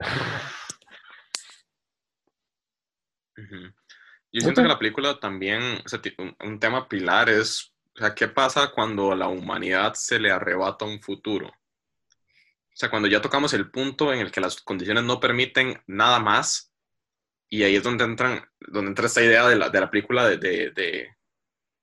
Yo 4.33 4.39
siento 4.39 4.61
que 4.61 4.67
la 4.67 4.77
película 4.77 5.19
también, 5.19 5.61
un 6.43 6.59
tema 6.59 6.87
pilar 6.87 7.27
es 7.29 7.73
o 7.95 7.99
sea, 7.99 8.15
¿qué 8.15 8.27
pasa 8.27 8.71
cuando 8.73 9.11
a 9.11 9.15
la 9.15 9.27
humanidad 9.27 9.93
se 9.93 10.19
le 10.19 10.31
arrebata 10.31 10.85
un 10.85 11.01
futuro? 11.01 11.47
O 11.47 12.75
sea, 12.81 12.89
cuando 12.89 13.07
ya 13.07 13.21
tocamos 13.21 13.53
el 13.53 13.69
punto 13.69 14.13
en 14.13 14.19
el 14.19 14.31
que 14.31 14.41
las 14.41 14.61
condiciones 14.61 15.03
no 15.03 15.19
permiten 15.19 15.81
nada 15.87 16.19
más, 16.19 16.73
y 17.49 17.63
ahí 17.63 17.75
es 17.75 17.83
donde, 17.83 18.05
entran, 18.05 18.41
donde 18.59 18.89
entra 18.89 19.07
esta 19.07 19.21
idea 19.21 19.47
de 19.47 19.57
la, 19.57 19.69
de 19.69 19.79
la 19.79 19.91
película 19.91 20.25
del 20.25 20.39
de, 20.39 21.09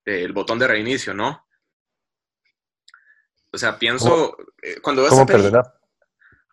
de, 0.04 0.32
botón 0.32 0.58
de 0.58 0.66
reinicio, 0.66 1.12
¿no? 1.12 1.46
O 3.52 3.58
sea, 3.58 3.78
pienso, 3.78 4.36
eh, 4.62 4.80
cuando 4.80 5.06
¿Cómo, 5.08 5.26
perdona? 5.26 5.62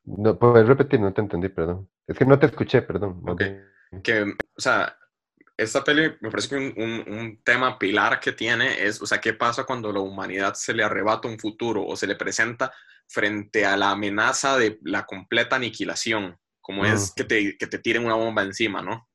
No, 0.03 0.37
puedes 0.37 0.67
repetir, 0.67 0.99
no 0.99 1.13
te 1.13 1.21
entendí, 1.21 1.49
perdón. 1.49 1.89
Es 2.05 2.17
que 2.17 2.25
no 2.25 2.37
te 2.37 2.47
escuché, 2.47 2.81
perdón. 2.81 3.23
Que, 4.03 4.23
o 4.23 4.61
sea, 4.61 4.97
esta 5.57 5.83
peli 5.83 6.13
me 6.19 6.29
parece 6.29 6.49
que 6.49 6.55
un, 6.55 7.41
tema 7.43 7.79
pilar 7.79 8.19
que 8.19 8.33
tiene 8.33 8.83
es, 8.83 9.01
o 9.01 9.05
sea, 9.05 9.19
¿qué 9.19 9.33
pasa 9.33 9.63
cuando 9.63 9.91
la 9.91 9.99
humanidad 9.99 10.53
se 10.53 10.73
le 10.73 10.83
arrebata 10.83 11.27
un 11.27 11.39
futuro 11.39 11.85
o 11.85 11.95
se 11.95 12.07
le 12.07 12.15
presenta 12.15 12.73
frente 13.07 13.65
a 13.65 13.77
la 13.77 13.91
amenaza 13.91 14.57
de 14.57 14.79
la 14.83 15.05
completa 15.05 15.55
aniquilación, 15.55 16.37
como 16.59 16.85
es 16.85 17.13
que 17.15 17.23
te, 17.23 17.57
que 17.57 17.67
te, 17.67 17.79
tiren 17.79 18.05
una 18.05 18.15
bomba 18.15 18.41
encima, 18.41 18.81
¿no? 18.81 19.07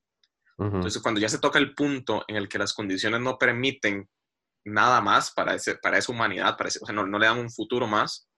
Entonces, 0.59 1.01
cuando 1.01 1.21
ya 1.21 1.29
se 1.29 1.39
toca 1.39 1.59
el 1.59 1.75
punto 1.75 2.23
en 2.29 2.37
el 2.37 2.47
que 2.47 2.59
las 2.59 2.75
condiciones 2.75 3.21
no 3.23 3.39
permiten 3.39 4.07
nada 4.65 5.01
más 5.01 5.31
para, 5.31 5.55
ese, 5.55 5.77
para 5.77 5.97
esa 5.97 6.13
humanidad, 6.13 6.57
para 6.59 6.69
o 6.69 6.87
sea, 6.87 6.95
no, 6.95 7.07
no, 7.07 7.19
le 7.19 7.27
dan 7.27 7.39
un 7.39 7.51
futuro 7.51 7.87
más, 7.87 8.29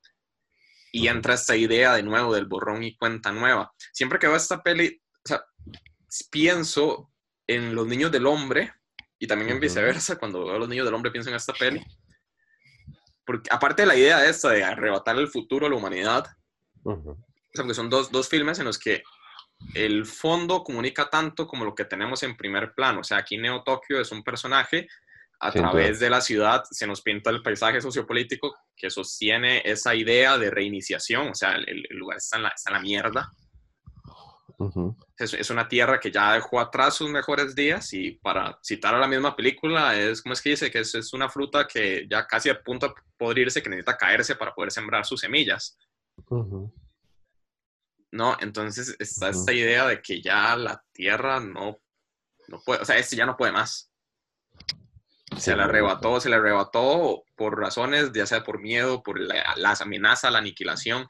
Y 0.93 1.09
entra 1.09 1.35
esta 1.35 1.57
idea 1.57 1.95
de 1.95 2.05
nuevo 2.05 2.33
del 2.33 2.47
borrón 2.47 2.85
y 2.85 2.97
cuenta 2.97 3.33
nueva. 3.33 3.73
Siempre 3.93 4.21
que 4.21 4.29
veo 4.29 4.37
esta 4.37 4.63
peli, 4.63 5.03
o 5.25 5.29
sea, 5.29 5.45
pienso 6.31 7.12
en 7.47 7.75
los 7.75 7.87
niños 7.87 8.11
del 8.11 8.27
hombre 8.27 8.73
y 9.19 9.27
también 9.27 9.51
en 9.51 9.61
viceversa, 9.61 10.17
cuando 10.17 10.45
veo 10.45 10.57
a 10.57 10.59
los 10.59 10.69
niños 10.69 10.85
del 10.85 10.95
hombre 10.95 11.11
pienso 11.11 11.31
en 11.31 11.37
esta 11.37 11.53
peli. 11.53 11.85
Porque 13.25 13.49
aparte 13.53 13.83
de 13.83 13.87
la 13.87 13.97
idea 13.97 14.25
esta 14.27 14.51
de 14.51 14.65
arrebatar 14.65 15.17
el 15.17 15.29
futuro 15.29 15.67
a 15.67 15.71
la 15.71 15.77
humanidad, 15.77 16.27
o 16.85 17.17
sea, 17.53 17.65
porque 17.65 17.75
son 17.75 17.89
dos, 17.89 18.11
dos 18.11 18.29
filmes 18.29 18.59
en 18.59 18.65
los 18.65 18.79
que 18.79 19.03
el 19.75 20.07
fondo 20.07 20.65
comunica 20.65 21.09
tanto 21.09 21.47
como 21.47 21.65
lo 21.65 21.75
que 21.75 21.85
tenemos 21.85 22.23
en 22.23 22.37
primer 22.37 22.75
plano. 22.75 23.01
O 23.01 23.05
sea, 23.05 23.19
aquí 23.19 23.39
Neo 23.39 23.63
Tokio 23.63 24.01
es 24.01 24.11
un 24.11 24.25
personaje, 24.25 24.89
a 25.43 25.51
través 25.51 25.99
de 25.99 26.09
la 26.09 26.21
ciudad 26.21 26.63
se 26.71 26.87
nos 26.87 27.03
pinta 27.03 27.29
el 27.29 27.43
paisaje 27.43 27.81
sociopolítico 27.81 28.55
que 28.77 28.91
sostiene 28.91 29.61
esa 29.65 29.93
idea 29.93 30.39
de 30.39 30.51
reiniciación. 30.51 31.31
O 31.31 31.35
sea, 31.35 31.57
el, 31.57 31.85
lugar 31.91 32.19
está 32.19 32.37
en, 32.37 32.45
la, 32.45 32.49
está 32.51 32.71
en 32.71 32.75
la 32.75 32.81
mierda. 32.81 33.33
Es, 35.17 35.35
es, 35.35 35.51
una 35.51 35.69
tierra 35.69 36.01
que 36.01 36.11
ya 36.11 36.35
dejó 36.35 36.61
atrás 36.61 36.95
sus 36.95 37.11
mejores 37.11 37.55
días 37.55 37.93
y 37.93 38.13
para 38.13 38.59
citar 38.63 38.95
a 38.95 38.99
la 38.99 39.09
misma 39.09 39.35
película, 39.37 39.99
es 39.99 40.23
como 40.23 40.33
es 40.33 40.41
que 40.41 40.51
dice 40.51 40.71
que 40.71 40.81
es, 40.81 40.95
es 40.95 41.13
una 41.13 41.29
fruta 41.29 41.67
que 41.67 42.07
ya 42.11 42.27
casi 42.27 42.49
a 42.49 42.63
punto 42.63 42.89
de 42.89 42.95
podrirse, 43.17 43.63
que 43.63 43.71
necesita 43.71 43.97
caerse 43.97 44.37
para 44.37 44.55
poder 44.55 44.71
sembrar 44.71 45.05
sus 45.05 45.21
semillas. 45.21 45.77
¿no? 48.13 48.37
Entonces 48.41 48.95
está 48.99 49.31
esta 49.31 49.53
idea 49.53 49.87
de 49.87 50.01
que 50.01 50.21
ya 50.21 50.55
la 50.55 50.85
Tierra 50.93 51.41
no, 51.41 51.79
no 52.47 52.61
puede, 52.65 52.83
o 52.83 52.85
sea, 52.85 52.99
este 52.99 53.17
ya 53.17 53.27
no 53.27 53.37
puede 53.37 53.53
más. 53.53 53.91
Se 55.39 55.57
le 55.57 55.63
arrebató, 55.63 56.21
se 56.21 56.29
le 56.29 56.37
arrebató 56.37 57.25
por 57.37 57.59
razones, 57.59 58.13
ya 58.13 58.27
sea 58.27 58.45
por 58.45 58.61
miedo, 58.61 59.03
por 59.03 59.19
la, 59.19 59.55
las 59.57 59.81
amenazas, 59.81 60.31
la 60.31 60.39
aniquilación, 60.39 61.09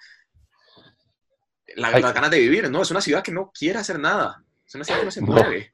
la, 1.77 1.99
las 1.99 2.15
ganas 2.15 2.31
de 2.31 2.41
vivir, 2.41 2.71
¿no? 2.71 2.83
Es 2.83 2.91
una 2.91 3.01
ciudad 3.01 3.23
que 3.23 3.33
no 3.33 3.51
quiere 3.53 3.79
hacer 3.79 3.99
nada, 3.99 4.45
es 4.67 4.75
una 4.75 4.85
ciudad 4.85 5.01
que 5.01 5.05
no 5.07 5.11
se 5.11 5.21
mueve. 5.21 5.73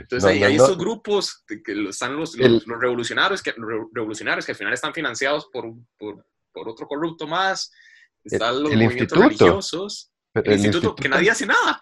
Entonces 0.00 0.24
hay, 0.24 0.56
estos 0.56 0.76
grupos, 0.76 1.44
que 1.46 1.88
están 1.88 2.16
los, 2.16 2.36
los, 2.36 2.64
revolucionarios, 2.66 3.42
que, 3.42 3.54
revolucionarios 3.92 4.44
que 4.44 4.52
al 4.52 4.58
final 4.58 4.72
están 4.72 4.92
financiados 4.92 5.48
por, 5.52 5.72
por, 5.96 6.26
por 6.52 6.68
otro 6.68 6.86
corrupto 6.86 7.26
más, 7.26 7.72
están 8.24 8.62
los 8.62 8.72
movimientos 8.72 9.18
religiosos. 9.18 10.12
El, 10.34 10.52
instituto, 10.52 10.94
que 10.94 11.08
nadie 11.08 11.30
hace 11.30 11.46
nada. 11.46 11.80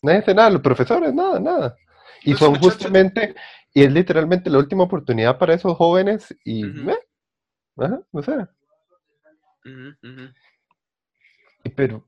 Nadie 0.00 0.18
hace 0.18 0.34
nada, 0.34 0.50
los 0.50 0.62
profesores, 0.62 1.12
nada, 1.12 1.40
nada. 1.40 1.76
Y 2.22 2.34
son 2.34 2.54
justamente, 2.56 3.34
y 3.74 3.82
es 3.82 3.92
literalmente 3.92 4.50
la 4.50 4.58
última 4.58 4.84
oportunidad 4.84 5.38
para 5.38 5.54
esos 5.54 5.76
jóvenes 5.76 6.34
y, 6.44 6.64
ajá, 7.76 8.00
no 8.12 8.22
sé. 8.22 8.46
Pero 11.76 12.07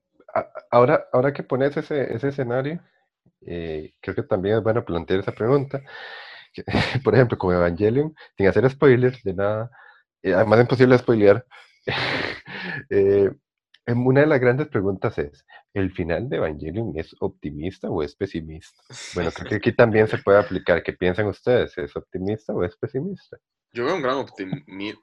ahora, 0.70 1.06
ahora 1.12 1.32
que 1.32 1.42
pones 1.42 1.76
ese, 1.76 2.14
ese 2.14 2.28
escenario, 2.28 2.80
eh, 3.46 3.94
creo 4.00 4.14
que 4.14 4.22
también 4.22 4.56
es 4.56 4.62
bueno 4.62 4.84
plantear 4.84 5.20
esa 5.20 5.32
pregunta. 5.32 5.82
Por 7.04 7.14
ejemplo, 7.14 7.38
con 7.38 7.54
Evangelion, 7.54 8.14
sin 8.36 8.46
hacer 8.48 8.68
spoilers 8.70 9.22
de 9.22 9.34
nada, 9.34 9.70
eh, 10.22 10.34
además 10.34 10.58
es 10.58 10.64
imposible 10.64 10.98
spoilear, 10.98 11.46
eh, 12.90 13.30
Em, 13.90 14.06
una 14.06 14.20
de 14.20 14.26
las 14.26 14.40
grandes 14.40 14.68
preguntas 14.68 15.18
es, 15.18 15.44
¿el 15.74 15.90
final 15.90 16.28
de 16.28 16.36
Evangelion 16.36 16.92
es 16.96 17.16
optimista 17.20 17.90
o 17.90 18.02
es 18.02 18.14
pesimista? 18.14 18.80
Bueno, 19.14 19.30
creo 19.32 19.48
que 19.48 19.56
aquí 19.56 19.72
también 19.72 20.06
se 20.06 20.18
puede 20.18 20.38
aplicar. 20.38 20.82
¿Qué 20.82 20.92
piensan 20.92 21.26
ustedes? 21.26 21.76
¿Es 21.76 21.96
optimista 21.96 22.52
o 22.52 22.62
es 22.62 22.76
pesimista? 22.76 23.36
Yo 23.72 23.84
veo 23.84 23.96
un 23.96 24.02
gran 24.02 24.16
optimismo. 24.16 25.02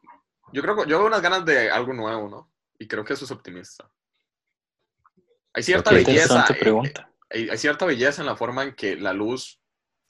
Yo 0.53 0.61
creo 0.61 0.85
yo 0.85 0.99
veo 0.99 1.07
unas 1.07 1.21
ganas 1.21 1.43
de 1.43 1.69
algo 1.69 1.93
nuevo, 1.93 2.29
¿no? 2.29 2.51
Y 2.79 2.87
creo 2.87 3.03
que 3.03 3.13
eso 3.13 3.25
es 3.25 3.31
optimista. 3.31 3.89
Hay 5.57 5.63
cierta 5.63 5.91
belleza. 5.91 6.45
Pregunta. 6.59 7.11
Hay, 7.31 7.49
hay, 7.49 7.57
cierta 7.57 7.87
belleza 7.87 8.21
en 8.21 8.27
la 8.27 8.35
forma 8.35 8.61
en 8.61 8.75
que 8.75 8.95
la 8.95 9.11
luz 9.11 9.59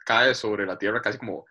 cae 0.06 0.36
sobre 0.36 0.66
la 0.66 0.78
Tierra, 0.78 1.02
casi 1.02 1.18
como. 1.18 1.46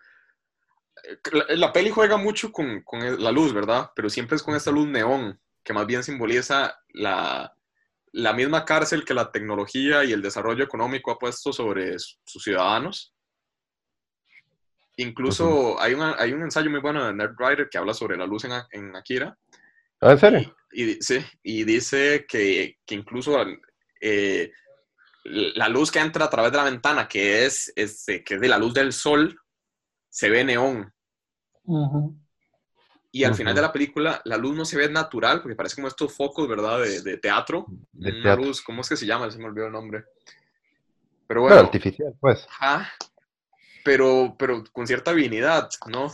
Eh, 1.03 1.17
la, 1.31 1.45
la 1.55 1.73
peli 1.73 1.89
juega 1.89 2.15
mucho 2.15 2.51
con, 2.51 2.83
con 2.83 2.99
la 3.23 3.31
luz, 3.31 3.55
¿verdad? 3.55 3.89
Pero 3.95 4.07
siempre 4.11 4.35
es 4.35 4.43
con 4.43 4.55
esta 4.55 4.69
luz 4.69 4.87
neón 4.87 5.39
que 5.63 5.73
más 5.73 5.87
bien 5.87 6.03
simboliza 6.03 6.79
la, 6.89 7.51
la 8.11 8.33
misma 8.33 8.65
cárcel 8.65 9.03
que 9.03 9.15
la 9.15 9.31
tecnología 9.31 10.03
y 10.03 10.13
el 10.13 10.21
desarrollo 10.21 10.63
económico 10.63 11.09
ha 11.09 11.17
puesto 11.17 11.51
sobre 11.51 11.97
sus 11.97 12.43
ciudadanos. 12.43 13.15
Incluso 14.97 15.81
hay, 15.81 15.95
hay 16.19 16.33
un 16.33 16.43
ensayo 16.43 16.69
muy 16.69 16.81
bueno 16.81 17.03
de 17.03 17.15
Nerd 17.15 17.35
Writer 17.35 17.67
que 17.67 17.79
habla 17.79 17.95
sobre 17.95 18.15
la 18.15 18.27
luz 18.27 18.45
en, 18.45 18.51
en 18.71 18.95
Akira. 18.95 19.35
¿Ah, 20.01 20.11
¿En 20.11 20.19
serio? 20.19 20.55
Y, 20.71 21.01
sí, 21.01 21.25
y 21.41 21.63
dice 21.63 22.25
que, 22.27 22.77
que 22.85 22.95
incluso 22.95 23.35
eh, 24.01 24.51
la 25.23 25.67
luz 25.67 25.91
que 25.91 25.99
entra 25.99 26.25
a 26.25 26.29
través 26.29 26.51
de 26.51 26.57
la 26.57 26.63
ventana, 26.63 27.07
que 27.07 27.45
es, 27.45 27.71
es, 27.75 28.05
que 28.05 28.35
es 28.35 28.41
de 28.41 28.47
la 28.47 28.57
luz 28.57 28.73
del 28.73 28.93
sol, 28.93 29.37
se 30.09 30.29
ve 30.29 30.43
neón. 30.43 30.93
Y 33.11 33.23
al 33.23 33.35
final 33.35 33.55
de 33.55 33.61
la 33.61 33.73
película, 33.73 34.21
la 34.25 34.37
luz 34.37 34.55
no 34.55 34.63
se 34.63 34.77
ve 34.77 34.89
natural, 34.89 35.41
porque 35.41 35.55
parece 35.55 35.75
como 35.75 35.87
estos 35.87 36.13
focos, 36.13 36.47
¿verdad? 36.47 36.81
De, 36.81 37.01
de 37.01 37.17
teatro. 37.17 37.65
De 37.91 38.11
Una 38.21 38.35
luz, 38.35 38.61
¿cómo 38.61 38.81
es 38.81 38.89
que 38.89 38.97
se 38.97 39.05
llama? 39.05 39.29
Se 39.31 39.37
me 39.37 39.45
olvidó 39.45 39.67
el 39.67 39.73
nombre. 39.73 40.05
Pero 41.27 41.41
bueno. 41.41 41.57
artificial, 41.57 42.13
pues. 42.19 42.47
Ajá. 42.49 42.89
Pero, 43.83 44.35
pero 44.37 44.63
con 44.71 44.87
cierta 44.87 45.13
divinidad, 45.13 45.69
¿no? 45.87 46.09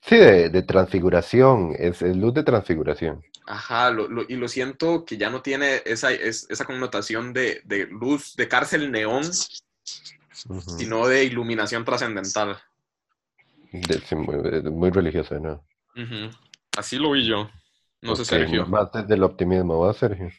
Sí, 0.00 0.16
de, 0.16 0.48
de 0.48 0.62
transfiguración, 0.62 1.74
es, 1.78 2.02
luz 2.02 2.34
de 2.34 2.42
transfiguración. 2.42 3.22
Ajá, 3.46 3.90
lo, 3.90 4.08
lo, 4.08 4.22
y 4.28 4.36
lo 4.36 4.48
siento 4.48 5.04
que 5.04 5.16
ya 5.16 5.28
no 5.30 5.42
tiene 5.42 5.82
esa, 5.84 6.12
es, 6.12 6.46
esa 6.48 6.64
connotación 6.64 7.32
de, 7.32 7.60
de, 7.64 7.86
luz, 7.86 8.36
de 8.36 8.48
cárcel 8.48 8.90
neón, 8.92 9.24
sino 10.78 11.06
de 11.06 11.24
iluminación 11.24 11.84
trascendental 11.84 12.56
muy, 14.70 14.90
religiosa, 14.90 15.38
¿no? 15.38 15.64
Así 16.76 16.98
lo 16.98 17.12
vi 17.12 17.26
yo. 17.26 17.48
No 18.00 18.16
sé, 18.16 18.24
Sergio. 18.24 18.66
Más 18.66 18.90
desde 18.92 19.14
el 19.14 19.22
optimismo, 19.22 19.78
¿va, 19.78 19.92
Sergio? 19.92 20.30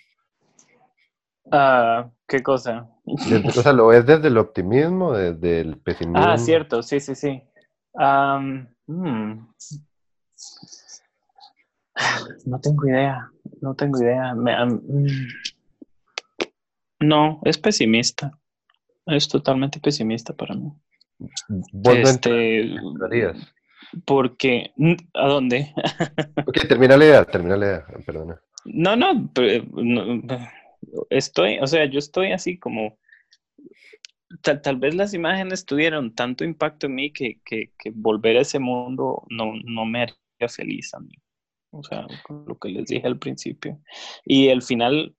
Ah, 1.51 2.09
¿Qué 2.27 2.43
cosa? 2.43 2.89
o 3.05 3.51
sea, 3.51 3.73
¿lo 3.73 3.87
ves 3.87 4.05
desde 4.05 4.27
el 4.27 4.37
optimismo, 4.37 5.13
desde 5.13 5.61
el 5.61 5.77
pesimismo? 5.77 6.19
Ah, 6.19 6.37
cierto, 6.37 6.83
sí, 6.83 6.99
sí, 6.99 7.15
sí. 7.15 7.41
Hmm. 8.87 9.47
No 12.45 12.59
tengo 12.59 12.87
idea, 12.87 13.31
no 13.61 13.73
tengo 13.73 14.01
idea. 14.01 14.35
Mm. 14.35 15.27
no, 16.99 17.39
es 17.45 17.57
pesimista. 17.57 18.37
Es 19.05 19.27
totalmente 19.27 19.79
pesimista 19.79 20.33
para 20.33 20.55
mí. 20.55 20.73
Este, 21.85 22.75
porque, 24.05 24.71
¿a 25.13 25.27
dónde? 25.27 25.73
ok, 26.47 26.67
termina 26.67 26.97
la 26.97 27.05
idea, 27.05 27.25
termina 27.25 27.57
la 27.57 27.65
idea, 27.65 27.85
perdona. 28.05 28.41
No, 28.65 28.95
no, 28.95 29.31
estoy, 31.09 31.59
o 31.59 31.67
sea, 31.67 31.85
yo 31.85 31.99
estoy 31.99 32.31
así 32.31 32.57
como, 32.57 32.97
tal, 34.41 34.77
vez 34.77 34.95
las 34.95 35.13
imágenes 35.13 35.65
tuvieron 35.65 36.15
tanto 36.15 36.43
impacto 36.43 36.87
en 36.87 36.95
mí 36.95 37.11
que, 37.11 37.41
que, 37.45 37.71
volver 37.93 38.37
a 38.37 38.41
ese 38.41 38.59
mundo 38.59 39.23
no, 39.29 39.53
no 39.65 39.85
me 39.85 40.03
haría 40.03 40.49
feliz 40.49 40.93
a 40.93 40.99
mí. 40.99 41.13
O 41.74 41.84
sea, 41.84 42.05
lo 42.30 42.57
que 42.59 42.69
les 42.69 42.86
dije 42.86 43.07
al 43.07 43.17
principio. 43.17 43.82
Y 44.24 44.49
al 44.49 44.61
final, 44.61 45.15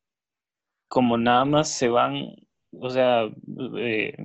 como 0.88 1.18
nada 1.18 1.44
más 1.44 1.68
se 1.68 1.88
van, 1.88 2.36
o 2.70 2.90
sea, 2.90 3.28
eh, 3.76 4.16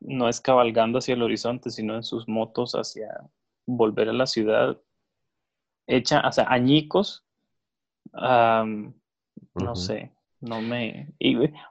no 0.00 0.28
es 0.28 0.40
cabalgando 0.40 0.98
hacia 0.98 1.14
el 1.14 1.22
horizonte, 1.22 1.70
sino 1.70 1.96
en 1.96 2.04
sus 2.04 2.28
motos 2.28 2.74
hacia 2.74 3.08
volver 3.66 4.08
a 4.08 4.12
la 4.12 4.26
ciudad, 4.26 4.80
hecha, 5.88 6.22
o 6.26 6.30
sea, 6.30 6.46
añicos, 6.48 7.26
no 8.12 9.74
sé, 9.74 10.12
no 10.40 10.62
me, 10.62 11.12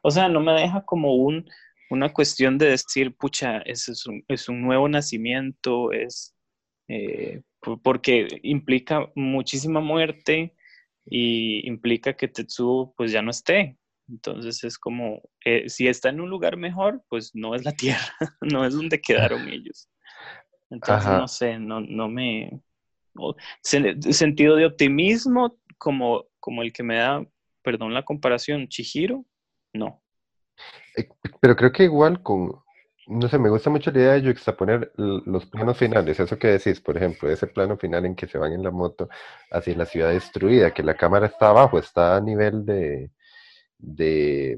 o 0.04 0.12
sea, 0.12 0.28
no 0.28 0.42
me 0.42 0.52
deja 0.52 0.84
como 0.84 1.16
un, 1.16 1.50
una 1.90 2.12
cuestión 2.12 2.58
de 2.58 2.72
decir, 2.72 3.16
pucha, 3.16 3.60
es, 3.60 3.88
es, 3.88 4.06
un, 4.06 4.24
es 4.28 4.50
un 4.50 4.62
nuevo 4.62 4.90
nacimiento, 4.90 5.94
es, 5.94 6.36
eh, 6.90 7.42
porque 7.84 8.28
implica 8.43 9.09
muchísima 9.15 9.80
muerte 9.80 10.55
y 11.05 11.68
implica 11.68 12.13
que 12.13 12.28
Tetsuo 12.28 12.93
pues 12.95 13.11
ya 13.11 13.22
no 13.22 13.32
esté, 13.32 13.78
entonces 14.09 14.63
es 14.63 14.78
como, 14.78 15.22
eh, 15.43 15.68
si 15.70 15.88
está 15.88 16.09
en 16.09 16.22
un 16.22 16.30
lugar 16.30 16.55
mejor, 16.55 17.03
pues 17.09 17.32
no 17.34 17.55
es 17.55 17.65
la 17.65 17.74
tierra, 17.74 18.13
no 18.41 18.65
es 18.65 18.74
donde 18.74 19.01
quedaron 19.01 19.47
ellos. 19.51 19.89
Entonces, 20.70 21.09
no 21.09 21.28
sé, 21.28 21.59
no, 21.59 21.82
no 21.82 22.09
me... 22.09 22.61
sentido 23.61 24.55
de 24.55 24.65
optimismo 24.65 25.57
como, 25.78 26.26
como 26.39 26.61
el 26.61 26.74
que 26.74 26.84
me 26.84 26.97
da, 26.97 27.26
perdón 27.63 27.93
la 27.93 28.03
comparación, 28.03 28.68
Chihiro, 28.68 29.26
no. 29.74 30.01
Eh, 30.97 31.07
pero 31.39 31.55
creo 31.55 31.72
que 31.72 31.84
igual 31.84 32.22
con, 32.22 32.51
no 33.08 33.30
sé, 33.30 33.39
me 33.39 33.49
gusta 33.49 33.70
mucho 33.70 33.91
la 33.91 33.99
idea 33.99 34.14
de 34.14 34.28
juxtaponer 34.28 34.91
los 34.97 35.45
planos 35.45 35.78
finales, 35.78 36.20
eso 36.20 36.38
que 36.38 36.47
decís, 36.47 36.82
por 36.82 36.97
ejemplo, 36.97 37.30
ese 37.30 37.47
plano 37.47 37.78
final 37.78 38.05
en 38.05 38.16
que 38.16 38.28
se 38.28 38.38
van 38.38 38.51
en 38.51 38.64
la 38.64 38.72
moto 38.72 39.10
hacia 39.51 39.76
la 39.76 39.86
ciudad 39.86 40.10
destruida, 40.10 40.74
que 40.74 40.84
la 40.84 40.95
cámara 40.95 41.28
está 41.28 41.49
abajo, 41.49 41.80
está 41.80 42.18
a 42.18 42.22
nivel 42.22 42.66
de, 42.66 43.12
de, 43.78 44.58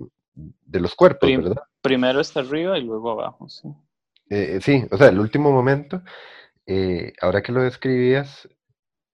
los 0.71 0.95
cuerpos, 0.95 1.29
¿verdad? 1.29 1.63
Primero 1.81 2.19
está 2.19 2.39
arriba 2.39 2.77
y 2.77 2.83
luego 2.83 3.11
abajo, 3.11 3.47
sí. 3.49 3.69
Eh, 4.29 4.59
sí, 4.61 4.85
o 4.91 4.97
sea, 4.97 5.09
el 5.09 5.19
último 5.19 5.51
momento, 5.51 6.01
eh, 6.65 7.13
ahora 7.21 7.41
que 7.41 7.51
lo 7.51 7.61
describías, 7.61 8.47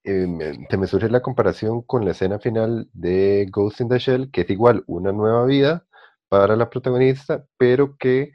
eh, 0.03 0.27
te 0.69 0.77
me 0.77 0.87
surge 0.87 1.09
la 1.09 1.21
comparación 1.21 1.81
con 1.81 2.05
la 2.05 2.11
escena 2.11 2.39
final 2.39 2.89
de 2.93 3.47
Ghost 3.49 3.81
in 3.81 3.89
the 3.89 3.97
Shell, 3.97 4.31
que 4.31 4.41
es 4.41 4.49
igual 4.49 4.83
una 4.87 5.11
nueva 5.11 5.45
vida 5.45 5.85
para 6.29 6.55
la 6.55 6.69
protagonista, 6.69 7.45
pero 7.57 7.97
que 7.97 8.31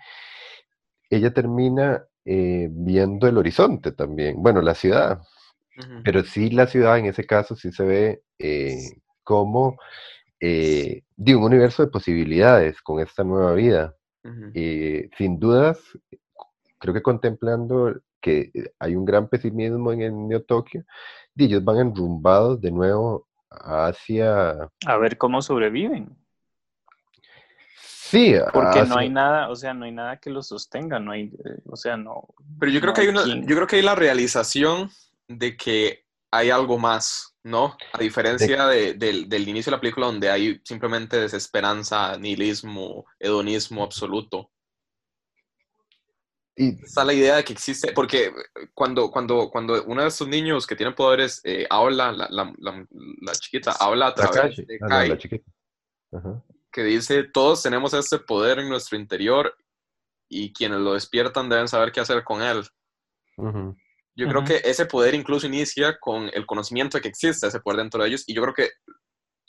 ella 1.11 1.32
termina 1.34 2.04
eh, 2.24 2.68
viendo 2.70 3.26
el 3.26 3.36
horizonte 3.36 3.92
también, 3.92 4.42
bueno, 4.42 4.62
la 4.62 4.74
ciudad, 4.74 5.20
pero 6.04 6.22
sí 6.22 6.50
la 6.50 6.66
ciudad 6.66 6.98
en 6.98 7.06
ese 7.06 7.24
caso 7.24 7.56
sí 7.56 7.72
se 7.72 7.84
ve 7.84 8.22
eh, 8.38 8.76
como 9.24 9.78
eh, 10.38 11.02
de 11.16 11.36
un 11.36 11.44
universo 11.44 11.82
de 11.82 11.90
posibilidades 11.90 12.80
con 12.82 13.00
esta 13.00 13.24
nueva 13.24 13.54
vida. 13.54 13.96
y 14.54 15.08
sin 15.16 15.38
dudas, 15.40 15.78
creo 16.78 16.94
que 16.94 17.02
contemplando 17.02 18.00
que 18.20 18.52
hay 18.78 18.94
un 18.94 19.06
gran 19.06 19.28
pesimismo 19.28 19.92
en 19.92 20.02
el 20.02 20.28
Neo 20.28 20.42
Tokio, 20.42 20.84
y 21.34 21.44
ellos 21.44 21.64
van 21.64 21.78
enrumbados 21.78 22.61
de 22.61 22.70
nuevo 22.70 23.26
hacia... 23.50 24.70
A 24.86 24.96
ver 24.98 25.16
cómo 25.16 25.40
sobreviven. 25.40 26.16
Sí, 28.11 28.34
porque 28.52 28.82
no 28.82 28.98
hay 28.98 29.08
nada, 29.08 29.50
o 29.50 29.54
sea, 29.54 29.72
no 29.72 29.84
hay 29.84 29.92
nada 29.92 30.16
que 30.16 30.30
lo 30.30 30.42
sostenga, 30.42 30.98
no 30.98 31.12
hay, 31.12 31.26
eh, 31.26 31.61
o 31.64 31.76
sea, 31.76 31.96
no. 31.96 32.26
Pero 32.58 32.72
yo 32.72 32.80
creo 32.80 32.92
que 32.92 33.02
hay 33.02 33.06
una, 33.06 33.24
yo 33.24 33.54
creo 33.54 33.68
que 33.68 33.76
hay 33.76 33.82
la 33.82 33.94
realización 33.94 34.90
de 35.28 35.56
que 35.56 36.04
hay 36.32 36.50
algo 36.50 36.76
más, 36.76 37.36
¿no? 37.44 37.76
A 37.92 37.98
diferencia 37.98 38.66
del, 38.66 39.48
inicio 39.48 39.70
de 39.70 39.76
la 39.76 39.80
película 39.80 40.06
donde 40.06 40.28
hay 40.28 40.61
simplemente 40.64 41.20
desesperanza, 41.20 42.18
nihilismo, 42.18 43.06
hedonismo 43.20 43.84
absoluto. 43.84 44.50
Y 46.56 46.82
está 46.82 47.04
la 47.04 47.12
idea 47.12 47.36
de 47.36 47.44
que 47.44 47.52
existe, 47.52 47.92
porque 47.92 48.32
cuando, 48.74 49.08
cuando, 49.12 49.50
cuando 49.50 49.84
uno 49.84 50.02
de 50.02 50.08
estos 50.08 50.26
niños 50.26 50.66
que 50.66 50.74
tienen 50.74 50.96
poderes 50.96 51.40
eh, 51.44 51.64
habla, 51.70 52.11
la, 52.11 52.26
la, 52.28 52.52
la, 52.58 53.32
chiquita 53.34 53.70
habla 53.78 54.08
a 54.08 54.14
través 54.14 54.56
de 54.56 54.78
ah, 54.82 54.88
Kai, 54.88 55.42
Ajá 56.12 56.42
que 56.73 56.85
dice, 56.85 57.25
todos 57.25 57.62
tenemos 57.62 57.95
este 57.95 58.18
poder 58.18 58.59
en 58.59 58.68
nuestro 58.68 58.99
interior 58.99 59.55
y 60.29 60.53
quienes 60.53 60.81
lo 60.81 60.95
despiertan 60.95 61.49
deben 61.49 61.68
saber 61.68 61.93
qué 61.93 62.01
hacer 62.01 62.25
con 62.25 62.43
él. 62.43 62.64
Yo 64.16 64.29
creo 64.29 64.45
que 64.45 64.61
ese 64.64 64.87
poder 64.87 65.14
incluso 65.14 65.47
inicia 65.47 65.99
con 65.99 66.31
el 66.33 66.45
conocimiento 66.47 66.99
de 66.99 67.03
que 67.03 67.09
existe 67.09 67.47
ese 67.47 67.61
poder 67.61 67.81
dentro 67.81 68.03
de 68.03 68.09
ellos 68.09 68.25
y 68.27 68.35
yo 68.35 68.43
creo 68.43 68.55
que 68.55 68.71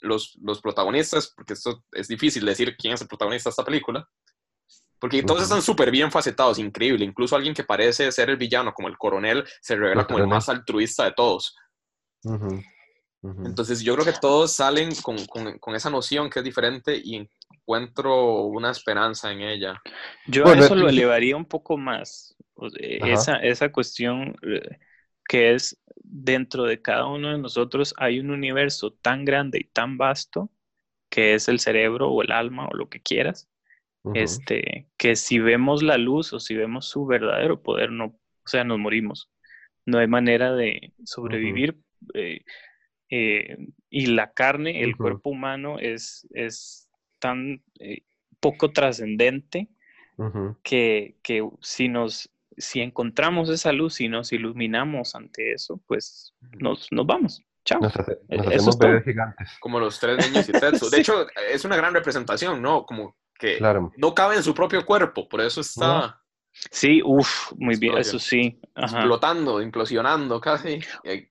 los, 0.00 0.36
los 0.42 0.60
protagonistas, 0.60 1.32
porque 1.36 1.52
esto 1.52 1.84
es 1.92 2.08
difícil 2.08 2.44
decir 2.44 2.76
quién 2.76 2.94
es 2.94 3.02
el 3.02 3.08
protagonista 3.08 3.48
de 3.48 3.52
esta 3.52 3.64
película, 3.64 4.08
porque 4.98 5.24
todos 5.24 5.42
están 5.42 5.62
súper 5.62 5.90
bien 5.90 6.12
facetados, 6.12 6.60
increíble. 6.60 7.04
Incluso 7.04 7.34
alguien 7.34 7.54
que 7.54 7.64
parece 7.64 8.12
ser 8.12 8.30
el 8.30 8.36
villano, 8.36 8.72
como 8.72 8.86
el 8.86 8.96
coronel, 8.96 9.44
se 9.60 9.74
revela 9.74 10.06
como 10.06 10.20
el 10.20 10.28
más 10.28 10.48
altruista 10.48 11.04
de 11.04 11.12
todos. 11.12 11.56
Entonces 13.22 13.82
yo 13.82 13.94
creo 13.94 14.04
que 14.04 14.18
todos 14.20 14.52
salen 14.52 14.90
con, 14.96 15.16
con, 15.26 15.74
esa 15.76 15.90
noción 15.90 16.28
que 16.28 16.40
es 16.40 16.44
diferente 16.44 16.96
y 16.96 17.28
encuentro 17.50 18.42
una 18.46 18.72
esperanza 18.72 19.30
en 19.30 19.42
ella. 19.42 19.80
Yo 20.26 20.44
a 20.48 20.54
eso 20.54 20.74
lo 20.74 20.88
elevaría 20.88 21.36
un 21.36 21.44
poco 21.44 21.76
más, 21.76 22.34
esa, 22.80 23.36
esa 23.36 23.70
cuestión 23.70 24.36
eh, 24.42 24.78
que 25.28 25.54
es 25.54 25.80
dentro 26.02 26.64
de 26.64 26.82
cada 26.82 27.06
uno 27.06 27.30
de 27.30 27.38
nosotros 27.38 27.94
hay 27.96 28.18
un 28.18 28.30
universo 28.30 28.92
tan 28.92 29.24
grande 29.24 29.60
y 29.60 29.64
tan 29.64 29.98
vasto 29.98 30.50
que 31.08 31.34
es 31.34 31.48
el 31.48 31.60
cerebro 31.60 32.10
o 32.10 32.22
el 32.22 32.32
alma 32.32 32.66
o 32.66 32.74
lo 32.74 32.88
que 32.88 33.00
quieras, 33.00 33.48
este, 34.14 34.88
que 34.96 35.14
si 35.14 35.38
vemos 35.38 35.82
la 35.82 35.96
luz 35.96 36.32
o 36.32 36.40
si 36.40 36.56
vemos 36.56 36.88
su 36.88 37.06
verdadero 37.06 37.62
poder, 37.62 37.92
no, 37.92 38.06
o 38.06 38.48
sea, 38.48 38.64
nos 38.64 38.78
morimos. 38.78 39.30
No 39.84 39.98
hay 39.98 40.06
manera 40.06 40.54
de 40.54 40.92
sobrevivir. 41.04 41.76
Eh, 42.14 42.40
y 43.14 44.06
la 44.06 44.32
carne, 44.32 44.82
el 44.82 44.96
cuerpo 44.96 45.30
humano 45.30 45.78
es, 45.78 46.26
es 46.32 46.88
tan 47.18 47.62
eh, 47.78 48.02
poco 48.40 48.72
trascendente 48.72 49.68
que, 50.62 51.16
que, 51.22 51.46
si 51.60 51.88
nos 51.88 52.30
si 52.56 52.80
encontramos 52.80 53.48
esa 53.48 53.72
luz 53.72 54.00
y 54.00 54.08
nos 54.08 54.32
iluminamos 54.32 55.14
ante 55.14 55.52
eso, 55.52 55.80
pues 55.86 56.34
nos, 56.58 56.88
nos 56.90 57.06
vamos. 57.06 57.42
Chao. 57.64 57.80
Nos, 57.80 57.94
hacemos 57.96 59.04
gigantes. 59.04 59.50
Como 59.60 59.78
los 59.78 59.98
tres 59.98 60.28
niños 60.28 60.48
y 60.48 60.52
Tetsu. 60.52 60.90
De 60.90 61.00
hecho, 61.00 61.26
es 61.50 61.64
una 61.64 61.76
gran 61.76 61.94
representación, 61.94 62.60
¿no? 62.60 62.84
Como 62.84 63.16
que 63.38 63.58
no 63.96 64.14
cabe 64.14 64.36
en 64.36 64.42
su 64.42 64.54
propio 64.54 64.84
cuerpo, 64.84 65.28
por 65.28 65.40
eso 65.40 65.60
está... 65.60 66.21
Sí, 66.70 67.00
uff, 67.04 67.52
muy 67.56 67.76
bien, 67.76 67.96
eso 67.98 68.18
sí. 68.18 68.60
Explotando, 68.76 69.60
implosionando 69.62 70.40
casi. 70.40 70.80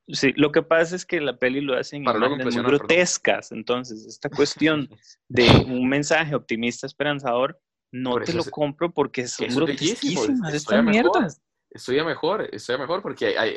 Sí, 0.07 0.33
lo 0.35 0.51
que 0.51 0.63
pasa 0.63 0.95
es 0.95 1.05
que 1.05 1.21
la 1.21 1.37
peli 1.37 1.61
lo 1.61 1.77
hacen 1.77 2.07
en 2.07 2.19
muy 2.19 2.55
grotescas, 2.63 3.51
entonces 3.51 4.05
esta 4.05 4.29
cuestión 4.29 4.89
de 5.27 5.47
un 5.67 5.87
mensaje 5.87 6.35
optimista 6.35 6.87
esperanzador, 6.87 7.59
no 7.91 8.19
te 8.19 8.33
lo 8.33 8.43
compro 8.45 8.91
porque 8.91 9.27
son 9.27 9.47
grotesquísimas 9.49 10.53
estas 10.53 10.83
mierdas. 10.83 11.41
Estoy 11.69 12.03
mejor, 12.03 12.49
estoy 12.51 12.77
mejor 12.77 13.01
porque 13.01 13.37
hay, 13.37 13.55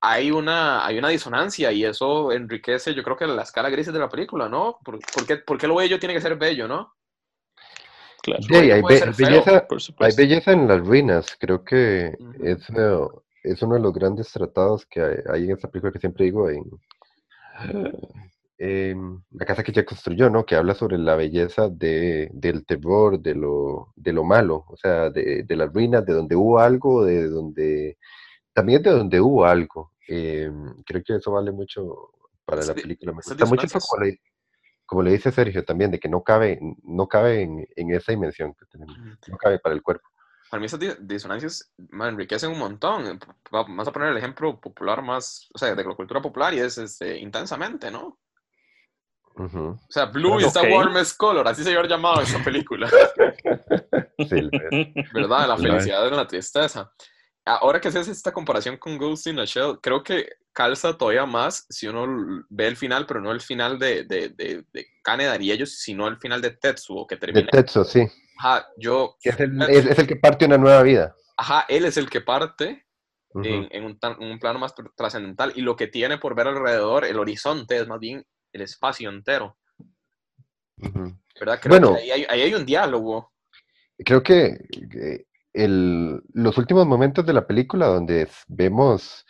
hay, 0.00 0.30
una, 0.30 0.84
hay 0.84 0.98
una 0.98 1.08
disonancia 1.08 1.72
y 1.72 1.84
eso 1.84 2.32
enriquece, 2.32 2.94
yo 2.94 3.02
creo 3.02 3.16
que 3.16 3.26
la 3.26 3.42
escala 3.42 3.70
gris 3.70 3.90
de 3.90 3.98
la 3.98 4.08
película, 4.08 4.48
¿no? 4.48 4.78
¿Por, 4.84 4.98
qué, 5.26 5.36
¿Por 5.38 5.58
qué 5.58 5.66
lo 5.66 5.76
bello 5.76 5.98
tiene 5.98 6.14
que 6.14 6.20
ser 6.20 6.36
bello, 6.36 6.68
no? 6.68 6.94
Hay, 8.50 8.82
belleza, 10.16 10.52
en 10.52 10.68
las 10.68 10.80
ruinas. 10.80 11.36
Creo 11.38 11.64
que 11.64 12.16
es, 12.42 12.68
es, 13.42 13.62
uno 13.62 13.74
de 13.74 13.80
los 13.80 13.92
grandes 13.92 14.30
tratados 14.32 14.86
que 14.86 15.00
hay, 15.00 15.44
en 15.44 15.52
esta 15.52 15.68
película 15.68 15.92
que 15.92 16.00
siempre 16.00 16.26
digo 16.26 16.48
en, 16.50 16.64
la 19.32 19.46
casa 19.46 19.62
que 19.62 19.72
ya 19.72 19.84
construyó, 19.84 20.28
¿no? 20.28 20.44
Que 20.44 20.56
habla 20.56 20.74
sobre 20.74 20.98
la 20.98 21.16
belleza 21.16 21.68
de, 21.68 22.30
del 22.32 22.66
terror, 22.66 23.18
de 23.18 23.34
lo, 23.34 23.92
de 23.96 24.12
lo 24.12 24.24
malo, 24.24 24.64
o 24.68 24.76
sea, 24.76 25.08
de, 25.10 25.44
de 25.44 25.56
las 25.56 25.72
ruinas, 25.72 26.04
de 26.04 26.12
donde 26.12 26.36
hubo 26.36 26.58
algo, 26.58 27.04
de 27.04 27.28
donde 27.28 27.96
también 28.52 28.82
de 28.82 28.90
donde 28.90 29.20
hubo 29.20 29.44
algo. 29.44 29.92
Em, 30.06 30.82
creo 30.84 31.02
que 31.04 31.16
eso 31.16 31.32
vale 31.32 31.52
mucho 31.52 32.10
para 32.44 32.64
la 32.64 32.74
película. 32.74 33.12
Me 33.12 33.16
gusta 33.24 33.46
mucho 33.46 33.66
como 33.68 34.04
como 34.90 35.04
le 35.04 35.12
dice 35.12 35.30
Sergio 35.30 35.64
también, 35.64 35.92
de 35.92 36.00
que 36.00 36.08
no 36.08 36.24
cabe, 36.24 36.58
no 36.82 37.06
cabe 37.06 37.42
en, 37.42 37.90
esa 37.92 38.10
dimensión 38.10 38.54
que 38.54 38.66
tenemos, 38.66 38.98
no 39.28 39.36
cabe 39.36 39.60
para 39.60 39.72
el 39.72 39.84
cuerpo. 39.84 40.08
Para 40.50 40.58
mí 40.58 40.66
esas 40.66 40.80
disonancias 40.98 41.72
me 41.76 42.08
enriquecen 42.08 42.50
un 42.50 42.58
montón. 42.58 43.20
Vamos 43.52 43.86
a 43.86 43.92
poner 43.92 44.08
el 44.08 44.16
ejemplo 44.16 44.60
popular 44.60 45.00
más, 45.00 45.48
o 45.54 45.58
sea, 45.58 45.76
de 45.76 45.84
la 45.84 45.94
cultura 45.94 46.20
popular 46.20 46.52
y 46.54 46.58
es 46.58 46.76
este, 46.76 47.16
intensamente, 47.18 47.88
¿no? 47.88 48.18
O 49.36 49.78
sea, 49.88 50.06
Blue 50.06 50.40
is 50.40 50.52
the 50.52 50.68
warmest 50.68 51.16
color, 51.16 51.46
así 51.46 51.62
se 51.62 51.72
había 51.72 51.88
llamado 51.88 52.22
esa 52.22 52.42
película. 52.44 52.90
sí, 54.18 54.50
¿Verdad? 55.14 55.46
La 55.46 55.56
felicidad 55.56 56.02
de 56.02 56.10
la 56.10 56.26
tristeza. 56.26 56.92
Ahora 57.44 57.80
que 57.80 57.88
haces 57.88 58.08
esta 58.08 58.32
comparación 58.32 58.76
con 58.76 58.98
Ghost 58.98 59.26
in 59.26 59.36
the 59.36 59.46
Shell, 59.46 59.78
creo 59.80 60.02
que 60.02 60.28
calza 60.52 60.96
todavía 60.96 61.26
más 61.26 61.66
si 61.68 61.88
uno 61.88 62.44
ve 62.48 62.66
el 62.66 62.76
final, 62.76 63.06
pero 63.06 63.20
no 63.20 63.32
el 63.32 63.40
final 63.40 63.78
de, 63.78 64.04
de, 64.04 64.28
de, 64.30 64.64
de 64.72 64.86
Kane 65.02 65.34
ellos, 65.40 65.78
sino 65.78 66.06
el 66.06 66.18
final 66.18 66.40
de 66.42 66.50
Tetsuo, 66.50 67.06
que 67.06 67.16
termina. 67.16 67.48
De 67.50 67.62
Tetsuo, 67.62 67.84
sí. 67.84 68.06
Ajá, 68.38 68.68
yo... 68.76 69.16
Es 69.22 69.40
el, 69.40 69.60
es, 69.62 69.98
el, 69.98 70.06
que 70.06 70.16
parte 70.16 70.44
una 70.44 70.58
nueva 70.58 70.82
vida. 70.82 71.14
Ajá, 71.36 71.64
él 71.68 71.84
es 71.84 71.96
el 71.96 72.10
que 72.10 72.20
parte 72.20 72.86
en, 73.34 73.68
en, 73.70 73.84
un, 73.84 73.98
un, 74.18 74.38
plano 74.38 74.58
más 74.58 74.74
trascendental 74.96 75.52
y 75.54 75.62
lo 75.62 75.76
que 75.76 75.86
tiene 75.86 76.18
por 76.18 76.34
ver 76.34 76.48
alrededor, 76.48 77.04
el 77.04 77.18
horizonte, 77.18 77.78
es 77.78 77.86
más 77.86 78.00
bien 78.00 78.24
el 78.52 78.62
espacio 78.62 79.08
entero. 79.08 79.56
¿Verdad? 81.38 81.60
Creo 81.60 81.70
bueno, 81.70 81.94
que 81.94 82.02
ahí 82.02 82.10
hay, 82.10 82.42
hay, 82.42 82.54
un 82.54 82.66
diálogo. 82.66 83.32
Creo 83.98 84.22
que 84.22 84.58
el, 85.52 86.22
los 86.32 86.58
últimos 86.58 86.86
momentos 86.86 87.26
de 87.26 87.32
la 87.32 87.46
película 87.46 87.86
donde 87.86 88.28
vemos 88.48 89.26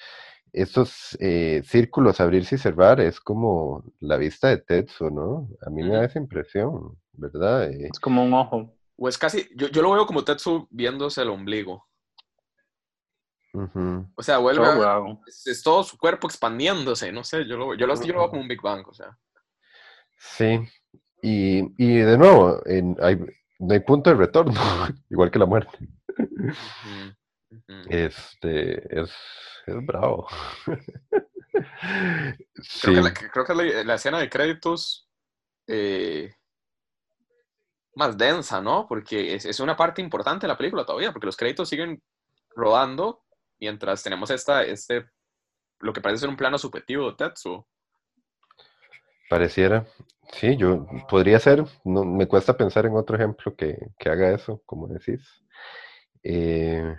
estos 0.52 1.16
eh, 1.20 1.62
círculos 1.64 2.20
abrirse 2.20 2.56
y 2.56 2.58
cerrar 2.58 3.00
es 3.00 3.20
como 3.20 3.84
la 4.00 4.16
vista 4.16 4.48
de 4.48 4.58
Tetsu, 4.58 5.10
¿no? 5.10 5.48
A 5.64 5.70
mí 5.70 5.82
me 5.82 5.94
da 5.94 6.04
esa 6.04 6.18
impresión, 6.18 6.98
¿verdad? 7.12 7.70
Eh, 7.70 7.88
es 7.92 8.00
como 8.00 8.24
un 8.24 8.34
ojo. 8.34 8.74
O 8.96 9.08
es 9.08 9.16
casi, 9.16 9.48
yo, 9.56 9.68
yo 9.68 9.82
lo 9.82 9.92
veo 9.92 10.06
como 10.06 10.24
Tetsu 10.24 10.66
viéndose 10.70 11.22
el 11.22 11.30
ombligo. 11.30 11.86
O 13.52 14.22
sea, 14.22 14.38
vuelve 14.38 14.64
es, 15.26 15.62
todo 15.62 15.82
su 15.82 15.98
cuerpo 15.98 16.28
expandiéndose, 16.28 17.10
no 17.10 17.24
sé, 17.24 17.44
yo 17.46 17.56
lo, 17.56 17.74
yo 17.74 17.86
lo, 17.86 17.96
veo 17.96 18.30
como 18.30 18.42
un 18.42 18.48
Big 18.48 18.62
Bang, 18.62 18.86
o 18.86 18.94
sea. 18.94 19.18
Sí, 20.16 20.60
y, 21.20 21.58
y 21.82 21.96
de 21.96 22.16
nuevo, 22.16 22.60
en, 22.66 22.96
hay, 23.02 23.18
no 23.58 23.74
hay 23.74 23.80
punto 23.80 24.10
de 24.10 24.16
retorno, 24.16 24.52
igual 25.10 25.30
que 25.30 25.38
la 25.38 25.46
muerte. 25.46 25.78
Este, 27.88 29.00
es, 29.00 29.12
es 29.66 29.86
bravo. 29.86 30.28
Creo, 32.82 32.94
que 32.94 33.00
la, 33.00 33.12
creo 33.12 33.44
que 33.44 33.84
la, 33.84 33.94
escena 33.94 34.18
de 34.18 34.30
créditos 34.30 35.08
eh, 35.66 36.32
más 37.96 38.16
densa, 38.16 38.60
¿no? 38.60 38.86
Porque 38.86 39.34
es, 39.34 39.44
es, 39.44 39.58
una 39.60 39.76
parte 39.76 40.00
importante 40.00 40.46
de 40.46 40.48
la 40.48 40.56
película 40.56 40.86
todavía, 40.86 41.12
porque 41.12 41.26
los 41.26 41.36
créditos 41.36 41.68
siguen 41.68 42.00
rodando 42.54 43.24
mientras 43.58 44.02
tenemos 44.02 44.30
esta, 44.30 44.62
este, 44.62 45.06
lo 45.80 45.92
que 45.92 46.00
parece 46.00 46.20
ser 46.20 46.28
un 46.28 46.36
plano 46.36 46.56
subjetivo 46.58 47.10
de 47.10 47.16
Tetsuo. 47.16 47.66
Pareciera. 49.28 49.86
Sí, 50.32 50.56
yo 50.56 50.86
podría 51.08 51.38
ser. 51.38 51.64
No, 51.84 52.04
me 52.04 52.26
cuesta 52.26 52.56
pensar 52.56 52.86
en 52.86 52.96
otro 52.96 53.16
ejemplo 53.16 53.54
que, 53.54 53.76
que 53.98 54.08
haga 54.08 54.32
eso, 54.32 54.62
como 54.66 54.88
decís. 54.88 55.42
Eh, 56.22 56.96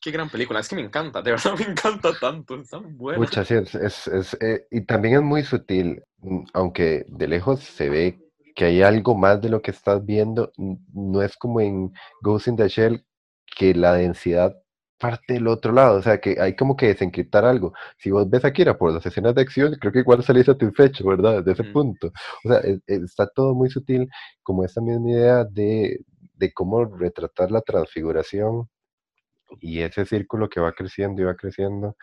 Qué 0.00 0.12
gran 0.12 0.30
película, 0.30 0.60
es 0.60 0.68
que 0.68 0.76
me 0.76 0.82
encanta, 0.82 1.22
de 1.22 1.30
verdad 1.32 1.54
me 1.58 1.64
encanta 1.64 2.10
tanto, 2.20 2.54
está 2.56 2.78
muy 2.78 2.92
buena. 2.92 3.26
sí, 3.26 3.54
es, 3.54 3.74
es, 3.74 4.06
es 4.06 4.36
eh, 4.40 4.66
y 4.70 4.82
también 4.82 5.14
es 5.16 5.22
muy 5.22 5.42
sutil, 5.42 6.02
mm, 6.18 6.44
aunque 6.54 7.04
de 7.08 7.28
lejos 7.28 7.60
se 7.60 7.88
ve 7.88 8.18
que 8.54 8.66
hay 8.66 8.82
algo 8.82 9.16
más 9.16 9.40
de 9.40 9.48
lo 9.48 9.62
que 9.62 9.70
estás 9.70 10.04
viendo, 10.04 10.52
no 10.56 11.22
es 11.22 11.36
como 11.36 11.60
en 11.60 11.92
Ghost 12.22 12.48
in 12.48 12.56
the 12.56 12.68
Shell, 12.68 13.04
que 13.56 13.74
la 13.74 13.94
densidad 13.94 14.54
parte 14.98 15.34
del 15.34 15.46
otro 15.46 15.72
lado, 15.72 15.98
o 15.98 16.02
sea 16.02 16.20
que 16.20 16.40
hay 16.40 16.56
como 16.56 16.76
que 16.76 16.88
desencriptar 16.88 17.44
algo. 17.44 17.72
Si 17.98 18.10
vos 18.10 18.28
ves 18.28 18.44
a 18.44 18.52
Kira 18.52 18.76
por 18.76 18.92
las 18.92 19.06
escenas 19.06 19.34
de 19.34 19.42
acción, 19.42 19.76
creo 19.80 19.92
que 19.92 20.00
igual 20.00 20.22
salís 20.24 20.46
satisfecho, 20.46 21.06
¿verdad? 21.06 21.38
Desde 21.44 21.52
ese 21.62 21.72
punto. 21.72 22.12
O 22.44 22.48
sea, 22.48 22.58
e, 22.60 22.80
e, 22.86 22.96
está 23.04 23.28
todo 23.28 23.54
muy 23.54 23.70
sutil, 23.70 24.08
como 24.42 24.64
esta 24.64 24.80
misma 24.80 25.10
idea 25.10 25.44
de, 25.44 26.00
de 26.38 26.52
cómo 26.52 26.84
retratar 26.84 27.50
la 27.50 27.60
transfiguración 27.60 28.68
y 29.60 29.80
ese 29.80 30.04
círculo 30.04 30.48
que 30.48 30.60
va 30.60 30.72
creciendo 30.72 31.22
y 31.22 31.24
va 31.24 31.34
creciendo. 31.34 31.96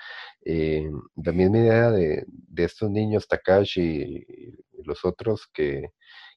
Eh, 0.44 0.90
la 1.16 1.32
misma 1.32 1.60
idea 1.60 1.92
de, 1.92 2.26
de 2.28 2.64
estos 2.64 2.90
niños, 2.90 3.28
Takashi 3.28 3.82
y, 3.82 4.84
los 4.84 5.04
otros, 5.06 5.48
que, 5.54 5.92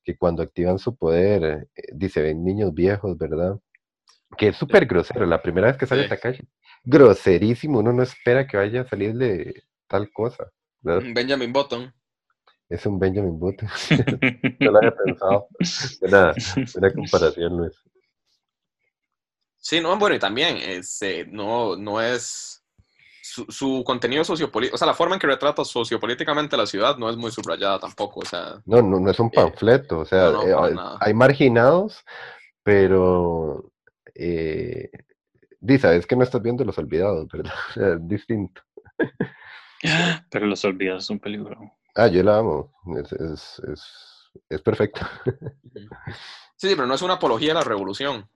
que, 0.05 0.17
cuando 0.17 0.43
activan 0.43 0.79
su 0.79 0.97
poder, 0.97 1.69
eh, 1.75 1.83
dice, 1.93 2.23
ven 2.23 2.45
niños 2.45 2.73
viejos, 2.73 3.17
¿verdad? 3.19 3.59
Que 4.37 4.49
es 4.49 4.57
súper 4.57 4.87
grosero. 4.87 5.27
La 5.27 5.43
primera 5.43 5.69
vez 5.69 5.77
que 5.77 5.87
sale 5.87 6.09
Takashi, 6.09 6.47
groserísimo. 6.85 7.81
Uno 7.81 7.93
no 7.93 8.03
espera 8.03 8.47
que 8.47 8.57
vaya 8.57 8.83
a 8.83 8.89
salir 8.89 9.15
de 9.15 9.63
tal 9.87 10.11
cosa. 10.13 10.51
Benjamin 10.83 11.53
Button. 11.53 11.93
Es 12.69 12.85
un 12.87 12.99
Benjamin 12.99 13.39
Button. 13.39 13.69
no 14.61 14.71
lo 14.71 14.79
había 14.79 14.95
pensado. 14.95 15.49
Buena, 16.01 16.35
buena 16.73 16.93
comparación, 16.95 17.57
Luis. 17.57 17.83
Sí, 19.57 19.81
no, 19.81 19.97
bueno, 19.99 20.17
y 20.17 20.19
también 20.19 20.57
este, 20.57 21.27
no, 21.27 21.77
no 21.77 22.01
es 22.01 22.65
su, 23.23 23.45
su 23.49 23.83
contenido 23.85 24.25
sociopolítico, 24.25 24.77
o 24.77 24.79
sea, 24.79 24.87
la 24.87 24.95
forma 24.95 25.15
en 25.15 25.21
que 25.21 25.27
retrata 25.27 25.65
sociopolíticamente 25.65 26.57
la 26.57 26.65
ciudad 26.65 26.97
no 26.97 27.11
es 27.11 27.17
muy 27.17 27.31
subrayada 27.31 27.79
tampoco, 27.79 28.21
o 28.21 28.25
sea. 28.25 28.63
No, 28.65 28.81
no, 28.81 29.01
no 29.01 29.11
es 29.11 29.21
un 29.21 29.27
eh, 29.27 29.33
panfleto, 29.35 29.99
o 29.99 30.05
sea, 30.05 30.31
eh, 30.31 30.77
hay 31.01 31.13
marginados, 31.13 32.05
pero 32.63 33.71
eh, 34.15 34.91
Disa, 35.61 35.95
es 35.95 36.07
que 36.07 36.17
no 36.17 36.23
estás 36.23 36.43
viendo 36.43 36.65
Los 36.65 36.79
Olvidados, 36.79 37.29
¿verdad? 37.29 37.53
O 37.71 37.73
sea, 37.73 37.89
es 37.95 38.09
distinto. 38.09 38.63
Pero 40.31 40.47
Los 40.47 40.65
Olvidados 40.65 41.05
es 41.05 41.11
un 41.11 41.21
peligro. 41.21 41.78
Ah, 41.99 42.07
yo 42.07 42.23
la 42.23 42.39
amo, 42.39 42.73
es, 42.97 43.13
es, 43.13 43.63
es, 43.73 43.83
es 44.49 44.63
perfecto. 44.63 45.01
Sí, 46.61 46.71
pero 46.75 46.89
no 46.89 46.95
es 46.95 47.03
una 47.03 47.15
apología 47.15 47.53
a 47.53 47.55
la 47.55 47.63
revolución. 47.63 48.29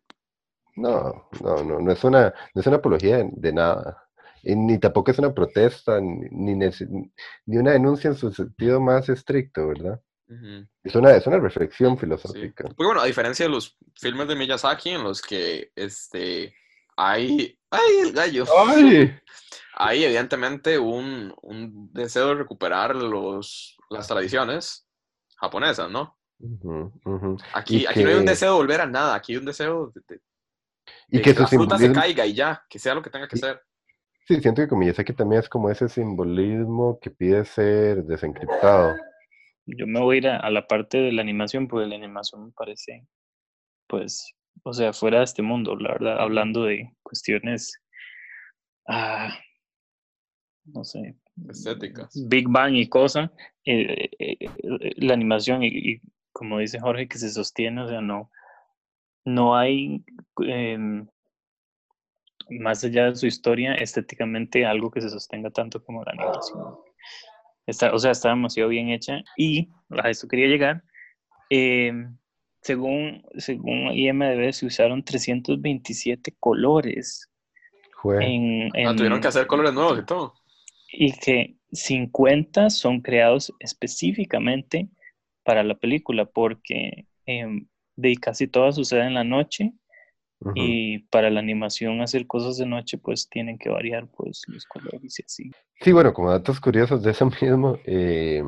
No, 0.76 1.28
no, 1.40 1.64
no, 1.64 1.80
no 1.80 1.90
es 1.90 2.04
una, 2.04 2.32
no 2.54 2.60
es 2.60 2.66
una 2.68 2.76
apología 2.76 3.24
de, 3.28 3.52
nada. 3.52 4.00
Y 4.44 4.54
ni 4.54 4.78
tampoco 4.78 5.10
es 5.10 5.18
una 5.18 5.34
protesta, 5.34 6.00
ni, 6.00 6.54
ni, 6.54 7.56
una 7.56 7.72
denuncia 7.72 8.06
en 8.06 8.14
su 8.14 8.32
sentido 8.32 8.80
más 8.80 9.08
estricto, 9.08 9.66
¿verdad? 9.66 10.00
es, 10.84 10.94
una, 10.94 11.16
es 11.16 11.26
una 11.26 11.40
reflexión 11.40 11.98
filosófica. 11.98 12.62
Muy 12.78 12.86
bueno, 12.86 13.00
a 13.00 13.06
diferencia 13.06 13.46
de 13.46 13.50
los 13.50 13.76
filmes 13.96 14.28
de 14.28 14.36
Miyazaki 14.36 14.90
en 14.90 15.02
los 15.02 15.20
que 15.20 15.72
este, 15.74 16.54
hay... 16.96 17.58
¡Ay, 17.72 18.00
el 18.02 18.12
gallo! 18.12 18.44
¡Ay! 18.66 19.18
Hay 19.74 20.04
evidentemente 20.04 20.78
un, 20.78 21.34
un 21.42 21.92
deseo 21.92 22.28
de 22.28 22.34
recuperar 22.34 22.94
los, 22.94 23.76
las 23.90 24.06
tradiciones 24.06 24.86
japonesas, 25.36 25.90
¿no? 25.90 26.18
Aquí, 27.54 27.86
aquí 27.86 28.02
no 28.04 28.10
hay 28.10 28.16
un 28.16 28.26
deseo 28.26 28.52
de 28.52 28.56
volver 28.56 28.80
a 28.82 28.86
nada, 28.86 29.14
aquí 29.14 29.32
hay 29.32 29.38
un 29.38 29.44
deseo 29.44 29.92
de, 29.94 30.20
y 31.08 31.20
que, 31.20 31.34
la 31.34 31.46
fruta 31.46 31.78
se 31.78 31.92
caiga 31.92 32.26
y 32.26 32.34
ya, 32.34 32.64
que 32.68 32.78
sea 32.78 32.94
lo 32.94 33.02
que 33.02 33.10
tenga 33.10 33.28
que 33.28 33.36
ser. 33.36 33.62
Sí, 34.26 34.40
siento 34.40 34.62
que 34.66 35.04
que 35.04 35.12
también 35.12 35.40
es 35.40 35.48
como 35.48 35.70
ese 35.70 35.88
simbolismo 35.88 36.98
que 37.00 37.10
pide 37.10 37.44
ser 37.44 38.04
desencriptado. 38.04 38.96
Yo 39.66 39.86
me 39.86 40.00
voy 40.00 40.16
a 40.16 40.18
ir 40.18 40.28
a, 40.28 40.50
la 40.50 40.66
parte 40.66 40.98
de 40.98 41.12
la 41.12 41.22
animación, 41.22 41.68
porque 41.68 41.86
la 41.86 41.96
animación 41.96 42.46
me 42.46 42.52
parece, 42.52 43.06
pues, 43.86 44.34
o 44.64 44.72
sea, 44.72 44.92
fuera 44.92 45.18
de 45.18 45.24
este 45.24 45.42
mundo, 45.42 45.76
la 45.76 45.92
verdad, 45.92 46.20
hablando 46.20 46.64
de 46.64 46.92
cuestiones, 47.12 47.78
ah, 48.88 49.38
no 50.64 50.82
sé, 50.82 51.14
estéticas. 51.50 52.10
Big 52.26 52.48
Bang 52.48 52.74
y 52.74 52.88
cosas, 52.88 53.30
eh, 53.66 54.08
eh, 54.18 54.36
eh, 54.40 54.94
la 54.96 55.12
animación 55.12 55.62
y, 55.62 56.00
como 56.32 56.58
dice 56.58 56.80
Jorge, 56.80 57.08
que 57.08 57.18
se 57.18 57.28
sostiene, 57.28 57.82
o 57.82 57.88
sea, 57.88 58.00
no, 58.00 58.30
no 59.26 59.54
hay, 59.54 60.02
em, 60.38 61.06
más 62.48 62.82
allá 62.82 63.10
de 63.10 63.16
su 63.16 63.26
historia, 63.26 63.74
estéticamente 63.74 64.64
algo 64.64 64.90
que 64.90 65.02
se 65.02 65.10
sostenga 65.10 65.50
tanto 65.50 65.84
como 65.84 66.02
la 66.04 66.12
animación. 66.12 66.76
Está, 67.66 67.94
o 67.94 67.98
sea, 67.98 68.12
está 68.12 68.30
demasiado 68.30 68.70
bien 68.70 68.88
hecha 68.88 69.22
y 69.36 69.68
a 69.90 70.08
eso 70.08 70.26
quería 70.28 70.48
llegar. 70.48 70.82
Em, 72.62 72.76
según, 72.76 73.24
según 73.36 73.92
IMDB 73.92 74.52
se 74.52 74.66
usaron 74.66 75.02
327 75.02 76.34
colores. 76.38 77.28
En, 78.20 78.70
ah, 78.86 78.94
tuvieron 78.96 79.20
que 79.20 79.28
hacer 79.28 79.46
colores 79.46 79.72
nuevos 79.72 79.98
y 79.98 80.04
todo. 80.04 80.34
Y 80.92 81.12
que 81.12 81.56
50 81.72 82.70
son 82.70 83.00
creados 83.00 83.52
específicamente 83.60 84.88
para 85.44 85.62
la 85.62 85.76
película 85.76 86.24
porque 86.24 87.06
eh, 87.26 87.46
de 87.96 88.16
casi 88.16 88.48
todas 88.48 88.74
sucede 88.74 89.06
en 89.06 89.14
la 89.14 89.24
noche 89.24 89.72
y 90.56 90.98
para 91.10 91.30
la 91.30 91.38
animación 91.38 92.00
hacer 92.00 92.26
cosas 92.26 92.56
de 92.56 92.66
noche 92.66 92.98
pues 92.98 93.28
tienen 93.28 93.58
que 93.58 93.68
variar 93.68 94.08
pues 94.08 94.42
los 94.48 94.66
colores 94.66 95.20
y 95.20 95.22
así. 95.24 95.50
Sí, 95.80 95.92
bueno, 95.92 96.12
como 96.12 96.30
datos 96.30 96.60
curiosos 96.60 97.02
de 97.02 97.12
eso 97.12 97.26
mismo, 97.40 97.78
eh, 97.84 98.42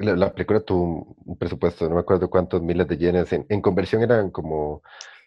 la, 0.00 0.32
película 0.32 0.60
tuvo 0.60 1.14
un 1.24 1.36
presupuesto, 1.36 1.88
no 1.88 1.94
me 1.94 2.00
acuerdo 2.00 2.30
cuántos 2.30 2.62
miles 2.62 2.88
de 2.88 2.96
yenes, 2.96 3.32
en, 3.32 3.60
conversión 3.60 4.02
eran 4.02 4.30
como 4.30 4.82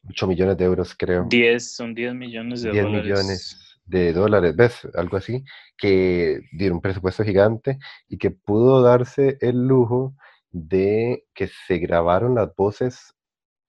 8 0.09 0.27
millones 0.27 0.57
de 0.57 0.65
euros 0.65 0.95
creo. 0.97 1.25
10, 1.29 1.75
son 1.75 1.93
10 1.93 2.15
millones 2.15 2.61
de 2.63 2.71
10 2.71 2.85
millones 2.87 3.79
de 3.85 4.13
dólares, 4.13 4.55
¿ves? 4.55 4.87
Algo 4.95 5.17
así, 5.17 5.43
que 5.77 6.41
dieron 6.51 6.77
un 6.77 6.81
presupuesto 6.81 7.23
gigante 7.23 7.77
y 8.07 8.17
que 8.17 8.31
pudo 8.31 8.81
darse 8.81 9.37
el 9.41 9.67
lujo 9.67 10.15
de 10.51 11.25
que 11.33 11.47
se 11.67 11.77
grabaron 11.77 12.35
las 12.35 12.55
voces 12.55 13.13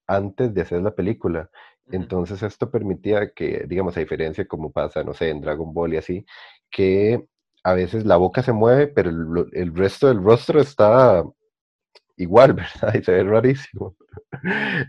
antes 0.07 0.53
de 0.53 0.61
hacer 0.61 0.81
la 0.81 0.95
película. 0.95 1.49
Entonces 1.91 2.41
esto 2.41 2.71
permitía 2.71 3.31
que, 3.31 3.65
digamos, 3.67 3.95
a 3.95 3.99
diferencia 3.99 4.47
como 4.47 4.71
pasa, 4.71 5.03
no 5.03 5.13
sé, 5.13 5.29
en 5.29 5.41
Dragon 5.41 5.71
Ball 5.73 5.93
y 5.93 5.97
así, 5.97 6.25
que 6.71 7.25
a 7.65 7.73
veces 7.73 8.05
la 8.05 8.17
boca 8.17 8.43
se 8.43 8.53
mueve, 8.53 8.85
pero 8.85 9.09
el, 9.09 9.75
resto 9.75 10.07
del 10.07 10.21
rostro 10.21 10.61
está 10.61 11.23
igual, 12.15 12.53
¿verdad? 12.53 12.93
Y 12.93 13.03
se 13.03 13.11
ve 13.11 13.23
rarísimo. 13.23 13.95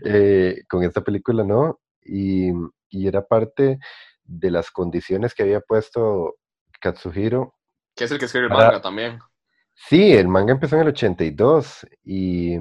Eh, 0.05 0.63
con 0.69 0.83
esta 0.83 1.01
película 1.01 1.43
no. 1.43 1.79
Y, 2.03 2.51
y, 2.89 3.07
era 3.07 3.25
parte 3.25 3.79
de 4.23 4.51
las 4.51 4.69
condiciones 4.71 5.33
que 5.33 5.43
había 5.43 5.61
puesto 5.61 6.35
Katsuhiro. 6.79 7.55
Que 7.95 8.03
es 8.03 8.11
el 8.11 8.19
que 8.19 8.25
escribe 8.25 8.47
el 8.47 8.53
manga 8.53 8.81
también. 8.81 9.19
Sí, 9.73 10.13
el 10.13 10.27
manga 10.27 10.51
empezó 10.51 10.75
en 10.75 10.83
el 10.83 10.89
82 10.89 11.87
y 12.03 12.57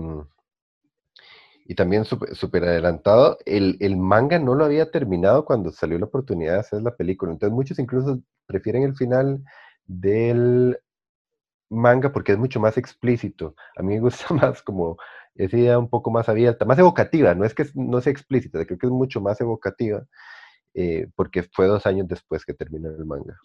y 1.69 1.75
también 1.75 2.05
súper 2.05 2.65
adelantado. 2.65 3.39
El, 3.45 3.77
el, 3.81 3.97
manga 3.97 4.39
no 4.39 4.55
lo 4.55 4.65
había 4.65 4.91
terminado 4.91 5.45
cuando 5.45 5.73
salió 5.73 5.99
la 5.99 6.07
oportunidad 6.07 6.55
de 6.55 6.61
hacer 6.61 6.83
la 6.83 6.95
película. 6.95 7.33
Entonces 7.33 7.55
muchos 7.55 7.79
incluso 7.79 8.21
prefieren 8.47 8.85
el 8.85 8.95
final 8.95 9.43
del 9.87 10.79
manga 11.71 12.13
porque 12.13 12.33
es 12.33 12.39
mucho 12.39 12.61
más 12.61 12.79
explícito. 12.79 13.55
A 13.77 13.83
mí 13.83 13.95
me 13.95 14.01
gusta 14.01 14.27
más 14.35 14.63
como 14.63 14.97
esa 15.35 15.57
idea 15.57 15.79
un 15.79 15.89
poco 15.89 16.11
más 16.11 16.29
abierta, 16.29 16.65
más 16.65 16.79
evocativa. 16.79 17.35
No 17.35 17.45
es 17.45 17.55
que 17.55 17.67
no 17.75 18.01
sea 18.01 18.13
explícita, 18.13 18.65
creo 18.65 18.79
que 18.79 18.87
es 18.87 18.93
mucho 18.93 19.21
más 19.21 19.41
evocativa 19.41 20.05
eh, 20.75 21.09
porque 21.15 21.43
fue 21.43 21.67
dos 21.67 21.87
años 21.87 22.09
después 22.09 22.45
que 22.45 22.55
terminó 22.55 22.91
el 22.91 23.05
manga. 23.05 23.39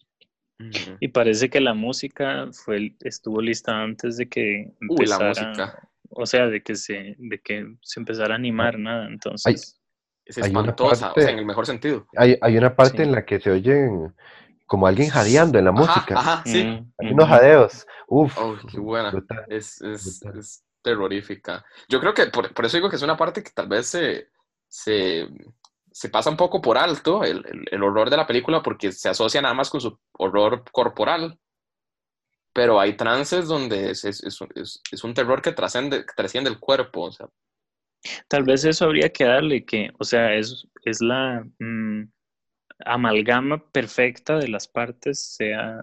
Y 0.99 1.07
parece 1.07 1.49
que 1.49 1.59
la 1.59 1.73
música 1.73 2.47
fue, 2.51 2.95
estuvo 2.99 3.41
lista 3.41 3.81
antes 3.81 4.17
de 4.17 4.29
que 4.29 4.71
empezara. 4.79 5.23
la 5.23 5.29
música 5.29 5.91
o 6.11 6.25
sea, 6.25 6.47
de 6.47 6.61
que 6.61 6.75
se, 6.75 7.15
de 7.17 7.39
que 7.39 7.65
se 7.81 7.99
empezara 7.99 8.33
a 8.33 8.37
animar, 8.37 8.77
nada, 8.77 9.07
entonces. 9.07 9.81
es 10.25 10.37
espantosa, 10.37 11.13
o 11.13 11.19
sea, 11.19 11.31
en 11.31 11.39
el 11.39 11.45
mejor 11.45 11.65
sentido. 11.65 12.05
Hay, 12.15 12.37
hay 12.41 12.57
una 12.57 12.75
parte 12.75 13.03
en 13.03 13.11
la 13.11 13.25
que 13.25 13.39
se 13.39 13.51
oyen 13.51 14.13
como 14.71 14.87
alguien 14.87 15.09
jadeando 15.09 15.59
en 15.59 15.65
la 15.65 15.73
música. 15.73 16.17
Ajá, 16.17 16.43
sí. 16.45 16.63
Mm, 16.63 16.93
hay 16.97 17.11
unos 17.11 17.27
jadeos. 17.27 17.85
Uf. 18.07 18.37
Oh, 18.37 18.55
qué 18.71 18.79
buena. 18.79 19.11
es, 19.49 19.81
es, 19.81 20.23
es, 20.33 20.63
terrorífica. 20.81 21.65
Yo 21.89 21.99
creo 21.99 22.13
que 22.13 22.27
por, 22.27 22.53
por, 22.53 22.65
eso 22.65 22.77
digo 22.77 22.89
que 22.89 22.95
es 22.95 23.01
una 23.01 23.17
parte 23.17 23.43
que 23.43 23.51
tal 23.51 23.67
vez 23.67 23.87
se, 23.87 24.29
se, 24.69 25.27
se 25.91 26.07
pasa 26.07 26.29
un 26.29 26.37
poco 26.37 26.61
por 26.61 26.77
alto, 26.77 27.21
el, 27.25 27.45
el, 27.45 27.65
el, 27.69 27.83
horror 27.83 28.09
de 28.09 28.15
la 28.15 28.25
película, 28.25 28.63
porque 28.63 28.93
se 28.93 29.09
asocia 29.09 29.41
nada 29.41 29.53
más 29.53 29.69
con 29.69 29.81
su 29.81 29.99
horror 30.13 30.63
corporal. 30.71 31.37
Pero 32.53 32.79
hay 32.79 32.95
trances 32.95 33.49
donde 33.49 33.91
es, 33.91 34.05
es, 34.05 34.23
es 34.23 35.03
un 35.03 35.13
terror 35.13 35.41
que 35.41 35.51
trasciende, 35.51 36.05
que 36.05 36.13
trasciende 36.15 36.49
el 36.49 36.59
cuerpo. 36.61 37.01
O 37.01 37.11
sea, 37.11 37.27
Tal 38.29 38.43
vez 38.43 38.63
eso 38.63 38.85
habría 38.85 39.09
que 39.09 39.25
darle, 39.25 39.65
que, 39.65 39.91
o 39.99 40.05
sea, 40.05 40.33
es, 40.33 40.65
es 40.85 41.01
la 41.01 41.45
mmm, 41.59 42.03
amalgama 42.85 43.63
perfecta 43.71 44.37
de 44.37 44.47
las 44.47 44.67
partes, 44.67 45.35
sea 45.35 45.79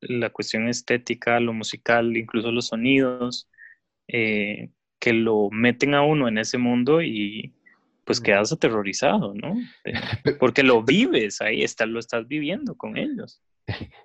la 0.00 0.30
cuestión 0.30 0.68
estética, 0.68 1.40
lo 1.40 1.52
musical, 1.52 2.16
incluso 2.16 2.50
los 2.50 2.68
sonidos, 2.68 3.48
eh, 4.08 4.70
que 4.98 5.12
lo 5.12 5.48
meten 5.50 5.94
a 5.94 6.02
uno 6.02 6.28
en 6.28 6.38
ese 6.38 6.58
mundo 6.58 7.02
y 7.02 7.54
pues 8.04 8.20
quedas 8.20 8.52
aterrorizado, 8.52 9.34
¿no? 9.34 9.54
Porque 10.40 10.62
lo 10.62 10.82
vives 10.82 11.40
ahí, 11.40 11.62
está, 11.62 11.86
lo 11.86 11.98
estás 11.98 12.28
viviendo 12.28 12.74
con 12.74 12.96
ellos. 12.96 13.40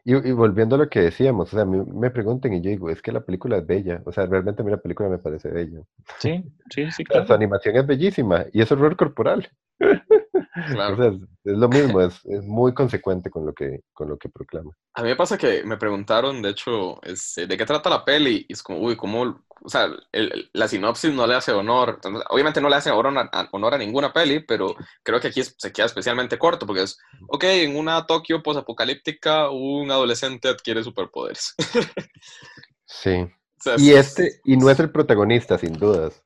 Y, 0.05 0.15
y, 0.15 0.31
volviendo 0.31 0.75
a 0.75 0.79
lo 0.79 0.89
que 0.89 1.01
decíamos, 1.01 1.53
o 1.53 1.57
sea, 1.57 1.65
me, 1.65 1.83
me 1.83 2.09
preguntan 2.11 2.53
y 2.53 2.61
yo 2.61 2.69
digo, 2.69 2.89
es 2.89 3.01
que 3.01 3.11
la 3.11 3.25
película 3.25 3.57
es 3.57 3.67
bella, 3.67 4.01
o 4.05 4.11
sea, 4.13 4.25
realmente 4.25 4.61
a 4.61 4.65
mí 4.65 4.71
la 4.71 4.81
película 4.81 5.09
me 5.09 5.17
parece 5.17 5.49
bella. 5.49 5.81
Sí, 6.19 6.43
sí, 6.69 6.89
sí, 6.91 7.03
claro. 7.05 7.27
Su 7.27 7.33
animación 7.33 7.75
es 7.75 7.85
bellísima 7.85 8.45
y 8.53 8.61
es 8.61 8.71
horror 8.71 8.95
corporal. 8.95 9.49
Claro. 10.67 10.93
O 10.93 10.97
sea, 10.97 11.07
es, 11.43 11.57
lo 11.57 11.69
mismo, 11.69 12.01
es, 12.01 12.19
es, 12.25 12.43
muy 12.43 12.73
consecuente 12.73 13.29
con 13.29 13.45
lo, 13.45 13.53
que, 13.53 13.81
con 13.93 14.09
lo 14.09 14.17
que 14.17 14.29
proclama. 14.29 14.71
A 14.93 15.01
mí 15.01 15.09
me 15.09 15.15
pasa 15.15 15.37
que 15.37 15.63
me 15.63 15.77
preguntaron, 15.77 16.41
de 16.41 16.49
hecho, 16.49 17.01
es, 17.03 17.33
¿de 17.35 17.57
qué 17.57 17.65
trata 17.65 17.89
la 17.89 18.05
peli? 18.05 18.45
Y 18.47 18.53
es 18.53 18.63
como, 18.63 18.79
uy, 18.79 18.95
¿cómo? 18.95 19.43
O 19.61 19.69
sea, 19.69 19.89
el, 20.11 20.49
la 20.53 20.67
sinopsis 20.67 21.13
no 21.13 21.27
le 21.27 21.35
hace 21.35 21.51
honor. 21.51 21.99
Obviamente 22.29 22.61
no 22.61 22.69
le 22.69 22.75
hace 22.75 22.91
honor 22.91 23.29
a, 23.31 23.49
honor 23.51 23.73
a 23.73 23.77
ninguna 23.77 24.13
peli, 24.13 24.39
pero 24.39 24.75
creo 25.03 25.19
que 25.19 25.27
aquí 25.27 25.41
se 25.43 25.71
queda 25.71 25.85
especialmente 25.85 26.39
corto 26.39 26.65
porque 26.65 26.83
es, 26.83 26.97
ok, 27.27 27.43
en 27.43 27.75
una 27.75 28.05
Tokio 28.05 28.41
posapocalíptica, 28.41 29.49
un 29.49 29.91
adolescente 29.91 30.47
adquiere 30.47 30.83
superpoderes. 30.83 31.55
sí. 32.85 33.21
O 33.21 33.61
sea, 33.61 33.75
y 33.77 33.91
este, 33.91 34.39
y 34.45 34.55
no 34.55 34.69
es 34.69 34.79
el 34.79 34.89
protagonista, 34.89 35.57
sin 35.57 35.73
dudas. 35.73 36.23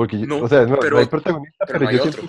Porque, 0.00 0.16
no, 0.16 0.38
o 0.38 0.48
sea, 0.48 0.64
no, 0.64 0.78
pero, 0.78 0.96
no 0.96 1.02
hay 1.02 1.06
protagonista, 1.06 1.66
pero, 1.66 1.78
pero 1.78 1.84
no 1.84 1.88
hay 1.90 1.96
yo, 1.98 2.04
otro. 2.04 2.22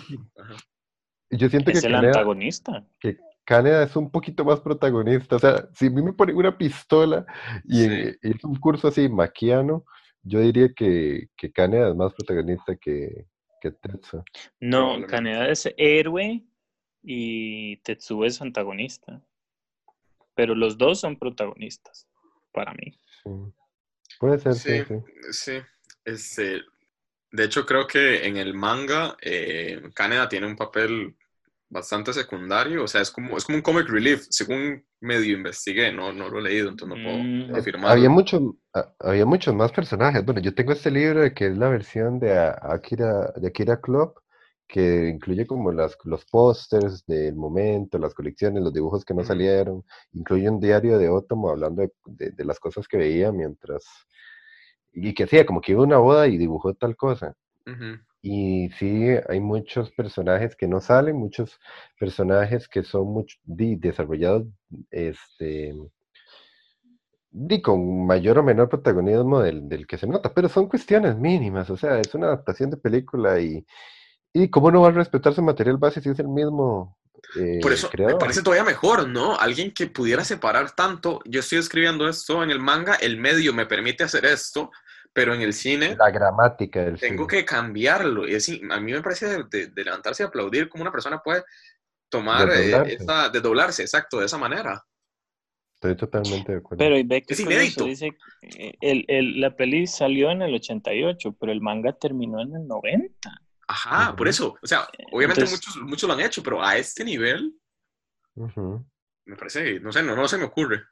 Yo 1.32 1.50
siento 1.50 1.72
es 1.72 1.82
que 1.82 1.88
el 1.88 1.94
Caneda, 1.94 2.12
antagonista. 2.12 2.86
Que 3.00 3.18
Caneda 3.46 3.84
es 3.84 3.96
un 3.96 4.12
poquito 4.12 4.46
más 4.46 4.60
protagonista. 4.60 5.36
O 5.36 5.40
sea, 5.40 5.68
si 5.74 5.88
a 5.88 5.90
mí 5.90 6.02
me 6.02 6.14
ponen 6.14 6.36
una 6.38 6.58
pistola 6.58 7.26
y, 7.66 7.78
Sí. 7.78 7.86
en- 7.86 8.20
y 8.22 8.36
es 8.38 8.44
un 8.44 8.56
curso 8.56 8.88
así 8.90 9.10
maquiano, 9.10 9.86
yo 10.24 10.40
diría 10.40 10.70
que, 10.74 11.30
que 11.36 11.52
Caneda 11.52 11.90
es 11.90 11.96
más 11.96 12.14
protagonista 12.14 12.76
que, 12.76 13.26
que 13.60 13.72
Tetsuo. 13.72 14.24
No. 14.60 15.06
Kaneda 15.08 15.50
es 15.50 15.68
héroe 15.78 16.44
y 17.04 17.78
Tetsuo 17.78 18.26
es 18.26 18.42
antagonista. 18.42 19.22
Pero 20.36 20.56
los 20.56 20.78
dos 20.78 21.00
son 21.00 21.18
protagonistas, 21.18 22.08
para 22.54 22.74
mí. 22.74 22.98
Sí. 23.24 23.30
Puede 24.20 24.38
ser, 24.40 24.54
sí, 24.54 24.70
Sí, 24.80 24.84
sí. 24.86 25.32
sí. 25.32 25.62
Este, 26.06 26.62
de 27.32 27.44
hecho, 27.44 27.66
creo 27.66 27.86
que 27.88 28.26
en 28.28 28.38
el 28.38 28.54
manga, 28.54 29.18
eh, 29.22 29.82
Kaneda 29.94 30.30
tiene 30.30 30.48
un 30.48 30.56
papel 30.56 31.16
bastante 31.72 32.14
secundario. 32.14 32.84
O 32.84 32.88
sea, 32.88 33.02
es 33.02 33.10
como, 33.10 33.36
es 33.38 33.46
como 33.46 33.58
un 33.58 33.62
comic 33.64 33.88
relief, 33.88 34.26
según 34.30 34.86
medio 35.00 35.36
investigué, 35.36 35.92
no, 35.92 36.14
no 36.14 36.30
lo 36.30 36.38
he 36.40 36.44
leído, 36.44 36.70
entonces 36.70 36.96
no 36.98 37.04
puedo 37.04 37.18
Mm. 37.24 37.56
afirmar. 37.56 37.92
Había, 37.92 38.10
mucho, 38.10 38.56
a- 38.74 38.94
había 39.00 39.26
muchos 39.26 39.56
más 39.56 39.72
personajes. 39.72 40.24
Bueno, 40.24 40.42
yo 40.42 40.54
tengo 40.54 40.74
este 40.74 40.92
libro 40.92 41.22
de 41.22 41.34
que 41.34 41.48
es 41.48 41.58
la 41.58 41.70
versión 41.70 42.20
de 42.20 42.38
Akira, 42.38 43.32
de 43.36 43.48
Akira 43.48 43.80
Club, 43.82 44.14
que 44.68 45.10
incluye 45.10 45.46
como 45.48 45.72
las, 45.72 45.98
los 46.06 46.24
pósters 46.26 47.06
del 47.06 47.36
momento, 47.36 47.98
las 47.98 48.14
colecciones, 48.14 48.62
los 48.64 48.74
dibujos 48.74 49.04
que 49.04 49.14
no 49.14 49.22
Ujú. 49.22 49.28
salieron. 49.28 49.84
Incluye 50.14 50.50
un 50.50 50.60
diario 50.60 50.98
de 50.98 51.10
Otomo 51.10 51.50
hablando 51.50 51.82
de, 51.82 51.92
de- 52.06 52.32
de 52.32 52.46
las 52.46 52.60
cosas 52.60 52.88
que 52.88 52.98
veía 52.98 53.32
mientras... 53.32 53.84
Y 54.94 55.14
que 55.14 55.24
hacía, 55.24 55.46
como 55.46 55.62
que 55.62 55.72
iba 55.72 55.82
a 55.82 55.86
una 55.86 55.98
boda 55.98 56.28
y 56.28 56.38
dibujó 56.38 56.74
tal 56.74 56.96
cosa. 56.98 57.34
Ujú. 57.66 57.98
Y 58.22 58.70
sí, 58.78 59.08
hay 59.28 59.40
muchos 59.40 59.92
personajes 59.92 60.56
que 60.56 60.68
no 60.68 60.80
salen, 60.80 61.16
muchos 61.16 61.60
personajes 62.00 62.68
que 62.68 62.84
son 62.84 63.08
mucho, 63.08 63.38
desarrollados 63.46 64.46
este, 64.92 65.74
di, 67.32 67.62
con 67.62 68.06
mayor 68.06 68.38
o 68.38 68.44
menor 68.44 68.70
protagonismo 68.70 69.42
del, 69.42 69.68
del 69.68 69.88
que 69.88 69.98
se 69.98 70.06
nota, 70.06 70.34
pero 70.34 70.50
son 70.50 70.68
cuestiones 70.68 71.18
mínimas, 71.18 71.70
o 71.70 71.78
sea, 71.78 72.00
es 72.00 72.14
una 72.14 72.28
adaptación 72.28 72.70
de 72.70 72.78
película 72.78 73.40
y, 73.40 73.66
y 74.34 74.50
¿cómo 74.50 74.70
no 74.72 74.82
va 74.82 74.90
a 74.90 74.92
respetar 74.92 75.34
su 75.34 75.42
material 75.42 75.78
base 75.78 76.02
si 76.02 76.10
es 76.10 76.20
el 76.20 76.28
mismo 76.28 76.98
eh, 77.36 77.60
Por 77.62 77.72
eso 77.72 77.90
me 77.98 78.16
parece 78.16 78.42
todavía 78.42 78.64
mejor, 78.64 79.08
¿no? 79.08 79.38
Alguien 79.38 79.72
que 79.72 79.88
pudiera 79.88 80.24
separar 80.24 80.72
tanto. 80.72 81.22
Yo 81.26 81.40
estoy 81.40 81.60
escribiendo 81.60 82.08
esto 82.08 82.44
en 82.44 82.52
el 82.52 82.60
manga, 82.60 82.96
el 82.96 83.18
medio 83.18 83.54
me 83.54 83.66
permite 83.66 84.04
hacer 84.04 84.26
esto, 84.26 84.72
pero 85.14 85.34
en 85.34 85.42
el 85.42 85.54
cine 85.54 85.96
La 85.98 86.10
gramática 86.10 86.82
del 86.86 87.00
tengo 87.00 87.28
cine. 87.30 87.40
que 87.42 87.46
cambiarlo. 87.46 88.28
Y 88.28 88.36
así, 88.36 88.62
a 88.70 88.80
mí 88.80 88.92
me 88.94 89.02
parece 89.02 89.28
de, 89.28 89.44
de- 89.50 89.68
de 89.68 89.84
levantarse 89.84 90.24
y 90.24 90.26
aplaudir 90.26 90.70
cómo 90.70 90.84
una 90.84 90.92
persona 90.92 91.20
puede 91.22 91.44
tomar, 92.10 92.50
eh, 92.50 92.54
Desdoblarse. 92.58 92.94
esa, 92.96 93.30
desdoblarse, 93.30 93.82
exacto, 93.84 94.20
de 94.20 94.26
esa 94.26 94.38
manera. 94.38 94.84
Estoy 95.76 95.96
totalmente 95.98 96.52
de 96.52 96.58
acuerdo. 96.60 96.78
Pero 96.78 96.98
y 96.98 97.04
ve 97.04 97.24
que 97.24 97.34
Es 97.34 97.40
inédito. 97.40 97.86
dice, 97.86 98.12
eh, 98.42 98.74
el, 98.82 99.04
el- 99.08 99.42
la 99.42 99.56
peli 99.56 99.88
salió 99.88 100.30
en 100.30 100.44
el 100.44 100.54
88, 100.54 101.36
pero 101.40 101.52
el 101.52 101.60
manga 101.62 101.94
terminó 101.94 102.40
en 102.42 102.56
el 102.56 102.68
90. 102.68 103.32
Ajá, 103.68 104.12
por 104.16 104.28
Ujú. 104.28 104.30
eso. 104.30 104.56
O 104.62 104.68
sea, 104.68 104.88
obviamente 105.12 105.42
Entonces- 105.42 105.66
muchos, 105.68 105.82
muchos 105.90 106.08
lo 106.08 106.14
han 106.14 106.22
hecho, 106.22 106.44
pero 106.44 106.64
a 106.64 106.78
este 106.78 107.04
nivel, 107.04 107.54
Ujú. 108.36 108.86
me 109.26 109.36
parece, 109.36 109.80
no 109.80 109.92
sé, 109.92 110.04
no, 110.04 110.16
no 110.16 110.28
se 110.28 110.38
me 110.38 110.44
ocurre. 110.46 110.84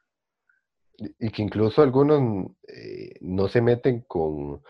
Y 1.18 1.30
que 1.30 1.42
incluso 1.42 1.82
algunos 1.82 2.50
eh, 2.68 3.14
no 3.22 3.48
se 3.48 3.62
meten 3.62 4.02
con, 4.02 4.62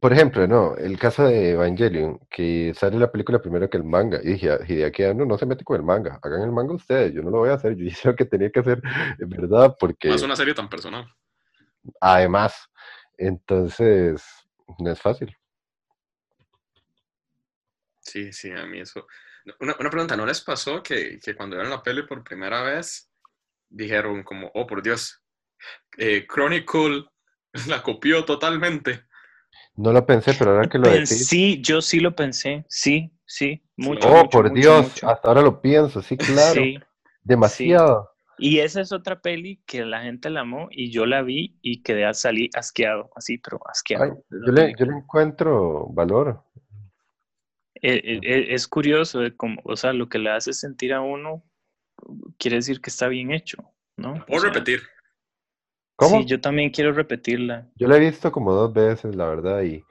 por 0.00 0.12
ejemplo, 0.12 0.46
no, 0.46 0.76
el 0.76 0.98
caso 0.98 1.24
de 1.26 1.50
Evangelion, 1.50 2.20
que 2.30 2.72
sale 2.74 2.98
la 2.98 3.10
película 3.10 3.40
primero 3.42 3.68
que 3.68 3.76
el 3.76 3.84
manga, 3.84 4.20
y 4.22 4.34
dije, 4.34 4.50
"Ah, 4.52 4.58
Hideaki 4.66 5.02
Anno 5.04 5.24
no 5.24 5.36
se 5.38 5.46
mete 5.46 5.64
con 5.64 5.76
el 5.76 5.82
manga, 5.82 6.20
hagan 6.22 6.42
el 6.42 6.52
manga 6.52 6.74
ustedes, 6.74 7.12
yo 7.12 7.22
no 7.22 7.30
lo 7.30 7.38
voy 7.38 7.50
a 7.50 7.54
hacer, 7.54 7.74
yo 7.74 7.84
hice 8.06 8.08
lo 8.08 8.14
que 8.16 8.24
tenía 8.26 8.50
que 8.50 8.60
hacer, 8.60 8.80
en 9.18 9.28
verdad, 9.28 9.76
porque 9.78 10.08
No 10.08 10.14
es 10.14 10.22
una 10.22 10.36
serie 10.36 10.54
tan 10.54 10.68
personal. 10.68 11.04
además, 12.00 12.68
entonces, 13.16 14.22
no 14.78 14.90
es 14.90 15.00
fácil. 15.00 15.36
Sí, 18.00 18.32
sí, 18.32 18.50
a 18.50 18.66
mí 18.66 18.80
eso. 18.80 19.06
Una, 19.60 19.74
una 19.80 19.90
pregunta, 19.90 20.16
¿no 20.16 20.26
les 20.26 20.40
pasó 20.42 20.82
que, 20.82 21.18
que 21.18 21.34
cuando 21.34 21.56
vieron 21.56 21.70
la 21.70 21.82
peli 21.82 22.02
por 22.06 22.22
primera 22.22 22.62
vez 22.62 23.10
dijeron 23.68 24.22
como, 24.22 24.50
oh, 24.54 24.66
por 24.66 24.82
Dios, 24.82 25.22
eh, 25.98 26.26
Chronicle 26.26 27.04
la 27.68 27.82
copió 27.82 28.24
totalmente? 28.24 29.04
No 29.76 29.92
lo 29.92 30.04
pensé, 30.04 30.34
pero 30.34 30.50
ahora 30.50 30.68
que 30.68 30.78
lo 30.78 30.90
Pen- 30.90 30.90
decís, 30.90 31.28
Sí, 31.28 31.60
yo 31.62 31.80
sí 31.82 32.00
lo 32.00 32.14
pensé, 32.14 32.64
sí, 32.68 33.10
sí, 33.26 33.62
mucho. 33.76 34.08
oh, 34.08 34.14
mucho, 34.14 34.30
por 34.30 34.52
mucho, 34.52 34.52
Dios, 34.52 34.86
mucho. 34.92 35.06
hasta 35.06 35.28
ahora 35.28 35.42
lo 35.42 35.60
pienso, 35.60 36.02
sí, 36.02 36.18
claro, 36.20 36.62
Sí, 36.66 36.78
demasiado. 37.24 38.10
y 38.38 38.58
esa 38.60 38.80
es 38.80 38.92
otra 38.92 39.20
peli 39.20 39.62
que 39.66 39.84
la 39.84 40.02
gente 40.02 40.30
la 40.30 40.40
amó 40.40 40.68
y 40.70 40.90
yo 40.90 41.06
la 41.06 41.22
vi 41.22 41.58
y 41.62 41.82
quedé 41.82 42.04
a 42.04 42.14
salí 42.14 42.50
asqueado, 42.54 43.10
así, 43.16 43.38
pero 43.38 43.60
asqueado. 43.68 44.04
Ay, 44.04 44.10
yo, 44.30 44.52
le, 44.52 44.74
yo 44.78 44.84
le 44.86 44.92
encuentro 44.98 45.86
valor. 45.88 46.44
Eh, 47.82 48.00
eh, 48.04 48.20
eh, 48.22 48.46
es 48.54 48.66
curioso, 48.68 49.20
de 49.20 49.36
cómo, 49.36 49.60
o 49.64 49.76
sea, 49.76 49.92
lo 49.92 50.08
que 50.08 50.18
le 50.18 50.30
hace 50.30 50.52
sentir 50.52 50.92
a 50.94 51.00
uno 51.02 51.44
quiere 52.38 52.56
decir 52.58 52.80
que 52.80 52.90
está 52.90 53.08
bien 53.08 53.32
hecho, 53.32 53.58
¿no? 53.96 54.24
O 54.26 54.26
Puedo 54.26 54.40
sea, 54.40 54.52
repetir. 54.52 54.82
¿Cómo? 55.96 56.18
Sí, 56.20 56.26
yo 56.26 56.40
también 56.40 56.70
quiero 56.70 56.92
repetirla. 56.92 57.68
Yo 57.76 57.86
la 57.88 57.96
he 57.96 58.00
visto 58.00 58.32
como 58.32 58.52
dos 58.52 58.72
veces, 58.72 59.14
la 59.14 59.26
verdad, 59.28 59.62
y 59.62 59.82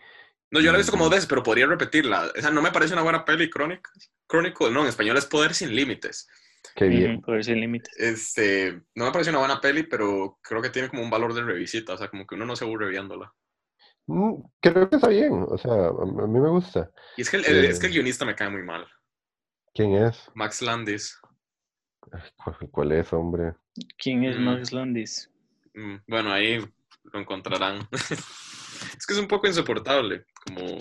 No, 0.52 0.60
yo 0.60 0.72
la 0.72 0.78
he 0.78 0.82
visto 0.82 0.92
como 0.92 1.06
dos 1.06 1.14
veces, 1.14 1.28
pero 1.28 1.44
podría 1.44 1.66
repetirla. 1.66 2.32
O 2.38 2.42
sea, 2.42 2.52
no 2.52 2.62
me 2.62 2.72
parece 2.72 2.94
una 2.94 3.04
buena 3.04 3.24
peli, 3.26 3.50
Chronicle. 3.50 3.92
Chronicle, 4.30 4.72
no, 4.72 4.82
en 4.82 4.88
español 4.88 5.18
es 5.18 5.26
Poder 5.26 5.54
sin 5.54 5.76
Límites. 5.76 6.28
qué 6.76 6.86
bien. 6.88 7.22
Poder 7.22 7.44
sin 7.44 7.60
límites. 7.60 7.94
Este, 7.98 8.82
no 8.96 9.06
me 9.06 9.12
parece 9.12 9.30
una 9.30 9.40
buena 9.40 9.60
peli, 9.62 9.84
pero 9.84 10.40
creo 10.42 10.62
que 10.62 10.70
tiene 10.70 10.90
como 10.90 11.04
un 11.04 11.10
valor 11.10 11.34
de 11.34 11.42
revisita. 11.44 11.94
O 11.94 11.98
sea, 11.98 12.10
como 12.10 12.26
que 12.28 12.36
uno 12.36 12.46
no 12.46 12.56
se 12.56 12.66
aburre 12.66 12.90
viéndola. 12.90 13.34
Mm, 14.08 14.42
Creo 14.60 14.90
que 14.90 14.96
está 14.98 15.08
bien, 15.08 15.46
o 15.48 15.58
sea, 15.58 15.72
a, 15.72 15.88
a 15.88 16.28
mí 16.28 16.40
me 16.40 16.50
gusta. 16.50 16.92
Y 17.16 17.22
es 17.22 17.30
que 17.30 17.38
el, 17.38 17.46
el- 17.46 17.66
Eh. 17.66 17.70
es 17.70 17.80
que 17.80 17.88
el 17.88 17.94
guionista 17.94 18.26
me 18.26 18.36
cae 18.36 18.50
muy 18.50 18.64
mal. 18.64 18.86
¿Quién 19.74 19.94
es? 19.96 20.30
Max 20.36 20.62
Landis. 20.62 21.18
¿Cuál, 22.36 22.58
cuál 22.72 22.92
es, 22.92 23.12
hombre? 23.14 23.54
¿Quién 23.98 24.24
es 24.26 24.38
Mm. 24.38 24.44
Max 24.44 24.72
Landis? 24.74 25.30
Mm, 25.74 25.96
Bueno, 26.08 26.32
ahí 26.32 26.60
lo 27.12 27.20
encontrarán. 27.20 27.88
es 27.92 29.06
que 29.06 29.14
es 29.14 29.20
un 29.20 29.28
poco 29.28 29.48
insoportable. 29.48 30.26
Como. 30.46 30.78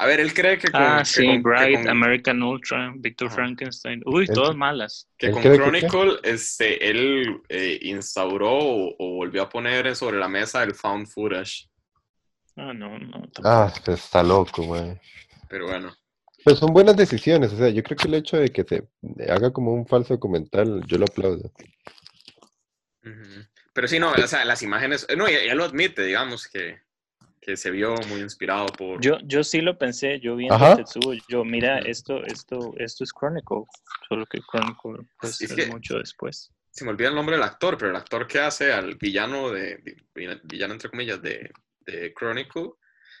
A 0.00 0.06
ver, 0.06 0.20
él 0.20 0.32
cree 0.32 0.58
que 0.58 0.70
con... 0.70 0.80
Ah, 0.80 1.04
sí, 1.04 1.38
Bright, 1.38 1.88
American 1.88 2.40
Ultra, 2.40 2.92
Victor 2.96 3.28
Frankenstein. 3.30 4.00
Uy, 4.06 4.26
todas 4.26 4.54
malas. 4.54 5.08
Que 5.18 5.32
con 5.32 5.42
Chronicle, 5.42 6.20
este, 6.22 6.88
él 6.88 7.40
eh, 7.48 7.80
instauró 7.82 8.56
o, 8.56 9.14
volvió 9.16 9.42
a 9.42 9.48
poner 9.48 9.96
sobre 9.96 10.18
la 10.18 10.28
mesa 10.28 10.62
el 10.62 10.76
found 10.76 11.08
footage. 11.08 11.68
Ah, 12.54 12.72
no, 12.72 12.96
no. 12.96 13.24
Ah, 13.42 13.72
está 13.88 14.22
loco, 14.22 14.62
güey. 14.62 15.00
Pero 15.48 15.66
bueno. 15.66 15.92
Pues 16.44 16.60
son 16.60 16.72
buenas 16.72 16.96
decisiones, 16.96 17.52
o 17.52 17.56
sea, 17.56 17.68
yo 17.68 17.82
creo 17.82 17.96
que 17.96 18.06
el 18.06 18.14
hecho 18.14 18.36
de 18.36 18.50
que 18.50 18.62
se 18.62 18.84
haga 19.28 19.52
como 19.52 19.74
un 19.74 19.84
falso 19.84 20.14
documental, 20.14 20.84
yo 20.86 20.98
lo 20.98 21.06
aplaudo. 21.06 21.50
Pero 23.78 23.86
sí, 23.86 24.00
no, 24.00 24.10
o 24.10 24.26
sea, 24.26 24.44
las 24.44 24.60
imágenes, 24.64 25.06
no, 25.16 25.28
ya 25.28 25.54
lo 25.54 25.62
admite, 25.62 26.02
digamos, 26.02 26.48
que, 26.48 26.80
que 27.40 27.56
se 27.56 27.70
vio 27.70 27.94
muy 28.08 28.22
inspirado 28.22 28.66
por... 28.66 29.00
Yo, 29.00 29.18
yo 29.22 29.44
sí 29.44 29.60
lo 29.60 29.78
pensé, 29.78 30.18
yo 30.18 30.34
vi 30.34 30.48
en 30.48 30.76
Tetsuo, 30.76 31.14
yo, 31.28 31.44
mira, 31.44 31.78
esto, 31.78 32.24
esto, 32.24 32.74
esto 32.76 33.04
es 33.04 33.12
Chronicle, 33.12 33.66
solo 34.08 34.26
que 34.26 34.40
Chronicle 34.40 35.06
pues, 35.20 35.40
es, 35.42 35.68
mucho 35.68 35.96
después. 35.96 36.52
Se 36.72 36.84
me 36.84 36.90
olvida 36.90 37.10
el 37.10 37.14
nombre 37.14 37.36
del 37.36 37.44
actor, 37.44 37.78
pero 37.78 37.92
el 37.92 37.96
actor 37.96 38.26
que 38.26 38.40
hace 38.40 38.72
al 38.72 38.96
villano 38.96 39.50
de, 39.50 39.80
villano 40.42 40.72
entre 40.72 40.90
comillas, 40.90 41.22
de, 41.22 41.48
de 41.86 42.12
Chronicle, 42.18 42.70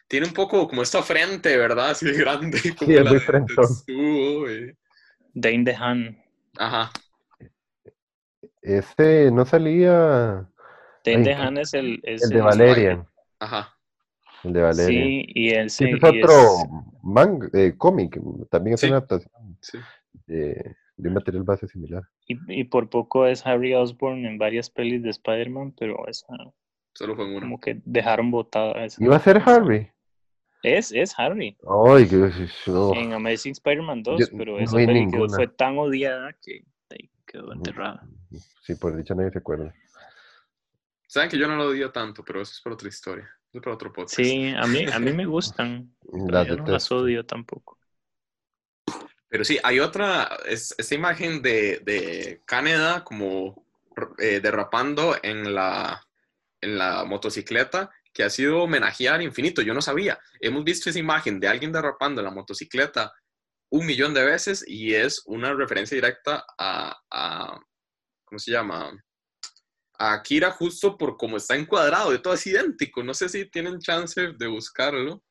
tiene 0.08 0.26
un 0.26 0.34
poco 0.34 0.66
como 0.66 0.82
esta 0.82 1.04
frente, 1.04 1.56
¿verdad? 1.56 1.90
Así 1.90 2.10
grande. 2.10 2.60
Como 2.76 2.90
sí, 2.90 2.96
es 2.96 3.04
muy 3.04 3.20
frente. 3.20 3.54
Dane 5.34 5.62
DeHaan. 5.62 6.20
Ajá. 6.56 6.90
Este 8.62 9.30
no 9.30 9.44
salía... 9.44 10.48
DeHaan 11.04 11.58
es 11.58 11.74
el... 11.74 12.00
Es 12.02 12.22
el 12.24 12.30
de 12.30 12.40
Valerian. 12.40 13.06
Ajá. 13.38 13.78
El 14.44 14.52
de 14.52 14.62
Valeria. 14.62 15.04
Sí, 15.04 15.24
y 15.28 15.50
él 15.50 15.70
sí, 15.70 15.84
es 15.90 16.02
otro 16.02 16.86
manga, 17.02 17.48
eh, 17.54 17.74
cómic, 17.76 18.20
también 18.50 18.74
es 18.74 18.82
una 18.84 18.98
adaptación 18.98 19.32
de, 20.26 20.76
un 20.98 21.14
material 21.14 21.44
base 21.44 21.66
similar. 21.66 22.02
Y, 22.26 22.64
por 22.64 22.88
poco 22.90 23.26
es 23.26 23.46
Harry 23.46 23.74
Osborn 23.74 24.26
en 24.26 24.38
varias 24.38 24.70
pelis 24.70 25.02
de 25.02 25.10
Spider-Man, 25.10 25.74
pero 25.78 26.06
esa. 26.06 26.26
Solo 26.94 27.16
fue 27.16 27.26
una. 27.30 27.40
Como 27.40 27.60
que 27.60 27.80
dejaron 27.84 28.30
botada 28.30 28.84
esa. 28.84 29.02
¿Iba 29.02 29.16
a 29.16 29.20
ser 29.20 29.42
Harry? 29.44 29.90
Es, 30.62 30.92
es 30.92 31.16
Harry. 31.18 31.56
Ay, 31.86 32.08
qué 32.08 32.30
En 32.96 33.12
Amazing 33.12 33.52
Spider-Man 33.52 34.02
2, 34.02 34.32
pero 34.36 34.58
esa 34.58 34.76
película 34.76 35.28
fue 35.28 35.48
tan 35.48 35.78
odiada 35.78 36.32
que 36.42 36.64
quedó 37.26 37.52
enterrada. 37.52 38.06
Sí, 38.62 38.74
por 38.74 38.96
dicha 38.96 39.14
nadie 39.14 39.30
se 39.30 39.38
acuerda. 39.38 39.74
Saben 41.06 41.30
que 41.30 41.38
yo 41.38 41.48
no 41.48 41.56
lo 41.56 41.68
odio 41.68 41.90
tanto, 41.90 42.22
pero 42.24 42.42
eso 42.42 42.52
es 42.52 42.60
por 42.60 42.72
otra 42.72 42.88
historia. 42.88 43.28
Es 43.52 43.62
para 43.62 43.74
otro 43.74 43.92
podcast. 43.92 44.16
Sí, 44.16 44.52
a 44.54 44.66
mí, 44.66 44.84
a 44.92 44.98
mí 44.98 45.12
me 45.12 45.24
gustan. 45.26 45.94
Las 46.28 46.46
yo 46.46 46.56
no 46.56 46.66
las 46.66 46.92
odio 46.92 47.24
tampoco. 47.24 47.78
Pero 49.28 49.44
sí, 49.44 49.58
hay 49.62 49.80
otra, 49.80 50.38
es, 50.46 50.74
esta 50.76 50.94
imagen 50.94 51.42
de, 51.42 51.80
de 51.84 52.42
Canadá 52.46 53.04
como 53.04 53.66
eh, 54.18 54.40
derrapando 54.40 55.16
en 55.22 55.54
la, 55.54 56.06
en 56.60 56.78
la 56.78 57.04
motocicleta 57.04 57.90
que 58.12 58.24
ha 58.24 58.30
sido 58.30 58.62
homenajear 58.62 59.22
infinito. 59.22 59.62
Yo 59.62 59.74
no 59.74 59.82
sabía. 59.82 60.18
Hemos 60.40 60.64
visto 60.64 60.88
esa 60.88 60.98
imagen 60.98 61.40
de 61.40 61.48
alguien 61.48 61.72
derrapando 61.72 62.20
en 62.20 62.26
la 62.26 62.30
motocicleta 62.30 63.12
un 63.70 63.86
millón 63.86 64.14
de 64.14 64.24
veces 64.24 64.64
y 64.66 64.94
es 64.94 65.22
una 65.26 65.52
referencia 65.54 65.94
directa 65.94 66.44
a, 66.58 66.98
a 67.10 67.60
¿cómo 68.28 68.38
se 68.38 68.52
llama? 68.52 68.92
a 69.98 70.14
Akira 70.14 70.52
justo 70.52 70.96
por 70.96 71.16
cómo 71.16 71.36
está 71.36 71.56
encuadrado, 71.56 72.12
de 72.12 72.20
todo 72.20 72.34
es 72.34 72.46
idéntico. 72.46 73.02
No 73.02 73.12
sé 73.14 73.28
si 73.28 73.50
tienen 73.50 73.80
chance 73.80 74.32
de 74.38 74.46
buscarlo. 74.46 75.22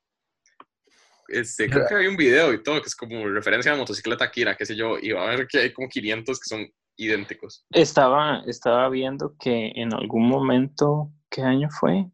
Este, 1.29 1.69
creo 1.69 1.85
que 1.87 1.95
hay 1.95 2.07
un 2.07 2.15
video 2.15 2.53
y 2.53 2.63
todo 2.63 2.81
que 2.81 2.87
es 2.87 2.95
como 2.95 3.27
referencia 3.27 3.71
a 3.71 3.75
la 3.75 3.81
motocicleta 3.81 4.25
Akira, 4.25 4.55
qué 4.55 4.65
sé 4.65 4.75
yo, 4.75 4.97
y 5.01 5.11
va 5.11 5.23
a 5.25 5.35
ver 5.35 5.47
que 5.47 5.59
hay 5.59 5.73
como 5.73 5.89
500 5.89 6.39
que 6.39 6.49
son 6.49 6.67
idénticos. 6.97 7.65
Estaba, 7.71 8.43
estaba 8.45 8.89
viendo 8.89 9.35
que 9.37 9.71
en 9.75 9.93
algún 9.93 10.27
momento, 10.27 11.11
¿qué 11.29 11.41
año 11.41 11.69
fue? 11.69 12.09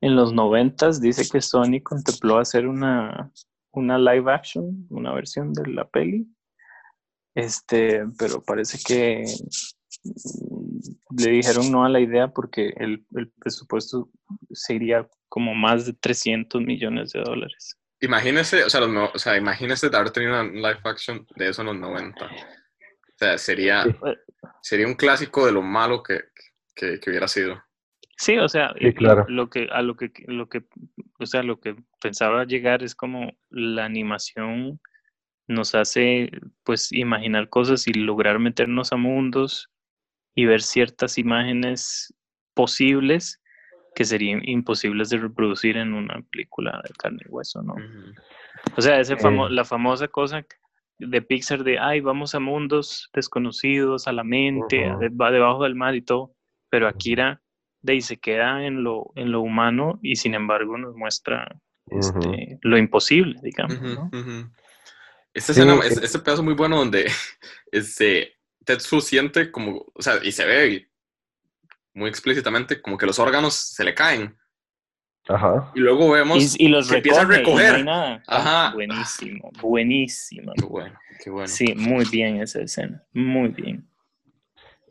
En 0.00 0.16
los 0.16 0.32
noventas 0.32 1.00
dice 1.00 1.28
que 1.30 1.40
Sony 1.40 1.82
contempló 1.82 2.38
hacer 2.38 2.66
una, 2.66 3.30
una 3.72 3.98
live 3.98 4.32
action, 4.32 4.86
una 4.90 5.12
versión 5.14 5.52
de 5.52 5.66
la 5.70 5.88
peli. 5.88 6.26
Este, 7.34 8.04
pero 8.18 8.42
parece 8.42 8.78
que 8.86 9.24
le 11.16 11.30
dijeron 11.30 11.70
no 11.70 11.84
a 11.84 11.88
la 11.88 12.00
idea 12.00 12.28
porque 12.28 12.74
el, 12.76 13.04
presupuesto 13.38 14.10
sería 14.50 15.08
como 15.28 15.54
más 15.54 15.86
de 15.86 15.92
300 15.94 16.62
millones 16.62 17.12
de 17.12 17.20
dólares. 17.20 17.78
Imagínese, 18.00 18.64
o 18.64 18.70
sea, 18.70 18.82
o 18.82 19.18
sea, 19.18 19.36
imagínese 19.36 19.88
de 19.88 19.96
haber 19.96 20.10
tenido 20.10 20.32
una 20.32 20.44
live 20.44 20.80
action 20.84 21.26
de 21.36 21.48
eso 21.48 21.62
en 21.62 21.68
los 21.68 21.76
90. 21.76 22.24
O 22.26 22.28
sea, 23.16 23.38
sería, 23.38 23.84
sería 24.62 24.86
un 24.86 24.94
clásico 24.94 25.46
de 25.46 25.52
lo 25.52 25.62
malo 25.62 26.02
que, 26.02 26.20
que, 26.74 26.98
hubiera 27.06 27.28
sido. 27.28 27.62
Sí, 28.16 28.38
o 28.38 28.48
sea, 28.48 28.72
lo 29.28 29.48
que 29.48 29.68
a 29.70 29.82
lo 29.82 29.96
que 29.96 30.12
lo 30.26 30.48
que 30.48 30.64
o 31.18 31.26
sea, 31.26 31.42
lo 31.42 31.58
que 31.58 31.76
pensaba 32.00 32.44
llegar 32.44 32.82
es 32.82 32.94
como 32.94 33.32
la 33.50 33.84
animación 33.84 34.80
nos 35.46 35.74
hace 35.74 36.30
pues 36.62 36.92
imaginar 36.92 37.48
cosas 37.48 37.86
y 37.88 37.92
lograr 37.92 38.38
meternos 38.38 38.92
a 38.92 38.96
mundos 38.96 39.70
y 40.34 40.46
ver 40.46 40.62
ciertas 40.62 41.18
imágenes 41.18 42.14
posibles 42.54 43.40
que 43.94 44.04
serían 44.04 44.40
imposibles 44.44 45.10
de 45.10 45.18
reproducir 45.18 45.76
en 45.76 45.94
una 45.94 46.20
película 46.30 46.80
de 46.86 46.92
carne 46.94 47.20
y 47.24 47.28
hueso, 47.28 47.62
¿no? 47.62 47.74
O 48.76 48.80
sea, 48.80 48.98
ese 48.98 49.16
famo 49.16 49.48
la 49.48 49.64
famosa 49.64 50.08
cosa 50.08 50.44
de 50.98 51.22
Pixar 51.22 51.64
de, 51.64 51.78
ay, 51.78 52.00
vamos 52.00 52.34
a 52.34 52.40
mundos 52.40 53.10
desconocidos, 53.12 54.06
a 54.08 54.12
la 54.12 54.24
mente, 54.24 54.90
va 55.20 55.30
debajo 55.30 55.62
del 55.62 55.74
mar 55.74 55.94
y 55.94 56.02
todo, 56.02 56.34
pero 56.70 56.88
Akira 56.88 57.40
de 57.82 57.92
ahí 57.92 58.00
se 58.00 58.16
queda 58.16 58.64
en 58.64 58.82
lo, 58.82 59.12
en 59.14 59.30
lo 59.30 59.42
humano 59.42 59.98
y 60.02 60.16
sin 60.16 60.34
embargo 60.34 60.78
nos 60.78 60.96
muestra 60.96 61.54
este, 61.90 62.58
lo 62.62 62.78
imposible, 62.78 63.38
digamos, 63.42 63.78
¿no? 63.80 64.10
Esta 65.34 65.52
escena, 65.52 65.78
este 65.84 66.18
pedazo 66.20 66.42
muy 66.42 66.54
bueno 66.54 66.78
donde 66.78 67.10
este, 67.72 68.36
Tetsu 68.64 69.00
siente 69.00 69.50
como, 69.50 69.86
o 69.94 70.02
sea, 70.02 70.14
y 70.22 70.32
se 70.32 70.44
ve 70.44 70.88
muy 71.94 72.08
explícitamente 72.08 72.80
como 72.82 72.98
que 72.98 73.06
los 73.06 73.18
órganos 73.18 73.54
se 73.54 73.84
le 73.84 73.94
caen. 73.94 74.36
Ajá. 75.26 75.72
Y 75.74 75.80
luego 75.80 76.10
vemos 76.10 76.54
y, 76.58 76.68
los 76.68 76.92
empieza 76.92 77.22
a 77.22 77.24
recoger. 77.24 77.86
Ajá. 78.26 78.72
Buenísimo, 78.74 79.50
buenísimo. 79.60 80.52
Qué 80.54 80.66
bueno, 80.66 80.98
qué 81.22 81.30
bueno. 81.30 81.48
Sí, 81.48 81.74
muy 81.74 82.04
bien 82.10 82.42
esa 82.42 82.60
escena, 82.60 83.02
muy 83.12 83.48
bien. 83.48 83.88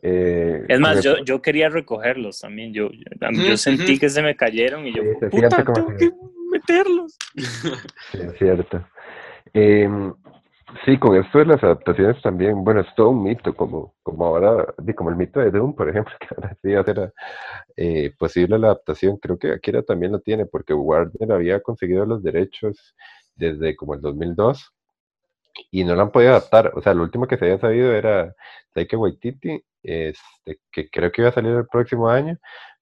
Eh, 0.02 0.64
es 0.68 0.80
más, 0.80 1.02
yo, 1.02 1.24
yo 1.24 1.40
quería 1.40 1.68
recogerlos 1.70 2.40
también. 2.40 2.74
Yo, 2.74 2.90
yo, 2.92 3.56
sentí 3.56 3.98
que 3.98 4.10
se 4.10 4.22
me 4.22 4.36
cayeron 4.36 4.86
y 4.86 4.92
yo, 4.92 5.02
puta, 5.30 5.48
tengo 5.48 5.96
que 5.96 6.10
meterlos. 6.50 7.16
Sí, 8.12 8.18
es 8.20 8.38
cierto. 8.38 8.86
Eh, 9.54 9.88
Sí, 10.84 10.98
con 10.98 11.16
esto 11.16 11.38
de 11.38 11.46
las 11.46 11.62
adaptaciones 11.62 12.20
también, 12.22 12.64
bueno, 12.64 12.80
es 12.80 12.86
todo 12.96 13.10
un 13.10 13.22
mito, 13.22 13.54
como, 13.54 13.94
como 14.02 14.26
ahora, 14.26 14.74
como 14.96 15.10
el 15.10 15.16
mito 15.16 15.38
de 15.40 15.50
Doom, 15.50 15.74
por 15.74 15.88
ejemplo, 15.88 16.12
que 16.20 16.26
ahora 16.34 16.56
sí 16.62 16.72
era 16.72 17.12
eh, 17.76 18.12
posible 18.18 18.58
la 18.58 18.68
adaptación, 18.68 19.16
creo 19.18 19.38
que 19.38 19.52
Akira 19.52 19.82
también 19.82 20.12
lo 20.12 20.20
tiene, 20.20 20.46
porque 20.46 20.74
Warner 20.74 21.32
había 21.32 21.60
conseguido 21.62 22.06
los 22.06 22.22
derechos 22.22 22.94
desde 23.36 23.76
como 23.76 23.94
el 23.94 24.00
2002 24.00 24.72
y 25.70 25.84
no 25.84 25.94
lo 25.94 26.02
han 26.02 26.12
podido 26.12 26.32
adaptar, 26.32 26.72
o 26.74 26.82
sea, 26.82 26.94
lo 26.94 27.02
último 27.04 27.26
que 27.26 27.36
se 27.38 27.44
había 27.46 27.58
sabido 27.60 27.92
era 27.94 28.34
Taika 28.72 28.96
Waititi, 28.98 29.62
este, 29.82 30.60
que 30.72 30.90
creo 30.90 31.12
que 31.12 31.22
iba 31.22 31.30
a 31.30 31.34
salir 31.34 31.52
el 31.52 31.66
próximo 31.68 32.08
año, 32.10 32.38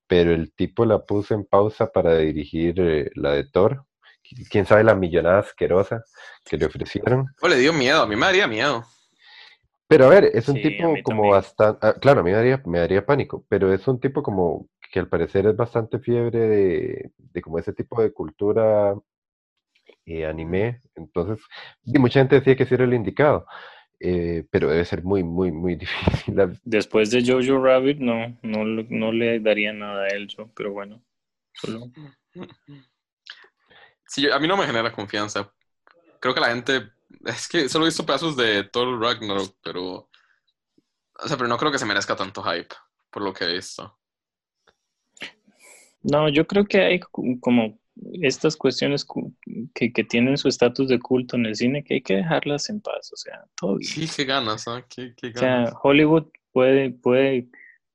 pero 0.06 0.32
el 0.32 0.52
tipo 0.54 0.84
la 0.86 1.00
puso 1.04 1.34
en 1.34 1.44
pausa 1.46 1.88
para 1.92 2.16
dirigir 2.18 2.80
eh, 2.80 3.10
la 3.16 3.32
de 3.32 3.44
Thor, 3.50 3.84
quién 4.50 4.66
sabe 4.66 4.84
la 4.84 4.94
millonada 4.94 5.40
asquerosa 5.40 6.04
que 6.44 6.56
le 6.56 6.66
ofrecieron. 6.66 7.26
O 7.40 7.48
le 7.48 7.56
dio 7.56 7.72
miedo, 7.72 8.02
a 8.02 8.06
mí 8.06 8.16
me 8.16 8.26
daría 8.26 8.46
miedo. 8.46 8.84
Pero 9.88 10.06
a 10.06 10.08
ver, 10.08 10.30
es 10.32 10.48
un 10.48 10.54
tipo 10.54 10.94
como 11.04 11.28
bastante, 11.28 11.86
ah, 11.86 11.94
claro, 12.00 12.20
a 12.20 12.22
mí 12.22 12.30
me 12.30 12.36
daría, 12.36 12.62
me 12.64 12.78
daría 12.78 13.04
pánico, 13.04 13.44
pero 13.48 13.74
es 13.74 13.86
un 13.86 14.00
tipo 14.00 14.22
como 14.22 14.68
que 14.90 15.00
al 15.00 15.08
parecer 15.08 15.46
es 15.46 15.56
bastante 15.56 15.98
fiebre 15.98 16.38
de, 16.38 17.10
de 17.18 17.42
como 17.42 17.58
ese 17.58 17.74
tipo 17.74 18.00
de 18.00 18.10
cultura 18.12 18.94
eh, 20.06 20.26
anime, 20.26 20.80
entonces, 20.94 21.44
y 21.84 21.98
mucha 21.98 22.20
gente 22.20 22.36
decía 22.36 22.56
que 22.56 22.64
sí 22.64 22.74
era 22.74 22.84
el 22.84 22.94
indicado, 22.94 23.46
eh, 24.00 24.44
pero 24.50 24.70
debe 24.70 24.84
ser 24.84 25.04
muy, 25.04 25.22
muy, 25.22 25.52
muy 25.52 25.76
difícil. 25.76 26.36
Después 26.64 27.10
de 27.10 27.24
Jojo 27.24 27.62
Rabbit, 27.62 27.98
no, 27.98 28.36
no, 28.42 28.64
no 28.64 29.12
le 29.12 29.40
daría 29.40 29.72
nada 29.72 30.04
a 30.04 30.08
él 30.08 30.26
yo, 30.26 30.50
pero 30.56 30.72
bueno, 30.72 31.02
solo... 31.54 31.90
Sí, 34.12 34.30
a 34.30 34.38
mí 34.38 34.46
no 34.46 34.58
me 34.58 34.66
genera 34.66 34.92
confianza. 34.92 35.50
Creo 36.20 36.34
que 36.34 36.40
la 36.40 36.50
gente. 36.50 36.90
Es 37.24 37.48
que 37.48 37.66
solo 37.70 37.86
he 37.86 37.88
visto 37.88 38.04
pedazos 38.04 38.36
de 38.36 38.64
Thor 38.64 39.00
Ragnarok, 39.00 39.56
pero. 39.62 40.10
O 41.18 41.28
sea, 41.28 41.38
pero 41.38 41.48
no 41.48 41.56
creo 41.56 41.72
que 41.72 41.78
se 41.78 41.86
merezca 41.86 42.14
tanto 42.14 42.42
hype 42.42 42.74
por 43.10 43.22
lo 43.22 43.32
que 43.32 43.44
he 43.44 43.54
visto. 43.54 43.98
No, 46.02 46.28
yo 46.28 46.46
creo 46.46 46.66
que 46.66 46.82
hay 46.82 47.00
como 47.40 47.78
estas 48.20 48.56
cuestiones 48.56 49.06
que, 49.74 50.04
tienen 50.04 50.36
su 50.36 50.48
estatus 50.48 50.88
de 50.88 50.98
culto 50.98 51.36
en 51.36 51.46
el 51.46 51.56
cine, 51.56 51.82
que 51.82 51.94
hay 51.94 52.02
que 52.02 52.16
dejarlas 52.16 52.68
en 52.68 52.82
paz, 52.82 53.10
o 53.14 53.16
sea, 53.16 53.46
todo 53.54 53.76
bien. 53.76 53.90
Sí, 53.90 54.08
qué 54.14 54.24
ganas, 54.26 54.68
¿ah? 54.68 54.84
Qué, 54.94 55.14
O 55.34 55.38
sea, 55.38 55.72
Hollywood 55.82 56.26
puede, 56.52 56.90
puede, 56.90 57.48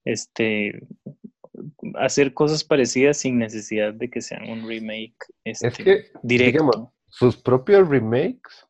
este, 0.03 0.87
hacer 1.95 2.33
cosas 2.33 2.63
parecidas 2.63 3.17
sin 3.17 3.37
necesidad 3.37 3.93
de 3.93 4.09
que 4.09 4.21
sean 4.21 4.49
un 4.49 4.67
remake 4.67 5.15
este, 5.43 5.67
es 5.67 5.77
que, 5.77 6.05
directo. 6.23 6.93
sus 7.07 7.37
propios 7.37 7.87
remakes, 7.87 8.67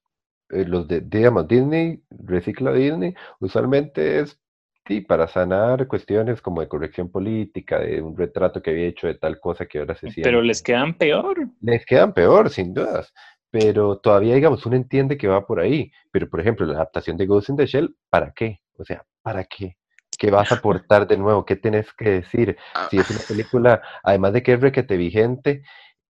eh, 0.50 0.66
los 0.66 0.88
de, 0.88 1.02
digamos, 1.02 1.48
Disney, 1.48 2.02
recicla 2.10 2.74
Disney, 2.74 3.14
usualmente 3.40 4.20
es 4.20 4.40
sí, 4.88 5.02
para 5.02 5.28
sanar 5.28 5.88
cuestiones 5.88 6.42
como 6.42 6.62
de 6.62 6.68
corrección 6.68 7.12
política, 7.12 7.80
de 7.80 8.02
un 8.02 8.18
retrato 8.18 8.62
que 8.62 8.72
había 8.72 8.88
hecho 8.88 9.08
de 9.08 9.16
tal 9.16 9.40
cosa 9.40 9.66
que 9.66 9.80
ahora 9.80 9.96
se 9.96 10.10
siente. 10.10 10.22
Pero 10.24 10.42
les 10.42 10.62
quedan 10.62 10.94
peor. 10.98 11.38
Les 11.62 11.86
quedan 11.86 12.14
peor, 12.14 12.50
sin 12.50 12.74
dudas. 12.74 13.14
Pero 13.50 14.00
todavía, 14.00 14.36
digamos, 14.36 14.66
uno 14.66 14.76
entiende 14.76 15.18
que 15.18 15.28
va 15.28 15.46
por 15.46 15.60
ahí. 15.60 15.92
Pero, 16.12 16.30
por 16.30 16.40
ejemplo, 16.40 16.66
la 16.66 16.76
adaptación 16.76 17.18
de 17.18 17.26
Ghost 17.26 17.50
in 17.50 17.58
the 17.58 17.66
Shell, 17.66 17.96
¿para 18.10 18.32
qué? 18.34 18.62
O 18.78 18.86
sea, 18.86 19.06
¿para 19.22 19.44
qué? 19.46 19.78
¿Qué 20.18 20.32
vas 20.32 20.52
a 20.52 20.56
aportar 20.56 21.08
de 21.08 21.18
nuevo? 21.18 21.46
¿Qué 21.46 21.56
tenés 21.56 21.94
que 21.94 22.10
decir? 22.10 22.58
Ah. 22.74 22.88
Si 22.90 22.98
es 22.98 23.10
una 23.10 23.20
película, 23.20 23.82
además 24.04 24.34
de 24.34 24.44
que 24.44 24.54
es 24.54 24.62
requete 24.62 24.98
vigente, 24.98 25.64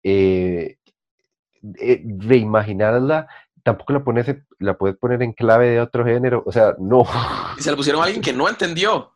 eh, 0.03 0.79
eh, 1.81 2.03
reimaginarla, 2.19 3.27
tampoco 3.65 3.93
la, 3.93 4.05
pones, 4.05 4.27
la 4.61 4.79
puedes 4.79 4.97
poner 4.97 5.23
en 5.23 5.33
clave 5.33 5.71
de 5.71 5.81
otro 5.81 6.05
género. 6.05 6.45
O 6.47 6.53
sea, 6.53 6.77
no. 6.79 7.05
Y 7.59 7.63
se 7.63 7.71
la 7.71 7.77
pusieron 7.77 8.03
a 8.03 8.05
alguien 8.05 8.23
que 8.23 8.33
no 8.33 8.49
entendió. 8.49 9.13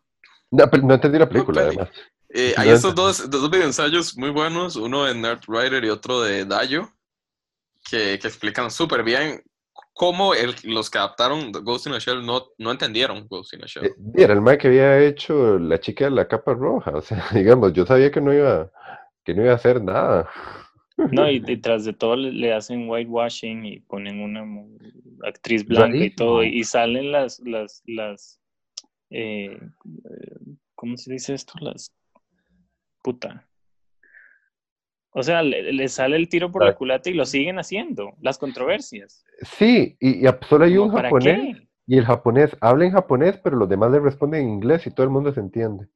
No, 0.51 0.65
no 0.83 0.95
entendí 0.95 1.19
la 1.19 1.29
película, 1.29 1.63
además. 1.63 1.89
Eh, 2.29 2.55
hay 2.57 2.71
estos 2.71 2.95
dos, 2.95 3.31
dos 3.31 3.51
videoensayos 3.51 4.17
muy 4.17 4.31
buenos, 4.31 4.77
uno 4.77 5.05
de 5.05 5.15
Nerd 5.15 5.41
Writer 5.49 5.85
y 5.85 5.91
otro 5.91 6.21
de 6.21 6.45
Dayo, 6.45 6.89
que, 7.89 8.19
que 8.21 8.29
explican 8.29 8.71
súper 8.71 9.03
bien 9.03 9.43
cómo 9.95 10.35
el, 10.35 10.55
los 10.65 10.91
que 10.91 10.99
adaptaron 10.99 11.53
Ghost 11.53 11.87
in 11.87 11.95
a 11.95 11.99
Shell 11.99 12.25
no, 12.25 12.47
no 12.59 12.71
entendieron 12.71 13.27
Ghost 13.29 13.55
in 13.55 13.65
a 13.65 13.67
Shell. 13.67 13.87
Eh, 13.87 13.95
era 14.15 14.35
el 14.35 14.41
Mike 14.41 14.59
que 14.59 14.69
había 14.69 14.99
hecho 15.01 15.59
la 15.59 15.79
chica 15.79 16.05
de 16.07 16.13
la 16.13 16.29
capa 16.29 16.55
roja. 16.55 16.93
O 16.97 17.03
sea, 17.03 17.25
digamos, 17.33 17.73
yo 17.73 17.87
sabía 17.87 18.11
que 18.11 18.21
no 18.21 18.33
iba, 18.33 18.71
que 19.25 19.35
no 19.35 19.43
iba 19.43 19.53
a 19.53 19.57
hacer 19.57 19.83
nada. 19.83 20.29
No, 21.11 21.31
y 21.31 21.39
detrás 21.41 21.85
de 21.85 21.93
todo 21.93 22.17
le, 22.17 22.53
hacen 22.53 22.89
whitewashing 22.89 23.65
y 23.65 23.81
ponen 23.81 24.21
una 24.21 24.45
actriz 25.27 25.67
blanca 25.67 25.97
y 25.97 26.11
todo, 26.11 26.43
y 26.43 26.63
salen 26.65 27.13
las, 27.13 27.41
las, 27.41 27.83
las, 27.87 28.41
eh, 29.11 29.59
¿cómo 30.75 30.97
se 30.97 31.13
dice 31.13 31.35
esto? 31.35 31.55
Las, 31.61 31.93
puta, 33.03 33.47
o 35.13 35.23
sea, 35.23 35.43
le, 35.43 35.89
sale 35.89 36.17
el 36.17 36.29
tiro 36.29 36.53
por 36.53 36.65
la 36.65 36.75
culata 36.75 37.11
y 37.11 37.15
lo 37.15 37.25
siguen 37.27 37.59
haciendo, 37.59 38.13
las 38.21 38.39
controversias. 38.39 39.25
Sí, 39.43 39.97
y, 40.01 40.25
solo 40.49 40.65
hay 40.65 40.79
un 40.79 40.91
japonés 40.91 41.57
y 41.91 41.99
el 41.99 42.07
japonés 42.07 42.57
habla 42.61 42.85
en 42.85 42.93
japonés, 42.93 43.37
pero 43.43 43.57
los 43.57 43.69
demás 43.69 43.91
le 43.91 43.99
responden 43.99 44.43
en 44.43 44.51
inglés 44.51 44.87
y 44.87 44.93
todo 44.93 45.03
el 45.03 45.11
mundo 45.11 45.35
se 45.35 45.41
entiende. 45.41 45.89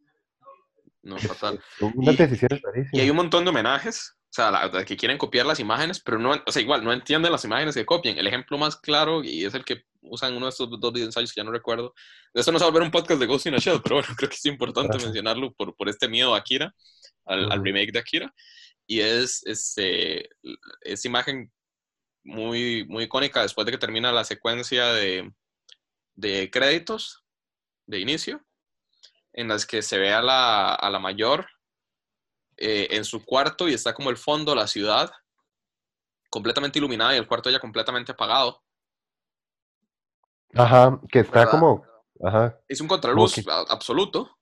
No, 1.05 1.17
fatal. 1.19 1.61
Una 1.95 2.13
y, 2.13 2.99
y 2.99 3.01
hay 3.01 3.11
un 3.11 3.17
montón 3.17 3.45
de 3.45 3.51
homenajes, 3.51 4.17
o 4.29 4.33
sea, 4.33 4.73
que 4.85 4.97
quieren 4.97 5.19
copiar 5.19 5.47
las 5.47 5.61
imágenes, 5.61 6.01
pero 6.01 6.19
no, 6.19 6.33
o 6.33 6.51
sea, 6.51 6.61
igual, 6.61 6.83
no 6.83 6.93
entienden 6.93 7.31
las 7.31 7.45
imágenes 7.45 7.77
que 7.77 7.87
copien. 7.87 8.19
El 8.19 8.27
ejemplo 8.27 8.59
más 8.59 8.75
claro, 8.75 9.23
y 9.23 9.45
es 9.45 9.55
el 9.55 9.65
que 9.65 9.85
usan 10.01 10.35
uno 10.35 10.47
de 10.47 10.51
estos 10.51 10.69
dos 10.81 11.01
ensayos 11.01 11.33
que 11.33 11.41
ya 11.41 11.45
no 11.45 11.53
recuerdo, 11.53 11.95
de 12.33 12.41
eso 12.41 12.51
no 12.51 12.59
se 12.59 12.65
va 12.65 12.71
a 12.71 12.75
ver 12.75 12.83
un 12.83 12.91
podcast 12.91 13.21
de 13.21 13.27
Ghost 13.27 13.47
in 13.47 13.55
a 13.55 13.59
Shell, 13.59 13.81
pero 13.81 13.97
bueno, 13.97 14.09
creo 14.17 14.29
que 14.29 14.35
es 14.35 14.47
importante 14.47 14.99
mencionarlo 14.99 15.53
por, 15.53 15.77
por 15.77 15.89
este 15.89 16.09
miedo 16.09 16.35
a 16.35 16.39
Akira, 16.39 16.75
al, 17.25 17.53
al 17.53 17.65
remake 17.65 17.93
de 17.93 18.01
Akira 18.01 18.35
y 18.87 19.01
es 19.01 19.43
este, 19.47 20.29
esa 20.83 21.09
imagen 21.09 21.53
muy, 22.25 22.87
muy 22.89 23.05
icónica 23.05 23.43
después 23.43 23.65
de 23.67 23.73
que 23.73 23.79
termina 23.79 24.13
la 24.13 24.25
secuencia 24.25 24.93
de, 24.93 25.33
de 26.15 26.51
créditos 26.51 27.25
de 27.87 28.01
inicio, 28.01 28.45
en 29.33 29.49
las 29.49 29.67
que 29.67 29.83
se 29.83 29.99
ve 29.99 30.13
a 30.13 30.23
la, 30.23 30.75
a 30.75 30.91
la 30.91 30.99
mayor 30.99 31.47
eh, 32.57 32.89
en 32.93 33.05
su 33.05 33.25
cuarto 33.25 33.69
y 33.69 33.75
está 33.75 33.95
como 33.95 34.11
el 34.11 34.17
fondo, 34.17 34.55
la 34.55 34.67
ciudad, 34.67 35.11
completamente 36.31 36.79
iluminada 36.79 37.15
y 37.15 37.19
el 37.19 37.27
cuarto 37.27 37.51
ya 37.51 37.61
completamente 37.61 38.13
apagado. 38.13 38.63
Ajá, 40.55 41.01
que 41.11 41.21
está 41.21 41.49
como... 41.49 41.85
Ajá. 42.23 42.59
Es 42.69 42.81
un 42.81 42.87
contraluz 42.87 43.45
absoluto. 43.69 44.39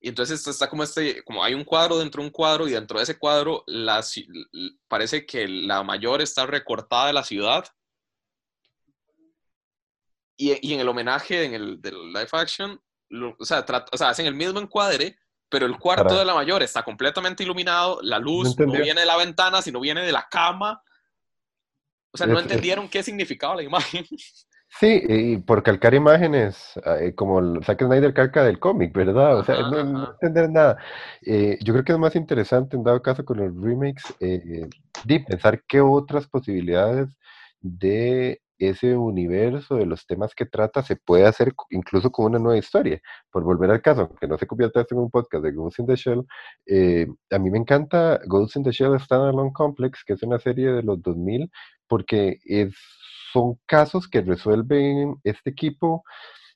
Y 0.00 0.08
entonces 0.08 0.46
está 0.46 0.68
como 0.68 0.82
este, 0.82 1.22
como 1.24 1.42
hay 1.42 1.54
un 1.54 1.64
cuadro 1.64 1.98
dentro 1.98 2.22
de 2.22 2.28
un 2.28 2.32
cuadro 2.32 2.68
y 2.68 2.72
dentro 2.72 2.98
de 2.98 3.04
ese 3.04 3.18
cuadro 3.18 3.64
la, 3.66 4.04
parece 4.88 5.24
que 5.24 5.48
la 5.48 5.82
mayor 5.82 6.20
está 6.20 6.46
recortada 6.46 7.08
de 7.08 7.12
la 7.12 7.24
ciudad. 7.24 7.64
Y, 10.36 10.68
y 10.68 10.74
en 10.74 10.80
el 10.80 10.88
homenaje, 10.88 11.44
en 11.44 11.54
el 11.54 11.80
del 11.80 12.12
live 12.12 12.28
action, 12.32 12.80
o, 13.38 13.44
sea, 13.44 13.64
o, 13.92 13.96
sea, 13.96 14.10
hacen 14.10 14.26
el 14.26 14.34
mismo 14.34 14.60
encuadre, 14.60 15.18
pero 15.48 15.66
el 15.66 15.78
cuarto 15.78 16.18
de 16.18 16.24
la 16.24 16.34
mayor 16.34 16.62
está 16.62 16.82
completamente 16.82 17.42
iluminado, 17.42 18.00
la 18.02 18.18
luz 18.18 18.58
no, 18.58 18.72
viene 18.72 19.00
de 19.00 19.06
la 19.06 19.16
ventana, 19.16 19.62
sino 19.62 19.80
viene 19.80 20.02
de 20.02 20.12
la 20.12 20.26
cama. 20.28 20.82
O 22.10 22.18
sea, 22.18 22.26
no 22.26 22.38
entendieron 22.38 22.88
qué 22.88 23.02
significaba 23.02 23.56
la 23.56 23.62
imagen. 23.62 24.06
Sí, 24.78 25.02
y 25.08 25.38
por 25.38 25.62
calcar 25.62 25.94
imágenes, 25.94 26.74
eh, 27.00 27.14
como 27.14 27.62
Zack 27.62 27.82
Snyder 27.82 28.12
calca 28.12 28.44
del 28.44 28.58
cómic, 28.58 28.92
¿verdad? 28.94 29.38
O 29.38 29.44
sea, 29.44 29.62
no, 29.70 30.10
entender 30.12 30.50
nada. 30.50 30.76
Eh, 31.22 31.58
yo 31.62 31.72
creo 31.72 31.84
que 31.84 31.92
es 31.92 31.98
más 31.98 32.14
interesante, 32.14 32.76
en 32.76 32.84
dado 32.84 33.00
caso 33.00 33.24
con 33.24 33.38
los 33.38 33.54
remakes, 33.58 34.04
eh, 34.20 34.68
de 35.04 35.20
pensar 35.20 35.62
qué 35.66 35.80
otras 35.80 36.26
posibilidades 36.26 37.08
de 37.62 38.42
ese 38.58 38.94
universo, 38.96 39.76
de 39.76 39.86
los 39.86 40.06
temas 40.06 40.34
que 40.34 40.44
trata, 40.44 40.82
se 40.82 40.96
puede 40.96 41.24
hacer 41.26 41.54
incluso 41.70 42.10
con 42.12 42.26
una 42.26 42.38
nueva 42.38 42.58
historia. 42.58 43.00
Por 43.30 43.44
volver 43.44 43.70
al 43.70 43.80
caso, 43.80 44.14
que 44.20 44.28
no 44.28 44.36
se 44.36 44.46
convierta 44.46 44.84
en 44.90 44.98
un 44.98 45.10
podcast 45.10 45.42
de 45.42 45.52
Ghost 45.52 45.78
in 45.78 45.86
the 45.86 45.96
Shell, 45.96 46.26
a 47.30 47.38
mí 47.38 47.50
me 47.50 47.58
encanta 47.58 48.20
Ghost 48.26 48.56
in 48.56 48.62
the 48.62 48.72
Shell 48.72 49.00
Standalone 49.00 49.52
Complex, 49.54 50.04
que 50.04 50.14
es 50.14 50.22
una 50.22 50.38
serie 50.38 50.70
de 50.72 50.82
los 50.82 51.00
2000, 51.02 51.50
porque 51.88 52.40
es 52.44 52.74
son 53.36 53.60
casos 53.66 54.08
que 54.08 54.22
resuelven 54.22 55.20
este 55.22 55.50
equipo 55.50 56.04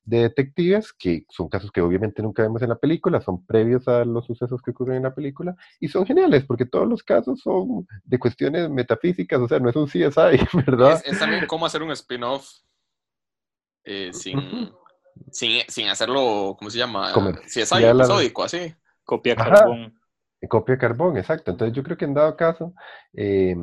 de 0.03 0.23
detectives, 0.23 0.95
que 0.95 1.27
son 1.29 1.51
casos 1.51 1.71
que 1.71 1.83
obviamente 1.83 2.23
nunca 2.23 2.43
vemos 2.43 2.63
en 2.63 2.71
la 2.71 2.79
película, 2.79 3.21
son 3.21 3.45
previos 3.45 3.87
a 3.87 4.03
los 4.07 4.25
sucesos 4.25 4.63
que 4.63 4.71
ocurren 4.71 4.97
en 4.97 5.03
la 5.03 5.15
película, 5.15 5.55
y 5.79 5.89
son 5.89 6.07
geniales, 6.07 6.45
porque 6.47 6.65
todos 6.65 6.89
los 6.89 7.03
casos 7.03 7.41
son 7.41 7.87
de 8.03 8.19
cuestiones 8.19 8.71
metafísicas, 8.71 9.39
o 9.39 9.47
sea, 9.47 9.59
no 9.59 9.69
es 9.69 9.77
un 9.77 9.87
CSI, 9.87 10.01
¿verdad? 10.67 11.03
Es, 11.05 11.19
también 11.19 11.47
cómo 11.47 11.67
hacer 11.67 11.83
un 11.83 11.91
spin-off 11.91 12.51
eh, 13.85 14.11
sin, 14.15 14.73
sin, 15.31 15.89
hacerlo, 15.89 16.57
¿cómo 16.59 16.71
se 16.71 16.79
llama? 16.79 17.13
CSI 17.45 17.85
episódico, 17.85 18.43
así. 18.43 18.75
Copia 19.05 19.37
carbón. 19.37 20.01
Copia 20.49 20.79
carbón, 20.79 21.19
exacto. 21.19 21.51
Entonces 21.51 21.77
yo 21.77 21.83
creo 21.83 21.99
que 21.99 22.07
en 22.07 22.15
dado 22.15 22.37
caso, 22.37 22.73
eh, 23.13 23.55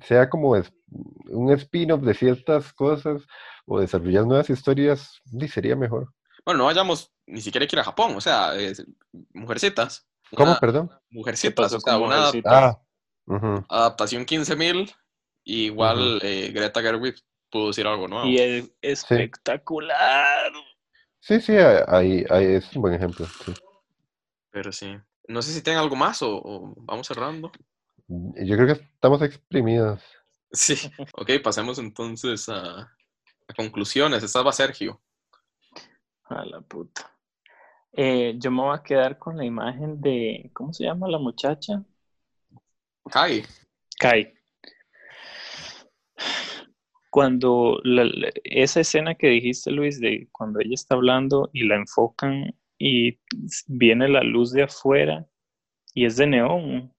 sea 0.00 0.28
como 0.28 0.56
es, 0.56 0.72
un 1.28 1.50
spin-off 1.52 2.02
de 2.02 2.14
ciertas 2.14 2.72
cosas 2.72 3.22
o 3.66 3.80
desarrollar 3.80 4.26
nuevas 4.26 4.50
historias, 4.50 5.20
sería 5.52 5.76
mejor. 5.76 6.12
Bueno, 6.44 6.58
no 6.58 6.64
vayamos 6.66 7.12
ni 7.26 7.40
siquiera 7.40 7.66
ir 7.70 7.78
a 7.78 7.84
Japón, 7.84 8.14
o 8.16 8.20
sea, 8.20 8.52
mujercitas. 9.34 10.06
¿Cómo, 10.34 10.56
perdón? 10.60 10.90
Mujercitas, 11.10 11.72
o 11.72 11.80
sea, 11.80 11.98
una 11.98 12.30
ah, 12.44 12.80
adaptación 13.68 14.24
15.000, 14.24 14.94
igual 15.44 16.20
eh, 16.22 16.50
Greta 16.52 16.80
Gerwig 16.80 17.16
pudo 17.50 17.68
decir 17.68 17.86
algo 17.86 18.06
nuevo. 18.06 18.26
Y 18.26 18.38
es 18.38 18.70
espectacular. 18.80 20.52
Sí, 21.20 21.40
sí, 21.40 21.56
ahí, 21.56 22.24
ahí 22.30 22.44
es 22.54 22.74
un 22.76 22.82
buen 22.82 22.94
ejemplo. 22.94 23.26
Pero 24.50 24.70
sí. 24.70 24.96
No 25.28 25.42
sé 25.42 25.52
si 25.52 25.62
tienen 25.62 25.82
algo 25.82 25.96
más 25.96 26.22
o 26.22 26.74
vamos 26.76 27.08
cerrando. 27.08 27.50
Yo 28.08 28.56
creo 28.56 28.66
que 28.66 28.82
estamos 28.84 29.20
exprimidos. 29.22 30.02
Sí, 30.52 30.74
ok, 31.14 31.30
pasemos 31.42 31.78
entonces 31.78 32.48
a, 32.48 32.90
conclusiones. 33.56 34.22
Estaba 34.22 34.52
Sergio. 34.52 35.00
A 36.24 36.44
la 36.44 36.60
puta. 36.60 37.12
Eh, 37.92 38.34
yo 38.38 38.50
me 38.50 38.62
voy 38.62 38.76
a 38.76 38.82
quedar 38.82 39.18
con 39.18 39.36
la 39.36 39.44
imagen 39.44 40.00
de, 40.00 40.50
¿cómo 40.52 40.72
se 40.72 40.84
llama 40.84 41.08
la 41.08 41.18
muchacha? 41.18 41.82
Kai. 43.10 43.44
Kai. 43.98 44.34
Cuando 47.10 47.80
esa 48.44 48.80
escena 48.80 49.14
que 49.14 49.28
dijiste, 49.28 49.70
Luis, 49.70 50.00
de 50.00 50.28
cuando 50.32 50.60
ella 50.60 50.74
está 50.74 50.96
hablando 50.96 51.48
y 51.52 51.66
la 51.66 51.76
enfocan 51.76 52.54
y 52.78 53.18
viene 53.66 54.08
la 54.08 54.22
luz 54.22 54.52
de 54.52 54.64
afuera 54.64 55.26
y 55.94 56.04
es 56.04 56.16
de 56.16 56.26
neón, 56.26 56.94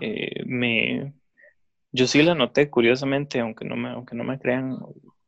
eh, 0.00 0.44
me, 0.46 1.12
yo 1.92 2.06
sí 2.06 2.22
la 2.22 2.34
noté, 2.34 2.70
curiosamente, 2.70 3.40
aunque 3.40 3.64
no 3.64 3.76
me, 3.76 3.90
aunque 3.90 4.14
no 4.14 4.24
me 4.24 4.38
crean, 4.38 4.78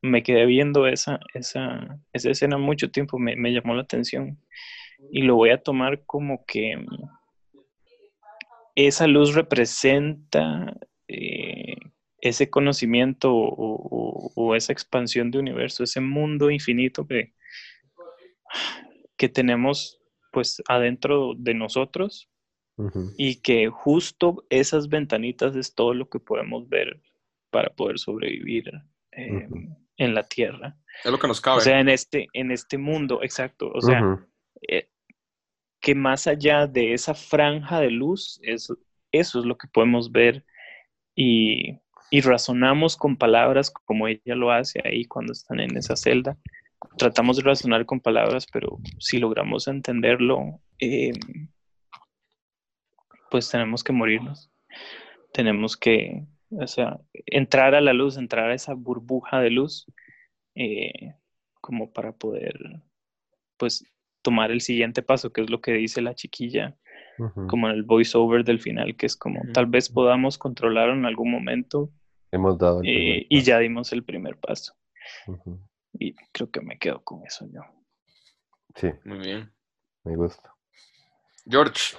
me 0.01 0.23
quedé 0.23 0.47
viendo 0.47 0.87
esa, 0.87 1.21
esa, 1.35 1.99
esa 2.13 2.31
escena 2.31 2.59
mucho 2.59 2.91
tiempo, 2.91 3.19
me, 3.19 3.53
llamó 3.53 3.75
la 3.75 3.83
atención. 3.83 4.39
Y 5.11 5.23
lo 5.23 5.35
voy 5.35 5.51
a 5.51 5.63
tomar 5.63 6.05
como 6.05 6.45
que 6.47 6.77
esa 8.75 9.07
luz 9.07 9.35
representa 9.35 10.77
eh, 11.09 11.77
ese 12.21 12.49
conocimiento 12.51 13.33
o, 13.35 14.55
esa 14.55 14.73
expansión 14.73 15.31
de 15.31 15.39
universo, 15.39 15.83
ese 15.83 16.01
mundo 16.01 16.51
infinito 16.51 17.07
que, 17.07 17.33
que 19.17 19.29
tenemos 19.29 19.99
pues 20.31 20.63
adentro 20.69 21.33
de 21.37 21.55
nosotros 21.55 22.32
y 23.17 23.37
que 23.37 23.69
justo 23.69 24.45
esas 24.51 24.89
ventanitas 24.89 25.55
es 25.57 25.75
todo 25.75 25.95
lo 25.95 26.09
que 26.09 26.19
podemos 26.19 26.69
ver 26.69 27.01
para 27.51 27.71
poder 27.71 27.99
sobrevivir 27.99 28.73
eh, 29.13 29.47
en 29.97 30.15
la 30.15 30.23
Tierra. 30.23 30.77
Es 31.05 31.11
lo 31.11 31.19
que 31.19 31.29
nos 31.29 31.41
cabe. 31.41 31.59
O 31.59 31.61
sea, 31.61 31.81
en 31.81 31.89
este, 31.89 32.29
en 32.33 32.51
este 32.51 32.79
mundo, 32.79 33.23
exacto. 33.23 33.71
O 33.73 33.81
sea, 33.81 34.19
eh, 34.69 34.89
que 35.81 35.95
más 35.95 36.27
allá 36.27 36.67
de 36.67 36.95
esa 36.95 37.15
franja 37.15 37.81
de 37.81 37.91
luz, 37.91 38.41
eso, 38.43 38.79
eso 39.13 39.41
es 39.41 39.45
lo 39.45 39.59
que 39.59 39.69
podemos 39.69 40.11
ver 40.11 40.45
y, 41.15 41.79
y 42.11 42.21
razonamos 42.21 42.97
con 42.97 43.17
palabras 43.17 43.71
como 43.71 44.09
ella 44.09 44.35
lo 44.35 44.51
hace 44.51 44.81
ahí 44.85 45.05
cuando 45.05 45.33
están 45.33 45.61
en 45.61 45.77
esa 45.77 45.97
celda. 45.97 46.37
Tratamos 46.97 47.37
de 47.37 47.43
razonar 47.45 47.87
con 47.87 48.01
palabras, 48.01 48.47
pero 48.53 48.79
si 48.99 49.19
logramos 49.19 49.69
entenderlo, 49.69 50.61
eh, 50.79 51.13
pues 53.33 53.51
tenemos 53.51 53.83
que 53.83 53.95
morirnos. 53.95 54.53
Tenemos 55.33 55.79
que, 55.79 56.27
o 56.51 56.67
sea, 56.67 57.01
entrar 57.25 57.75
a 57.75 57.81
la 57.81 57.95
luz, 57.95 58.19
entrar 58.19 58.51
a 58.51 58.55
esa 58.55 58.75
burbuja 58.75 59.41
de 59.41 59.49
luz, 59.49 59.87
eh, 60.55 61.15
como 61.63 61.95
para 61.95 62.13
poder, 62.13 62.55
pues, 63.57 63.91
tomar 64.21 64.51
el 64.51 64.61
siguiente 64.61 65.03
paso, 65.03 65.33
que 65.33 65.41
es 65.41 65.49
lo 65.49 65.63
que 65.63 65.73
dice 65.73 66.03
la 66.03 66.15
chiquilla, 66.15 66.77
como 67.49 67.71
en 67.71 67.77
el 67.77 67.85
voiceover 67.85 68.45
del 68.45 68.61
final, 68.61 68.97
que 68.97 69.07
es 69.07 69.17
como, 69.17 69.41
tal 69.55 69.65
vez 69.65 69.89
podamos 69.89 70.37
controlar 70.37 70.91
en 70.91 71.07
algún 71.07 71.31
momento. 71.31 71.91
Hemos 72.31 72.59
dado. 72.59 72.83
Eh, 72.85 73.27
y 73.31 73.43
ya 73.43 73.59
dimos 73.61 73.95
el 73.95 74.05
primer 74.05 74.37
paso. 74.37 74.75
Y 75.95 76.15
creo 76.33 76.51
que 76.51 76.61
me 76.61 76.79
quedo 76.79 77.03
con 77.03 77.25
eso 77.25 77.47
yo. 77.51 77.63
Sí. 78.75 78.91
Muy 79.07 79.21
bien. 79.21 79.51
Me 80.05 80.17
gusta. 80.17 80.55
George. 81.47 81.97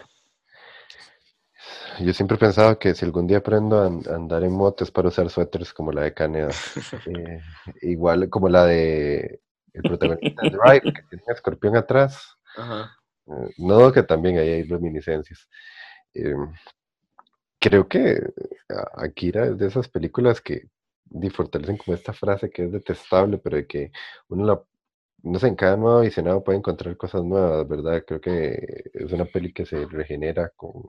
Yo 2.00 2.14
siempre 2.14 2.36
he 2.36 2.40
pensado 2.40 2.78
que 2.80 2.96
si 2.96 3.06
algún 3.06 3.28
día 3.28 3.38
aprendo 3.38 3.80
a, 3.80 3.86
andar 4.16 4.44
en 4.44 4.52
motos 4.52 4.92
para 4.92 5.10
usar 5.10 5.30
suéteres 5.30 5.74
como 5.74 5.92
la 5.92 6.04
de 6.04 6.14
Caneda, 6.14 6.50
eh, 7.08 7.42
igual 7.82 8.30
como 8.30 8.50
la 8.50 8.66
de 8.66 9.42
el 9.74 9.82
protagonista 9.82 10.42
de 10.44 10.50
Drive, 10.50 10.94
que 10.94 11.04
tiene 11.10 11.24
un 11.26 11.34
escorpión 11.34 11.76
atrás. 11.76 12.38
Eh, 12.58 13.54
no 13.58 13.92
que 13.92 14.04
también 14.04 14.38
ahí 14.38 14.50
hay 14.50 14.64
reminiscencias. 14.64 15.48
Eh, 16.14 16.36
creo 17.60 17.88
que 17.88 18.22
Akira 18.96 19.46
es 19.46 19.58
de 19.58 19.68
esas 19.68 19.88
películas 19.88 20.42
que 20.42 20.68
fortalecen 21.32 21.78
como 21.78 21.96
esta 21.96 22.14
frase 22.14 22.50
que 22.50 22.66
es 22.66 22.72
detestable, 22.72 23.38
pero 23.38 23.58
de 23.58 23.68
que 23.68 23.92
uno 24.28 24.46
la 24.46 24.64
no 25.24 25.40
sé, 25.40 25.48
en 25.48 25.56
cada 25.56 25.78
nuevo 25.78 26.02
visionado 26.02 26.44
puede 26.44 26.58
encontrar 26.58 26.98
cosas 26.98 27.24
nuevas, 27.24 27.66
¿verdad? 27.68 28.04
Creo 28.06 28.20
que 28.20 28.92
es 28.94 29.12
una 29.14 29.24
peli 29.24 29.54
que 29.54 29.66
se 29.66 29.86
regenera 29.86 30.50
con, 30.50 30.84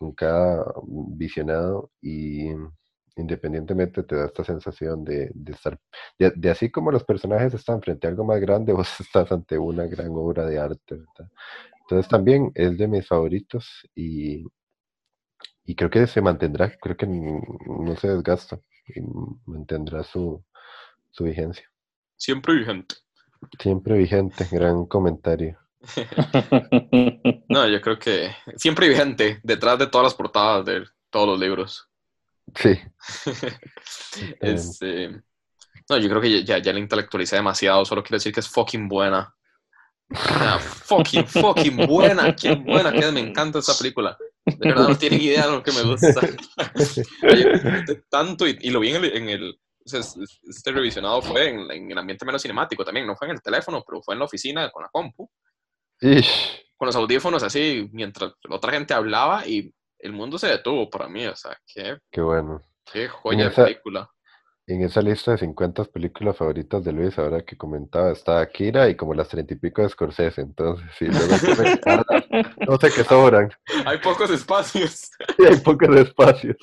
con 0.00 0.12
cada 0.12 0.64
visionado 0.86 1.90
y 2.00 2.48
independientemente 3.16 4.02
te 4.02 4.16
da 4.16 4.24
esta 4.24 4.42
sensación 4.42 5.04
de, 5.04 5.30
estar, 5.46 5.78
de, 6.18 6.50
así 6.50 6.70
como 6.70 6.90
los 6.90 7.04
personajes 7.04 7.52
están 7.52 7.82
frente 7.82 8.06
a 8.06 8.10
algo 8.10 8.24
más 8.24 8.40
grande, 8.40 8.72
vos 8.80 8.88
estás 8.98 9.30
ante 9.30 9.58
una 9.58 9.84
gran 9.84 10.08
obra 10.12 10.46
de 10.46 10.58
arte, 10.58 10.94
¿verdad? 10.94 11.30
Entonces 11.82 12.08
también 12.08 12.50
es 12.54 12.78
de 12.78 12.88
mis 12.88 13.06
favoritos 13.06 13.68
y, 13.94 14.46
y 15.64 15.74
creo 15.74 15.90
que 15.90 16.06
se 16.06 16.22
mantendrá, 16.22 16.72
creo 16.80 16.96
que 16.96 17.06
no 17.06 17.94
se 17.96 18.08
desgasta 18.08 18.58
y 18.86 19.02
mantendrá 19.44 20.02
su, 20.02 20.42
su 21.10 21.24
vigencia. 21.24 21.70
Siempre 22.16 22.54
vigente. 22.54 22.94
Siempre 23.58 23.98
vigente, 23.98 24.46
gran 24.50 24.86
comentario. 24.86 25.58
no, 27.48 27.66
yo 27.68 27.80
creo 27.80 27.98
que 27.98 28.34
siempre 28.56 28.88
vigente, 28.88 29.40
detrás 29.42 29.78
de 29.78 29.86
todas 29.86 30.04
las 30.04 30.14
portadas 30.14 30.64
de 30.64 30.84
todos 31.10 31.26
los 31.26 31.40
libros. 31.40 31.88
Sí. 32.54 32.78
este, 34.40 35.08
no, 35.88 35.98
yo 35.98 36.08
creo 36.08 36.20
que 36.20 36.44
ya, 36.44 36.58
ya 36.58 36.72
la 36.72 36.78
intelectualicé 36.78 37.36
demasiado, 37.36 37.84
solo 37.84 38.02
quiero 38.02 38.16
decir 38.16 38.32
que 38.32 38.40
es 38.40 38.48
fucking 38.48 38.88
buena. 38.88 39.34
fucking, 40.84 41.26
fucking 41.26 41.86
buena, 41.86 42.34
qué 42.34 42.54
buena 42.54 42.92
que 42.92 43.12
me 43.12 43.20
encanta 43.20 43.60
esa 43.60 43.76
película. 43.78 44.18
De 44.44 44.68
verdad 44.68 44.88
no 44.88 44.98
tienen 44.98 45.20
idea 45.20 45.46
de 45.46 45.52
lo 45.52 45.62
que 45.62 45.72
me 45.72 45.82
gusta. 45.82 46.20
tanto, 48.10 48.46
y, 48.46 48.70
lo 48.70 48.80
vi 48.80 48.90
en 48.90 49.04
el, 49.04 49.16
en 49.16 49.28
el 49.28 49.60
este 49.84 50.72
revisionado 50.72 51.22
fue 51.22 51.48
en, 51.48 51.70
en, 51.70 51.90
el 51.90 51.98
ambiente 51.98 52.24
menos 52.24 52.42
cinemático 52.42 52.84
también, 52.84 53.06
no 53.06 53.16
fue 53.16 53.28
en 53.28 53.34
el 53.34 53.42
teléfono, 53.42 53.82
pero 53.86 54.02
fue 54.02 54.14
en 54.14 54.18
la 54.18 54.26
oficina 54.26 54.70
con 54.70 54.82
la 54.82 54.88
compu 54.90 55.30
con 56.76 56.86
los 56.86 56.96
audífonos 56.96 57.42
así, 57.42 57.88
mientras 57.92 58.32
otra 58.48 58.72
gente 58.72 58.94
hablaba 58.94 59.46
y 59.46 59.72
el 59.98 60.12
mundo 60.12 60.38
se 60.38 60.48
detuvo 60.48 60.88
para 60.88 61.08
mí, 61.08 61.26
o 61.26 61.36
sea, 61.36 61.58
qué, 61.66 61.98
qué 62.10 62.20
bueno. 62.20 62.62
Qué 62.90 63.08
joya 63.08 63.44
de 63.44 63.50
película. 63.50 64.10
En 64.70 64.82
esa 64.82 65.02
lista 65.02 65.32
de 65.32 65.38
50 65.38 65.82
películas 65.86 66.36
favoritas 66.36 66.84
de 66.84 66.92
Luis, 66.92 67.18
ahora 67.18 67.44
que 67.44 67.56
comentaba, 67.56 68.12
está 68.12 68.40
Akira 68.40 68.88
y 68.88 68.94
como 68.94 69.14
las 69.14 69.28
treinta 69.28 69.52
y 69.54 69.56
pico 69.56 69.82
de 69.82 69.88
Scorsese. 69.88 70.42
Entonces, 70.42 70.86
sí, 70.96 71.06
no 71.08 72.78
sé 72.78 72.90
qué 72.94 73.02
sobran. 73.02 73.50
Hay 73.84 73.98
pocos 73.98 74.30
espacios. 74.30 75.10
Sí, 75.36 75.44
hay 75.44 75.56
pocos 75.56 75.88
espacios. 75.96 76.56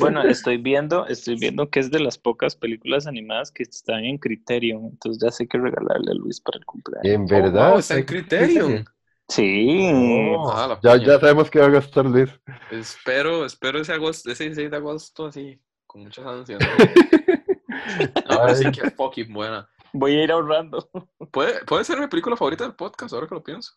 Bueno, 0.00 0.22
estoy 0.22 0.56
viendo, 0.56 1.06
estoy 1.08 1.36
viendo 1.38 1.68
que 1.68 1.80
es 1.80 1.90
de 1.90 2.00
las 2.00 2.16
pocas 2.16 2.56
películas 2.56 3.06
animadas 3.06 3.50
que 3.50 3.64
están 3.64 4.04
en 4.06 4.16
Criterion. 4.16 4.86
Entonces 4.86 5.22
ya 5.22 5.30
sé 5.30 5.46
qué 5.46 5.58
regalarle 5.58 6.12
a 6.12 6.14
Luis 6.14 6.40
para 6.40 6.58
el 6.58 6.64
cumpleaños. 6.64 7.12
En 7.12 7.26
verdad. 7.26 7.74
Oh, 7.74 7.78
está 7.80 7.98
en 7.98 8.04
Criterion. 8.04 8.84
Sí. 9.28 9.92
Oh, 9.92 10.50
ah, 10.52 10.80
ya, 10.82 10.96
ya 10.96 11.20
sabemos 11.20 11.50
que 11.50 11.58
va 11.58 11.66
a 11.66 11.70
gastar 11.70 12.06
Luis. 12.06 12.30
Espero, 12.70 13.44
espero 13.44 13.80
ese 13.80 13.92
agosto, 13.92 14.30
ese 14.30 14.44
16 14.44 14.70
de 14.70 14.76
agosto 14.76 15.26
así 15.26 15.60
con 15.96 16.04
muchas 16.04 16.26
ansias. 16.26 16.60
Ahora 18.28 18.54
sí 18.54 18.70
que 18.70 18.86
es 18.86 18.94
fucking 18.94 19.32
buena. 19.32 19.68
Voy 19.92 20.14
a 20.16 20.24
ir 20.24 20.32
ahorrando. 20.32 20.88
¿Puede, 21.30 21.64
puede 21.64 21.84
ser 21.84 21.98
mi 21.98 22.06
película 22.06 22.36
favorita 22.36 22.64
del 22.64 22.74
podcast, 22.74 23.14
ahora 23.14 23.26
que 23.26 23.34
lo 23.34 23.42
pienso. 23.42 23.72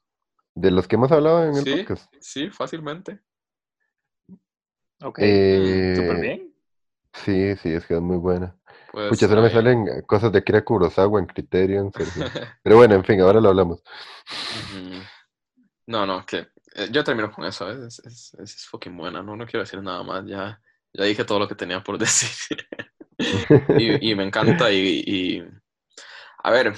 ¿De 0.54 0.70
los 0.72 0.88
que 0.88 0.96
hemos 0.96 1.12
hablado 1.12 1.46
en 1.46 1.56
el 1.56 1.64
sí, 1.64 1.76
podcast? 1.78 2.14
Sí, 2.20 2.50
fácilmente. 2.50 3.20
Ok, 5.02 5.20
eh, 5.22 5.94
súper 5.96 6.20
bien. 6.20 6.54
Sí, 7.14 7.56
sí, 7.58 7.72
es 7.72 7.86
que 7.86 7.96
es 7.96 8.02
muy 8.02 8.18
buena. 8.18 8.56
Pues, 8.92 9.10
Pucha, 9.10 9.28
solo 9.28 9.42
me 9.42 9.50
salen 9.50 9.86
cosas 10.06 10.32
de 10.34 10.44
Kira 10.44 10.64
Kurosawa 10.66 11.20
en 11.20 11.28
Criterion. 11.28 11.92
Pero 12.64 12.76
bueno, 12.76 12.96
en 12.96 13.06
fin, 13.06 13.22
ahora 13.22 13.40
lo 13.40 13.50
hablamos. 13.50 13.82
No, 15.88 16.06
no, 16.06 16.26
que 16.26 16.48
eh, 16.76 16.90
yo 16.92 17.04
termino 17.04 17.32
con 17.32 17.46
eso. 17.46 17.70
Es, 17.70 18.00
es, 18.00 18.34
es, 18.34 18.66
fucking 18.68 18.98
buena. 18.98 19.24
No, 19.24 19.38
no 19.38 19.46
quiero 19.46 19.62
decir 19.62 19.82
nada 19.82 20.04
más. 20.04 20.26
Ya, 20.26 20.60
ya 20.94 21.04
dije 21.04 21.26
todo 21.26 21.40
lo 21.40 21.48
que 21.48 21.56
tenía 21.56 21.84
por 21.84 21.98
decir. 22.00 22.68
y, 23.78 24.16
me 24.16 24.24
encanta. 24.24 24.72
Y, 24.72 25.44
a 26.44 26.52
ver, 26.52 26.74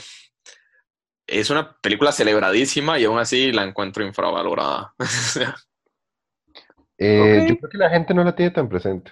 es 1.27 1.49
una 1.49 1.77
película 1.79 2.11
celebradísima 2.11 2.99
y 2.99 3.05
aún 3.05 3.19
así 3.19 3.51
la 3.51 3.63
encuentro 3.63 4.05
infravalorada. 4.05 4.93
Eh, 7.03 7.47
yo 7.49 7.57
creo 7.57 7.69
que 7.71 7.77
la 7.79 7.89
gente 7.89 8.13
no 8.13 8.23
la 8.23 8.35
tiene 8.35 8.51
tan 8.51 8.69
presente. 8.69 9.11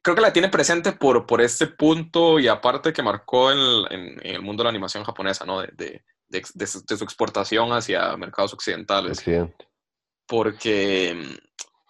Creo 0.00 0.16
que 0.16 0.22
la 0.22 0.32
tiene 0.32 0.48
presente 0.48 0.92
por, 0.92 1.26
por 1.26 1.42
este 1.42 1.66
punto 1.66 2.40
y 2.40 2.48
aparte 2.48 2.94
que 2.94 3.02
marcó 3.02 3.52
en, 3.52 4.18
el 4.22 4.40
mundo 4.40 4.62
de 4.62 4.64
la 4.64 4.70
animación 4.70 5.04
japonesa, 5.04 5.44
¿no? 5.44 5.60
De, 5.60 6.02
de, 6.28 6.66
su 6.66 7.04
exportación 7.04 7.74
hacia 7.74 8.16
mercados 8.16 8.54
occidentales. 8.54 9.22
Porque 10.26 11.14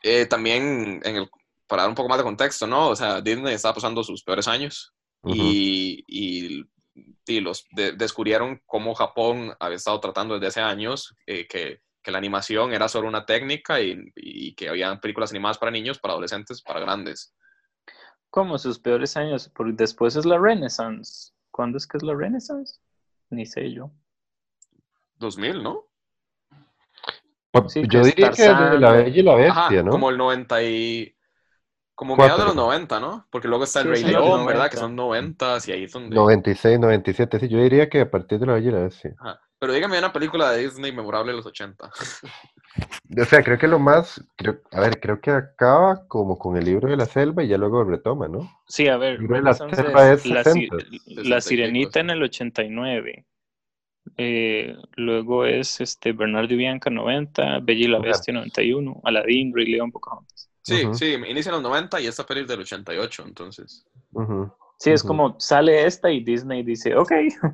eh, 0.02 0.26
también 0.26 1.00
en 1.04 1.16
el, 1.16 1.30
para 1.72 1.84
dar 1.84 1.88
un 1.88 1.94
poco 1.94 2.10
más 2.10 2.18
de 2.18 2.24
contexto, 2.24 2.66
¿no? 2.66 2.90
O 2.90 2.94
sea, 2.94 3.22
Disney 3.22 3.54
estaba 3.54 3.72
pasando 3.72 4.04
sus 4.04 4.22
peores 4.22 4.46
años 4.46 4.92
y, 5.24 6.04
y, 6.06 6.66
los 7.40 7.66
descubrieron 7.96 8.60
cómo 8.66 8.94
Japón 8.94 9.54
había 9.58 9.76
estado 9.76 9.98
tratando 9.98 10.34
desde 10.34 10.48
hace 10.48 10.60
años 10.60 11.16
eh, 11.24 11.48
que, 11.48 11.80
que, 12.02 12.10
la 12.10 12.18
animación 12.18 12.74
era 12.74 12.88
solo 12.88 13.08
una 13.08 13.24
técnica 13.24 13.80
y, 13.80 14.12
y, 14.16 14.54
que 14.54 14.68
había 14.68 15.00
películas 15.00 15.30
animadas 15.30 15.56
para 15.56 15.72
niños, 15.72 15.98
para 15.98 16.12
adolescentes, 16.12 16.60
para 16.60 16.80
grandes. 16.80 17.34
¿Cómo 18.28 18.58
sus 18.58 18.78
peores 18.78 19.16
años? 19.16 19.50
Porque 19.54 19.72
después 19.72 20.14
es 20.14 20.26
la 20.26 20.38
Renaissance. 20.38 21.32
¿Cuándo 21.50 21.78
es 21.78 21.86
que 21.86 21.96
es 21.96 22.02
la 22.02 22.14
Renaissance? 22.14 22.80
Ni 23.30 23.46
sé 23.46 23.72
yo. 23.72 23.90
2000, 25.16 25.62
¿no? 25.62 25.86
yo 27.88 28.04
diría 28.04 28.30
que 28.30 28.42
de 28.42 28.78
La 28.78 28.92
Bella 28.92 29.20
y 29.20 29.22
la 29.22 29.34
Bestia, 29.36 29.82
¿no? 29.82 29.90
Como 29.90 30.10
el 30.10 30.18
90 30.18 30.62
y... 30.64 31.16
Como 31.94 32.16
mediados 32.16 32.40
de 32.40 32.46
los 32.46 32.54
90, 32.56 33.00
¿no? 33.00 33.26
Porque 33.30 33.48
luego 33.48 33.64
está 33.64 33.80
el 33.80 33.88
Rey 33.88 34.02
León, 34.04 34.46
¿verdad? 34.46 34.70
Que 34.70 34.76
son 34.76 34.96
90 34.96 35.58
y 35.66 35.72
ahí 35.72 35.88
son... 35.88 36.10
96, 36.10 36.78
97, 36.78 37.38
sí. 37.38 37.48
Yo 37.48 37.58
diría 37.58 37.88
que 37.88 38.00
a 38.00 38.10
partir 38.10 38.38
de 38.38 38.46
la 38.46 38.54
Bella 38.54 38.68
y 38.68 38.72
la 38.72 38.80
Bestia. 38.80 39.14
Pero 39.58 39.72
dígame 39.72 39.98
una 39.98 40.12
película 40.12 40.50
de 40.50 40.62
Disney 40.62 40.90
memorable 40.92 41.32
de 41.32 41.36
los 41.36 41.46
80. 41.46 41.90
O 43.20 43.24
sea, 43.26 43.42
creo 43.42 43.58
que 43.58 43.68
lo 43.68 43.78
más, 43.78 44.24
creo, 44.36 44.60
a 44.70 44.80
ver, 44.80 44.98
creo 44.98 45.20
que 45.20 45.30
acaba 45.30 46.06
como 46.08 46.38
con 46.38 46.56
el 46.56 46.64
libro 46.64 46.88
de 46.88 46.96
la 46.96 47.04
selva 47.06 47.42
y 47.44 47.48
ya 47.48 47.58
luego 47.58 47.84
retoma, 47.84 48.28
¿no? 48.28 48.48
Sí, 48.66 48.88
a 48.88 48.96
ver, 48.96 49.14
El 49.14 49.20
libro 49.20 49.36
de 49.36 49.42
la 49.42 49.50
entonces, 49.52 49.78
selva 49.78 50.12
es 50.12 50.26
la, 50.26 50.44
si- 50.44 50.68
60. 50.68 50.76
la 51.06 51.40
60 51.40 51.40
Sirenita 51.40 52.00
en 52.00 52.10
el 52.10 52.22
89. 52.22 53.26
Eh, 54.16 54.76
luego 54.96 55.46
es 55.46 55.80
este 55.80 56.12
Bernardo 56.12 56.54
y 56.54 56.56
Bianca 56.58 56.90
90, 56.90 57.60
Bella 57.60 57.84
y 57.86 57.88
la 57.88 57.98
Ajá. 57.98 58.06
Bestia 58.06 58.34
91, 58.34 59.00
Aladdin, 59.04 59.52
Rey 59.54 59.66
León, 59.66 59.92
Pocahontas. 59.92 60.51
Sí, 60.62 60.84
Ujú. 60.84 60.94
sí, 60.94 61.14
inicia 61.14 61.50
en 61.50 61.54
los 61.54 61.62
90 61.62 62.00
y 62.00 62.06
esta 62.06 62.24
peli 62.24 62.42
es 62.42 62.48
del 62.48 62.60
88, 62.60 63.24
entonces. 63.26 63.84
Ujú. 64.12 64.52
Sí, 64.78 64.90
es 64.90 65.00
Ujú. 65.02 65.08
como 65.08 65.40
sale 65.40 65.86
esta 65.86 66.10
y 66.10 66.22
Disney 66.24 66.62
dice, 66.62 66.96
ok, 66.96 67.12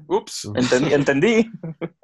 Ups. 0.09 0.51
entendí. 0.55 0.93
entendí. 0.95 1.51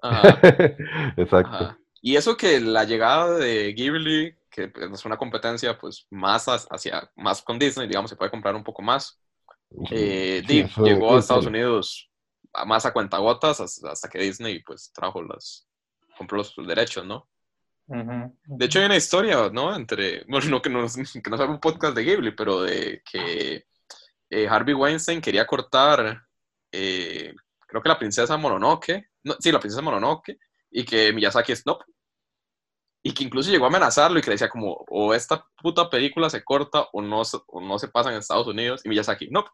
Ajá, 0.03 0.39
Exacto. 1.17 1.57
ajá. 1.57 1.79
Y 2.03 2.17
eso 2.17 2.37
que 2.37 2.61
la 2.61 2.85
llegada 2.85 3.39
de 3.39 3.73
Ghibli, 3.73 4.35
que 4.51 4.71
es 4.93 5.05
una 5.05 5.17
competencia 5.17 5.79
pues 5.79 6.07
más 6.11 6.47
hacia, 6.49 7.11
más 7.17 7.43
con 7.43 7.59
Disney, 7.59 7.89
digamos, 7.89 8.11
se 8.11 8.17
puede 8.17 8.31
comprar 8.31 8.55
un 8.55 8.65
poco 8.65 8.83
más. 8.83 9.19
Eh, 9.91 10.43
Sí, 10.47 10.65
llegó 10.83 11.15
a 11.17 11.19
es 11.19 11.25
Estados 11.25 11.47
Unidos 11.47 12.11
más 12.67 12.87
a 12.87 12.93
cuentagotas 12.93 13.61
hasta, 13.61 13.91
hasta 13.93 14.09
que 14.09 14.19
Disney 14.19 14.63
pues 14.63 14.93
trajo 14.93 15.23
las, 15.23 15.67
compró 16.19 16.39
los 16.39 16.55
derechos, 16.67 17.05
¿no? 17.07 17.29
De 18.45 18.65
hecho 18.65 18.79
hay 18.81 18.87
una 18.87 18.97
historia, 18.97 19.51
¿no? 19.53 19.75
Entre, 19.75 20.25
bueno, 20.29 20.47
no 20.49 20.63
que 20.63 20.71
no, 20.71 20.87
que 20.87 21.31
no 21.31 21.37
sea 21.37 21.47
un 21.47 21.61
podcast 21.61 21.95
de 21.97 22.03
Ghibli, 22.05 22.31
pero 22.33 22.63
de 22.63 23.03
que 23.11 23.67
eh, 24.31 24.49
Harvey 24.49 24.75
Weinstein 24.75 25.21
quería 25.21 25.47
cortar, 25.47 26.23
eh, 26.73 27.35
creo 27.67 27.83
que 27.83 27.89
la 27.89 27.99
princesa 27.99 28.37
Mononoke, 28.37 29.11
no, 29.23 29.35
sí, 29.39 29.53
la 29.53 29.61
princesa 29.61 29.83
Mononoke, 29.83 30.39
y 30.71 30.85
que 30.85 31.13
Miyazaki 31.13 31.53
es 31.53 31.67
no. 31.67 31.79
Y 33.07 33.13
que 33.13 33.23
incluso 33.23 33.51
llegó 33.51 33.67
a 33.67 33.69
amenazarlo 33.69 34.19
y 34.19 34.23
que 34.23 34.31
le 34.31 34.35
decía 34.35 34.49
como, 34.49 34.83
o 34.89 35.13
esta 35.13 35.47
puta 35.63 35.91
película 35.91 36.31
se 36.31 36.43
corta 36.43 36.89
o 36.93 37.03
no, 37.03 37.23
se- 37.25 37.39
o 37.49 37.61
no 37.61 37.79
se 37.79 37.89
pasa 37.89 38.11
en 38.11 38.17
Estados 38.17 38.47
Unidos. 38.47 38.81
Y 38.85 38.89
Miyazaki, 38.89 39.29
no. 39.31 39.45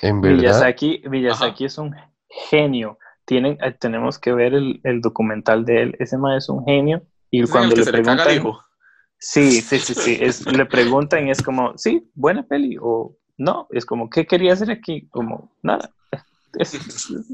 En 0.00 0.20
verdad, 0.22 0.38
Miyazaki, 0.38 1.02
Miyazaki 1.10 1.66
es 1.66 1.76
un 1.76 1.94
genio. 2.28 2.98
Tienen, 3.24 3.58
eh, 3.62 3.74
tenemos 3.78 4.18
que 4.18 4.32
ver 4.32 4.54
el, 4.54 4.80
el 4.84 5.00
documental 5.00 5.64
de 5.64 5.82
él. 5.82 5.96
Ese 5.98 6.18
man 6.18 6.36
es 6.36 6.48
un 6.48 6.64
genio. 6.64 7.02
Y 7.30 7.42
cuando 7.44 7.74
que 7.74 7.80
le 7.80 7.84
se 7.84 7.92
le 7.92 8.02
caga 8.02 8.24
preguntan, 8.24 8.36
hijo. 8.36 8.64
sí, 9.18 9.50
sí, 9.62 9.78
sí, 9.78 9.94
sí, 9.94 10.18
es, 10.20 10.46
le 10.46 10.66
preguntan 10.66 11.26
y 11.26 11.30
es 11.30 11.42
como, 11.42 11.76
sí, 11.78 12.10
buena 12.14 12.42
peli 12.42 12.76
o 12.80 13.16
no, 13.38 13.66
es 13.70 13.86
como, 13.86 14.10
¿qué 14.10 14.26
quería 14.26 14.52
hacer 14.52 14.70
aquí? 14.70 15.08
Como, 15.08 15.56
nada. 15.62 15.90
Es 16.58 16.74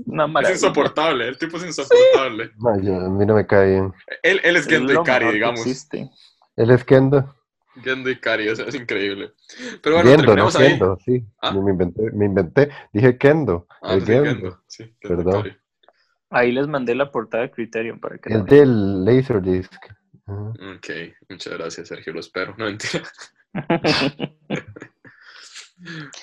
una 0.07 0.27
Es 0.43 0.51
insoportable, 0.51 1.27
el 1.27 1.37
tipo 1.39 1.57
es 1.57 1.65
insoportable. 1.65 2.53
no, 2.59 2.81
yo- 2.81 3.01
a 3.07 3.09
mí 3.11 3.27
no 3.27 3.35
me 3.35 3.47
cae 3.47 3.71
bien. 3.71 3.93
Él, 4.23 4.41
él 4.45 4.57
es 4.57 4.67
Gendo 4.67 4.93
Ikari, 4.93 5.33
digamos. 5.33 5.61
existe. 5.61 6.09
Él 6.57 6.71
es 6.71 6.85
Kendo. 6.85 7.35
Gendo 7.83 8.11
Ikari, 8.11 8.49
es, 8.49 8.59
es 8.61 8.75
increíble. 8.77 9.33
Pero 9.83 9.97
bueno, 9.97 10.11
Gendo, 10.11 10.37
no 10.37 10.51
terminemos 10.51 10.57
ahí. 10.57 10.69
Kendo, 10.71 10.99
sí. 11.05 11.27
¿Ah? 11.43 11.53
Me 11.53 11.71
inventé, 11.73 12.03
me 12.13 12.27
inventé. 12.27 12.71
Dije 12.93 13.19
Kendo. 13.19 13.67
Ah, 13.83 13.95
el 13.95 14.01
sí, 14.01 14.07
Gendo. 14.07 14.31
Gendo, 14.31 14.63
sí, 14.69 14.97
Gendo 15.01 15.17
Perdón. 15.17 15.41
Ikari. 15.41 15.57
Ahí 16.31 16.53
les 16.53 16.67
mandé 16.67 16.95
la 16.95 17.11
portada 17.11 17.45
de 17.45 17.51
Criterion 17.51 17.99
para 18.01 18.19
que 18.19 18.29
vean. 18.31 18.45
del 18.45 19.05
Laserdisc. 19.05 19.73
Ajá. 20.27 20.51
Ok, 20.77 20.89
muchas 21.31 21.55
gracias, 21.55 21.89
Sergio, 21.89 22.13
lo 22.13 22.21
espero. 22.21 22.55
No 22.59 22.67
mentira. 22.67 23.03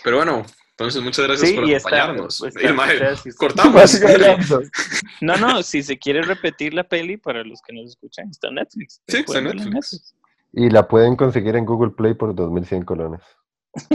Pero 0.03 0.17
bueno, 0.17 0.45
entonces 0.71 1.01
muchas 1.01 1.25
gracias 1.27 1.49
Sí, 1.49 1.55
por 1.55 1.65
y 1.67 1.73
acompañarnos. 1.75 2.43
está- 2.43 2.69
Y, 2.69 2.73
mae, 2.73 2.93
está- 2.93 3.15
sí, 3.15 3.31
sí. 3.31 3.37
cortamos. 3.37 4.01
No, 5.21 5.37
no, 5.37 5.63
si 5.63 5.81
se 5.81 5.97
quiere 5.97 6.21
repetir 6.21 6.73
la 6.73 6.83
peli, 6.83 7.17
para 7.17 7.43
los 7.43 7.61
que 7.61 7.73
nos 7.73 7.85
escuchan, 7.91 8.29
está 8.29 8.49
en 8.49 8.55
Netflix. 8.55 9.01
Sí, 9.07 9.17
está 9.17 9.37
en 9.39 9.45
verla 9.45 9.63
Netflix. 9.65 10.13
Y 10.53 10.69
la 10.69 10.87
pueden 10.87 11.15
conseguir 11.15 11.55
en 11.55 11.65
Google 11.65 11.91
Play 11.91 12.13
por 12.13 12.35
2100 12.35 12.83
colones. 12.83 13.21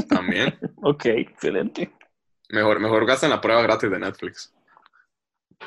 También. 0.08 0.58
Ok, 0.82 1.04
excelente. 1.06 1.92
Mejor, 2.48 2.80
mejor 2.80 3.04
gastan 3.06 3.30
la 3.30 3.40
prueba 3.40 3.60
gratis 3.62 3.90
de 3.90 3.98
Netflix. 3.98 4.52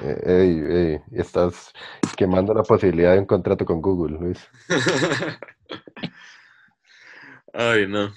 Ey, 0.02 0.64
ey, 0.70 1.02
estás 1.12 1.72
quemando 2.18 2.54
la 2.54 2.64
posibilidad 2.64 3.14
de 3.14 3.20
un 3.20 3.26
contrato 3.26 3.64
con 3.64 3.80
Google, 3.80 4.18
Luis. 4.18 4.50
Ay, 7.54 7.88
no. 7.88 8.12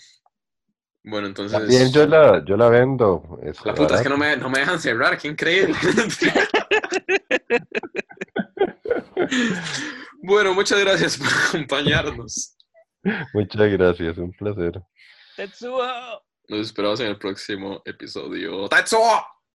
Bueno, 1.04 1.28
entonces. 1.28 1.58
También 1.58 1.92
yo 1.92 2.06
la, 2.06 2.44
yo 2.44 2.56
la 2.56 2.68
vendo. 2.68 3.38
es 3.42 3.64
La 3.64 3.74
puta, 3.74 3.96
es 3.96 4.02
que 4.02 4.08
no 4.08 4.16
me, 4.16 4.36
no 4.36 4.48
me 4.48 4.60
dejan 4.60 4.80
cerrar, 4.80 5.18
qué 5.18 5.28
increíble. 5.28 5.74
bueno, 10.22 10.54
muchas 10.54 10.80
gracias 10.80 11.18
por 11.18 11.28
acompañarnos. 11.48 12.56
Muchas 13.34 13.70
gracias, 13.70 14.18
un 14.18 14.32
placer. 14.32 14.82
Tetsuo. 15.36 15.86
Nos 16.48 16.60
esperamos 16.60 17.00
en 17.00 17.08
el 17.08 17.18
próximo 17.18 17.82
episodio. 17.84 18.68
¡Tetsuo! 18.68 19.35